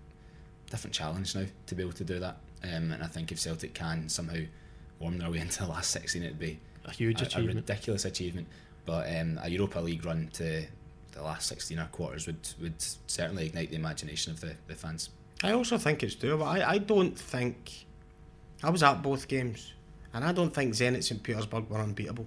different 0.70 0.94
challenge 0.94 1.34
now 1.34 1.44
to 1.66 1.74
be 1.74 1.82
able 1.82 1.92
to 1.92 2.04
do 2.04 2.18
that. 2.18 2.37
Um, 2.62 2.92
and 2.92 3.02
I 3.02 3.06
think 3.06 3.32
if 3.32 3.38
Celtic 3.38 3.74
can 3.74 4.08
somehow 4.08 4.40
worm 5.00 5.18
their 5.18 5.30
way 5.30 5.38
into 5.40 5.62
the 5.62 5.68
last 5.68 5.90
16, 5.90 6.22
it'd 6.22 6.38
be 6.38 6.58
A 6.84 6.90
huge 6.92 7.22
a, 7.22 7.38
a 7.38 7.42
ridiculous 7.42 8.04
achievement. 8.04 8.48
But 8.87 9.08
um, 9.18 9.38
a 9.42 9.50
Europa 9.50 9.80
League 9.80 10.04
run 10.04 10.30
to 10.34 10.64
the 11.12 11.22
last 11.22 11.48
16 11.48 11.78
or 11.78 11.87
quarters 11.87 12.26
would, 12.26 12.48
would 12.61 12.74
certainly 13.06 13.46
ignite 13.46 13.70
the 13.70 13.76
imagination 13.76 14.32
of 14.32 14.40
the, 14.40 14.54
the 14.66 14.74
fans. 14.74 15.11
I 15.42 15.52
also 15.52 15.78
think 15.78 16.02
it's 16.02 16.14
doable. 16.14 16.46
I, 16.46 16.62
I 16.66 16.78
don't 16.78 17.18
think 17.18 17.87
I 18.62 18.70
was 18.70 18.82
at 18.82 19.02
both 19.02 19.28
games, 19.28 19.72
and 20.18 20.24
I 20.28 20.33
don't 20.33 20.52
think 20.52 20.74
Zenit 20.74 21.04
St 21.04 21.22
Petersburg 21.22 21.70
were 21.70 21.78
unbeatable. 21.78 22.26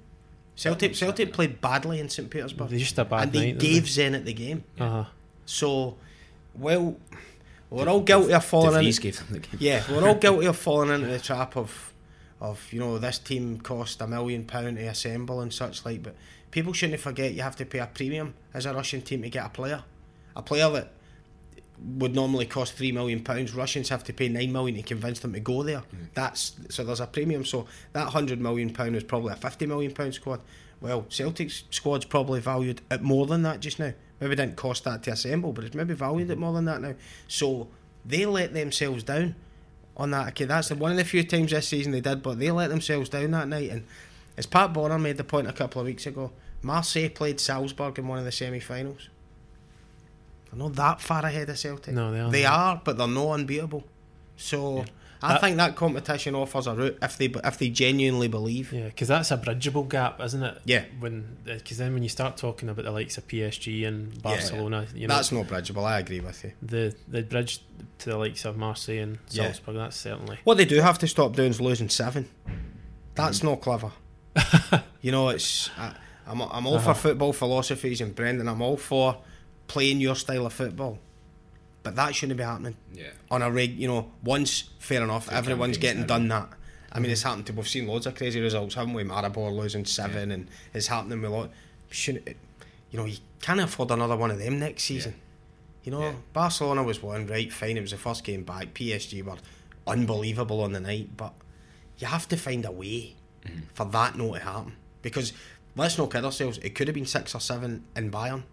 Celtic 0.55 0.95
Celtic 0.95 1.33
played 1.33 1.59
badly 1.61 1.99
in 1.99 2.09
St 2.09 2.29
Petersburg, 2.29 2.69
They 2.69 2.77
just 2.77 2.97
a 2.97 3.05
bad 3.05 3.23
and 3.23 3.31
they 3.33 3.51
night. 3.51 3.59
gave 3.59 3.83
Zenit 3.83 4.25
the 4.25 4.33
game. 4.33 4.63
Uh-huh. 4.79 5.05
So, 5.45 5.97
well, 6.55 6.97
we're 7.69 7.87
all 7.89 8.01
guilty 8.01 8.33
of 8.33 8.45
falling. 8.45 8.85
In, 8.85 8.91
gave 8.93 9.17
them 9.17 9.27
the 9.31 9.39
game. 9.39 9.57
yeah, 9.59 9.83
we're 9.89 10.07
all 10.07 10.15
guilty 10.25 10.45
of 10.45 10.57
falling 10.57 10.89
into 10.89 11.07
the 11.07 11.19
trap 11.19 11.55
of, 11.57 11.93
of 12.39 12.71
you 12.71 12.79
know, 12.79 12.97
this 12.97 13.17
team 13.19 13.59
cost 13.59 14.01
a 14.01 14.07
million 14.07 14.45
pound 14.45 14.77
to 14.77 14.83
assemble 14.83 15.41
and 15.41 15.51
such 15.53 15.85
like. 15.85 16.03
But 16.03 16.15
people 16.51 16.73
shouldn't 16.73 16.99
forget 17.01 17.33
you 17.33 17.41
have 17.41 17.55
to 17.57 17.65
pay 17.65 17.79
a 17.79 17.87
premium 17.87 18.33
as 18.53 18.65
a 18.65 18.73
Russian 18.73 19.01
team 19.01 19.21
to 19.23 19.29
get 19.29 19.45
a 19.45 19.49
player, 19.49 19.83
a 20.35 20.41
player 20.41 20.69
that 20.71 20.91
would 21.83 22.13
normally 22.13 22.45
cost 22.45 22.73
three 22.73 22.91
million 22.91 23.23
pounds. 23.23 23.53
Russians 23.53 23.89
have 23.89 24.03
to 24.05 24.13
pay 24.13 24.29
nine 24.29 24.51
million 24.51 24.75
to 24.75 24.83
convince 24.83 25.19
them 25.19 25.33
to 25.33 25.39
go 25.39 25.63
there. 25.63 25.79
Hmm. 25.79 26.05
That's 26.13 26.53
so 26.69 26.83
there's 26.83 26.99
a 26.99 27.07
premium. 27.07 27.45
So 27.45 27.67
that 27.93 28.09
hundred 28.09 28.39
million 28.39 28.71
pound 28.71 28.95
is 28.95 29.03
probably 29.03 29.33
a 29.33 29.37
fifty 29.37 29.65
million 29.65 29.93
pound 29.93 30.13
squad. 30.13 30.41
Well, 30.79 31.05
Celtic's 31.09 31.63
squad's 31.69 32.05
probably 32.05 32.39
valued 32.39 32.81
at 32.89 33.03
more 33.03 33.25
than 33.25 33.43
that 33.43 33.59
just 33.59 33.79
now. 33.79 33.93
Maybe 34.19 34.35
didn't 34.35 34.55
cost 34.55 34.83
that 34.83 35.03
to 35.03 35.11
assemble, 35.11 35.53
but 35.53 35.63
it's 35.63 35.75
maybe 35.75 35.93
valued 35.93 36.29
at 36.29 36.37
hmm. 36.37 36.41
more 36.41 36.53
than 36.53 36.65
that 36.65 36.81
now. 36.81 36.95
So 37.27 37.67
they 38.05 38.25
let 38.25 38.53
themselves 38.53 39.03
down 39.03 39.35
on 39.97 40.11
that. 40.11 40.29
Okay, 40.29 40.45
that's 40.45 40.71
one 40.71 40.91
of 40.91 40.97
the 40.97 41.05
few 41.05 41.23
times 41.23 41.51
this 41.51 41.67
season 41.67 41.91
they 41.91 42.01
did, 42.01 42.21
but 42.21 42.39
they 42.39 42.51
let 42.51 42.69
themselves 42.69 43.09
down 43.09 43.31
that 43.31 43.47
night. 43.47 43.69
And 43.71 43.85
as 44.37 44.45
Pat 44.45 44.73
Bonner 44.73 44.99
made 44.99 45.17
the 45.17 45.23
point 45.23 45.47
a 45.47 45.53
couple 45.53 45.81
of 45.81 45.87
weeks 45.87 46.05
ago, 46.05 46.31
Marseille 46.61 47.09
played 47.09 47.39
Salzburg 47.39 47.97
in 47.97 48.07
one 48.07 48.19
of 48.19 48.25
the 48.25 48.31
semi-finals. 48.31 49.09
They're 50.51 50.59
not 50.59 50.75
that 50.75 51.01
far 51.01 51.25
ahead 51.25 51.49
of 51.49 51.57
Celtic. 51.57 51.93
No, 51.93 52.11
they 52.11 52.19
aren't. 52.19 52.31
They 52.31 52.45
are, 52.45 52.81
but 52.83 52.97
they're 52.97 53.07
not 53.07 53.31
unbeatable. 53.31 53.83
So 54.37 54.85
I 55.23 55.33
That- 55.33 55.41
think 55.41 55.57
that 55.57 55.75
competition 55.75 56.33
offers 56.35 56.65
a 56.67 56.73
route 56.73 56.97
if 57.01 57.17
they 57.17 57.25
if 57.43 57.57
they 57.59 57.69
genuinely 57.69 58.27
believe. 58.27 58.73
Yeah, 58.73 58.85
because 58.85 59.07
that's 59.07 59.29
a 59.31 59.37
bridgeable 59.37 59.83
gap, 59.83 60.19
isn't 60.19 60.41
it? 60.43 60.57
Yeah. 60.65 60.85
When 60.99 61.37
because 61.45 61.77
then 61.77 61.93
when 61.93 62.03
you 62.03 62.09
start 62.09 62.37
talking 62.37 62.69
about 62.69 62.85
the 62.85 62.91
likes 62.91 63.17
of 63.17 63.27
PSG 63.27 63.85
and 63.87 64.19
Barcelona, 64.21 64.87
you 64.95 65.07
know, 65.07 65.15
That's 65.15 65.31
not 65.31 65.47
bridgeable. 65.47 65.85
I 65.85 65.99
agree 65.99 66.19
with 66.21 66.43
you. 66.43 66.51
the 66.61 66.95
the 67.07 67.21
bridge 67.21 67.61
to 67.99 68.09
the 68.09 68.17
likes 68.17 68.45
of 68.45 68.57
Marseille 68.57 68.97
and 69.03 69.19
Yeah. 69.29 69.43
Salzburg. 69.45 69.75
That's 69.75 69.95
certainly 69.97 70.39
What 70.43 70.57
they 70.57 70.65
do 70.65 70.81
have 70.81 70.97
to 70.99 71.07
stop 71.07 71.35
doing 71.35 71.51
is 71.51 71.61
losing 71.61 71.89
seven. 71.89 72.27
That's 73.15 73.37
Mm-hmm. 73.39 73.47
not 73.47 73.61
clever. 73.61 73.91
you 75.01 75.11
know, 75.11 75.29
it's 75.29 75.69
I, 75.77 75.93
I'm 76.25 76.41
I'm 76.41 76.65
all 76.65 76.75
Uh-huh. 76.77 76.93
for 76.93 76.99
football 76.99 77.31
philosophies 77.33 78.01
and 78.01 78.15
Brendan. 78.15 78.47
I'm 78.47 78.61
all 78.61 78.77
for 78.77 79.17
playing 79.71 80.01
your 80.01 80.15
style 80.15 80.45
of 80.45 80.53
football, 80.53 80.99
but 81.83 81.95
that 81.95 82.13
shouldn't 82.13 82.37
be 82.37 82.43
happening 82.43 82.75
Yeah. 82.93 83.11
on 83.29 83.41
a 83.41 83.49
rig, 83.49 83.79
You 83.79 83.87
know, 83.87 84.11
once 84.23 84.65
fair 84.79 85.01
enough, 85.03 85.31
everyone's 85.31 85.77
getting 85.77 86.05
done 86.05 86.27
that. 86.27 86.49
I 86.91 86.99
mean, 86.99 87.09
it's 87.09 87.23
happened 87.23 87.45
to. 87.47 87.53
We've 87.53 87.67
seen 87.67 87.87
loads 87.87 88.05
of 88.05 88.15
crazy 88.15 88.41
results, 88.41 88.75
haven't 88.75 88.93
we? 88.93 89.03
Maribor 89.03 89.49
losing 89.55 89.85
seven, 89.85 90.29
and 90.31 90.47
it's 90.73 90.87
happening 90.87 91.21
with 91.21 91.31
a 91.31 91.33
lot. 91.33 91.49
Shouldn't 91.89 92.27
it, 92.27 92.37
you 92.91 92.99
know? 92.99 93.05
You 93.05 93.17
can't 93.41 93.61
afford 93.61 93.91
another 93.91 94.17
one 94.17 94.29
of 94.29 94.39
them 94.39 94.59
next 94.59 94.83
season. 94.83 95.15
You 95.83 95.91
know, 95.93 96.01
Yeah. 96.01 96.13
Barcelona 96.33 96.83
was 96.83 97.01
one, 97.01 97.27
right? 97.27 97.51
Fine, 97.51 97.77
it 97.77 97.81
was 97.81 97.91
the 97.91 97.97
first 97.97 98.23
game 98.25 98.43
back. 98.43 98.73
PSG 98.73 99.21
were 99.23 99.37
unbelievable 99.87 100.61
on 100.61 100.73
the 100.73 100.79
night, 100.81 101.15
but 101.15 101.33
you 101.97 102.07
have 102.07 102.27
to 102.27 102.37
find 102.37 102.65
a 102.65 102.71
way 102.71 103.15
Mm-hmm. 103.45 103.59
for 103.73 103.85
that 103.85 104.15
not 104.17 104.33
to 104.35 104.39
happen. 104.43 104.73
Because 105.01 105.33
let's 105.75 105.97
not 105.97 106.11
kid 106.11 106.23
ourselves, 106.25 106.59
it 106.59 106.75
could 106.75 106.87
have 106.87 106.93
been 106.93 107.07
six 107.07 107.33
or 107.33 107.39
seven 107.39 107.83
in 107.95 108.11
Bayern. 108.11 108.43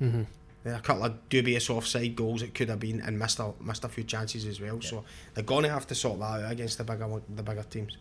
Yeah. 0.00 0.06
Mm-hmm. 0.06 0.22
A 0.68 0.80
couple 0.80 1.04
of 1.04 1.28
dubious 1.28 1.70
offside 1.70 2.16
goals 2.16 2.42
it 2.42 2.52
could 2.52 2.68
have 2.68 2.80
been, 2.80 3.00
and 3.00 3.16
missed 3.16 3.38
a, 3.38 3.52
missed 3.60 3.84
a 3.84 3.88
few 3.88 4.02
chances 4.02 4.44
as 4.46 4.60
well. 4.60 4.80
So 4.80 5.04
they're 5.32 5.44
going 5.44 5.62
to 5.62 5.68
have 5.70 5.86
to 5.86 5.94
sort 5.94 6.18
that 6.18 6.42
out 6.44 6.50
against 6.50 6.78
the 6.78 6.84
bigger 6.84 7.22
the 7.34 7.42
bigger 7.42 7.62
teams. 7.62 7.96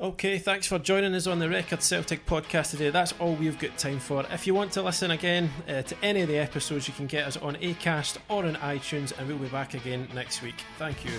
Okay, 0.00 0.38
thanks 0.38 0.66
for 0.66 0.80
joining 0.80 1.14
us 1.14 1.28
on 1.28 1.38
the 1.38 1.48
Record 1.48 1.80
Celtic 1.80 2.26
podcast 2.26 2.70
today. 2.70 2.90
That's 2.90 3.12
all 3.20 3.34
we've 3.34 3.58
got 3.58 3.78
time 3.78 4.00
for. 4.00 4.24
If 4.32 4.44
you 4.44 4.52
want 4.52 4.72
to 4.72 4.82
listen 4.82 5.12
again 5.12 5.50
uh, 5.68 5.82
to 5.82 5.96
any 6.02 6.22
of 6.22 6.28
the 6.28 6.36
episodes, 6.36 6.88
you 6.88 6.94
can 6.94 7.06
get 7.06 7.28
us 7.28 7.36
on 7.36 7.54
Acast 7.56 8.16
or 8.28 8.44
on 8.44 8.56
iTunes, 8.56 9.16
and 9.16 9.28
we'll 9.28 9.38
be 9.38 9.46
back 9.48 9.74
again 9.74 10.08
next 10.12 10.42
week. 10.42 10.64
Thank 10.78 11.04
you. 11.04 11.12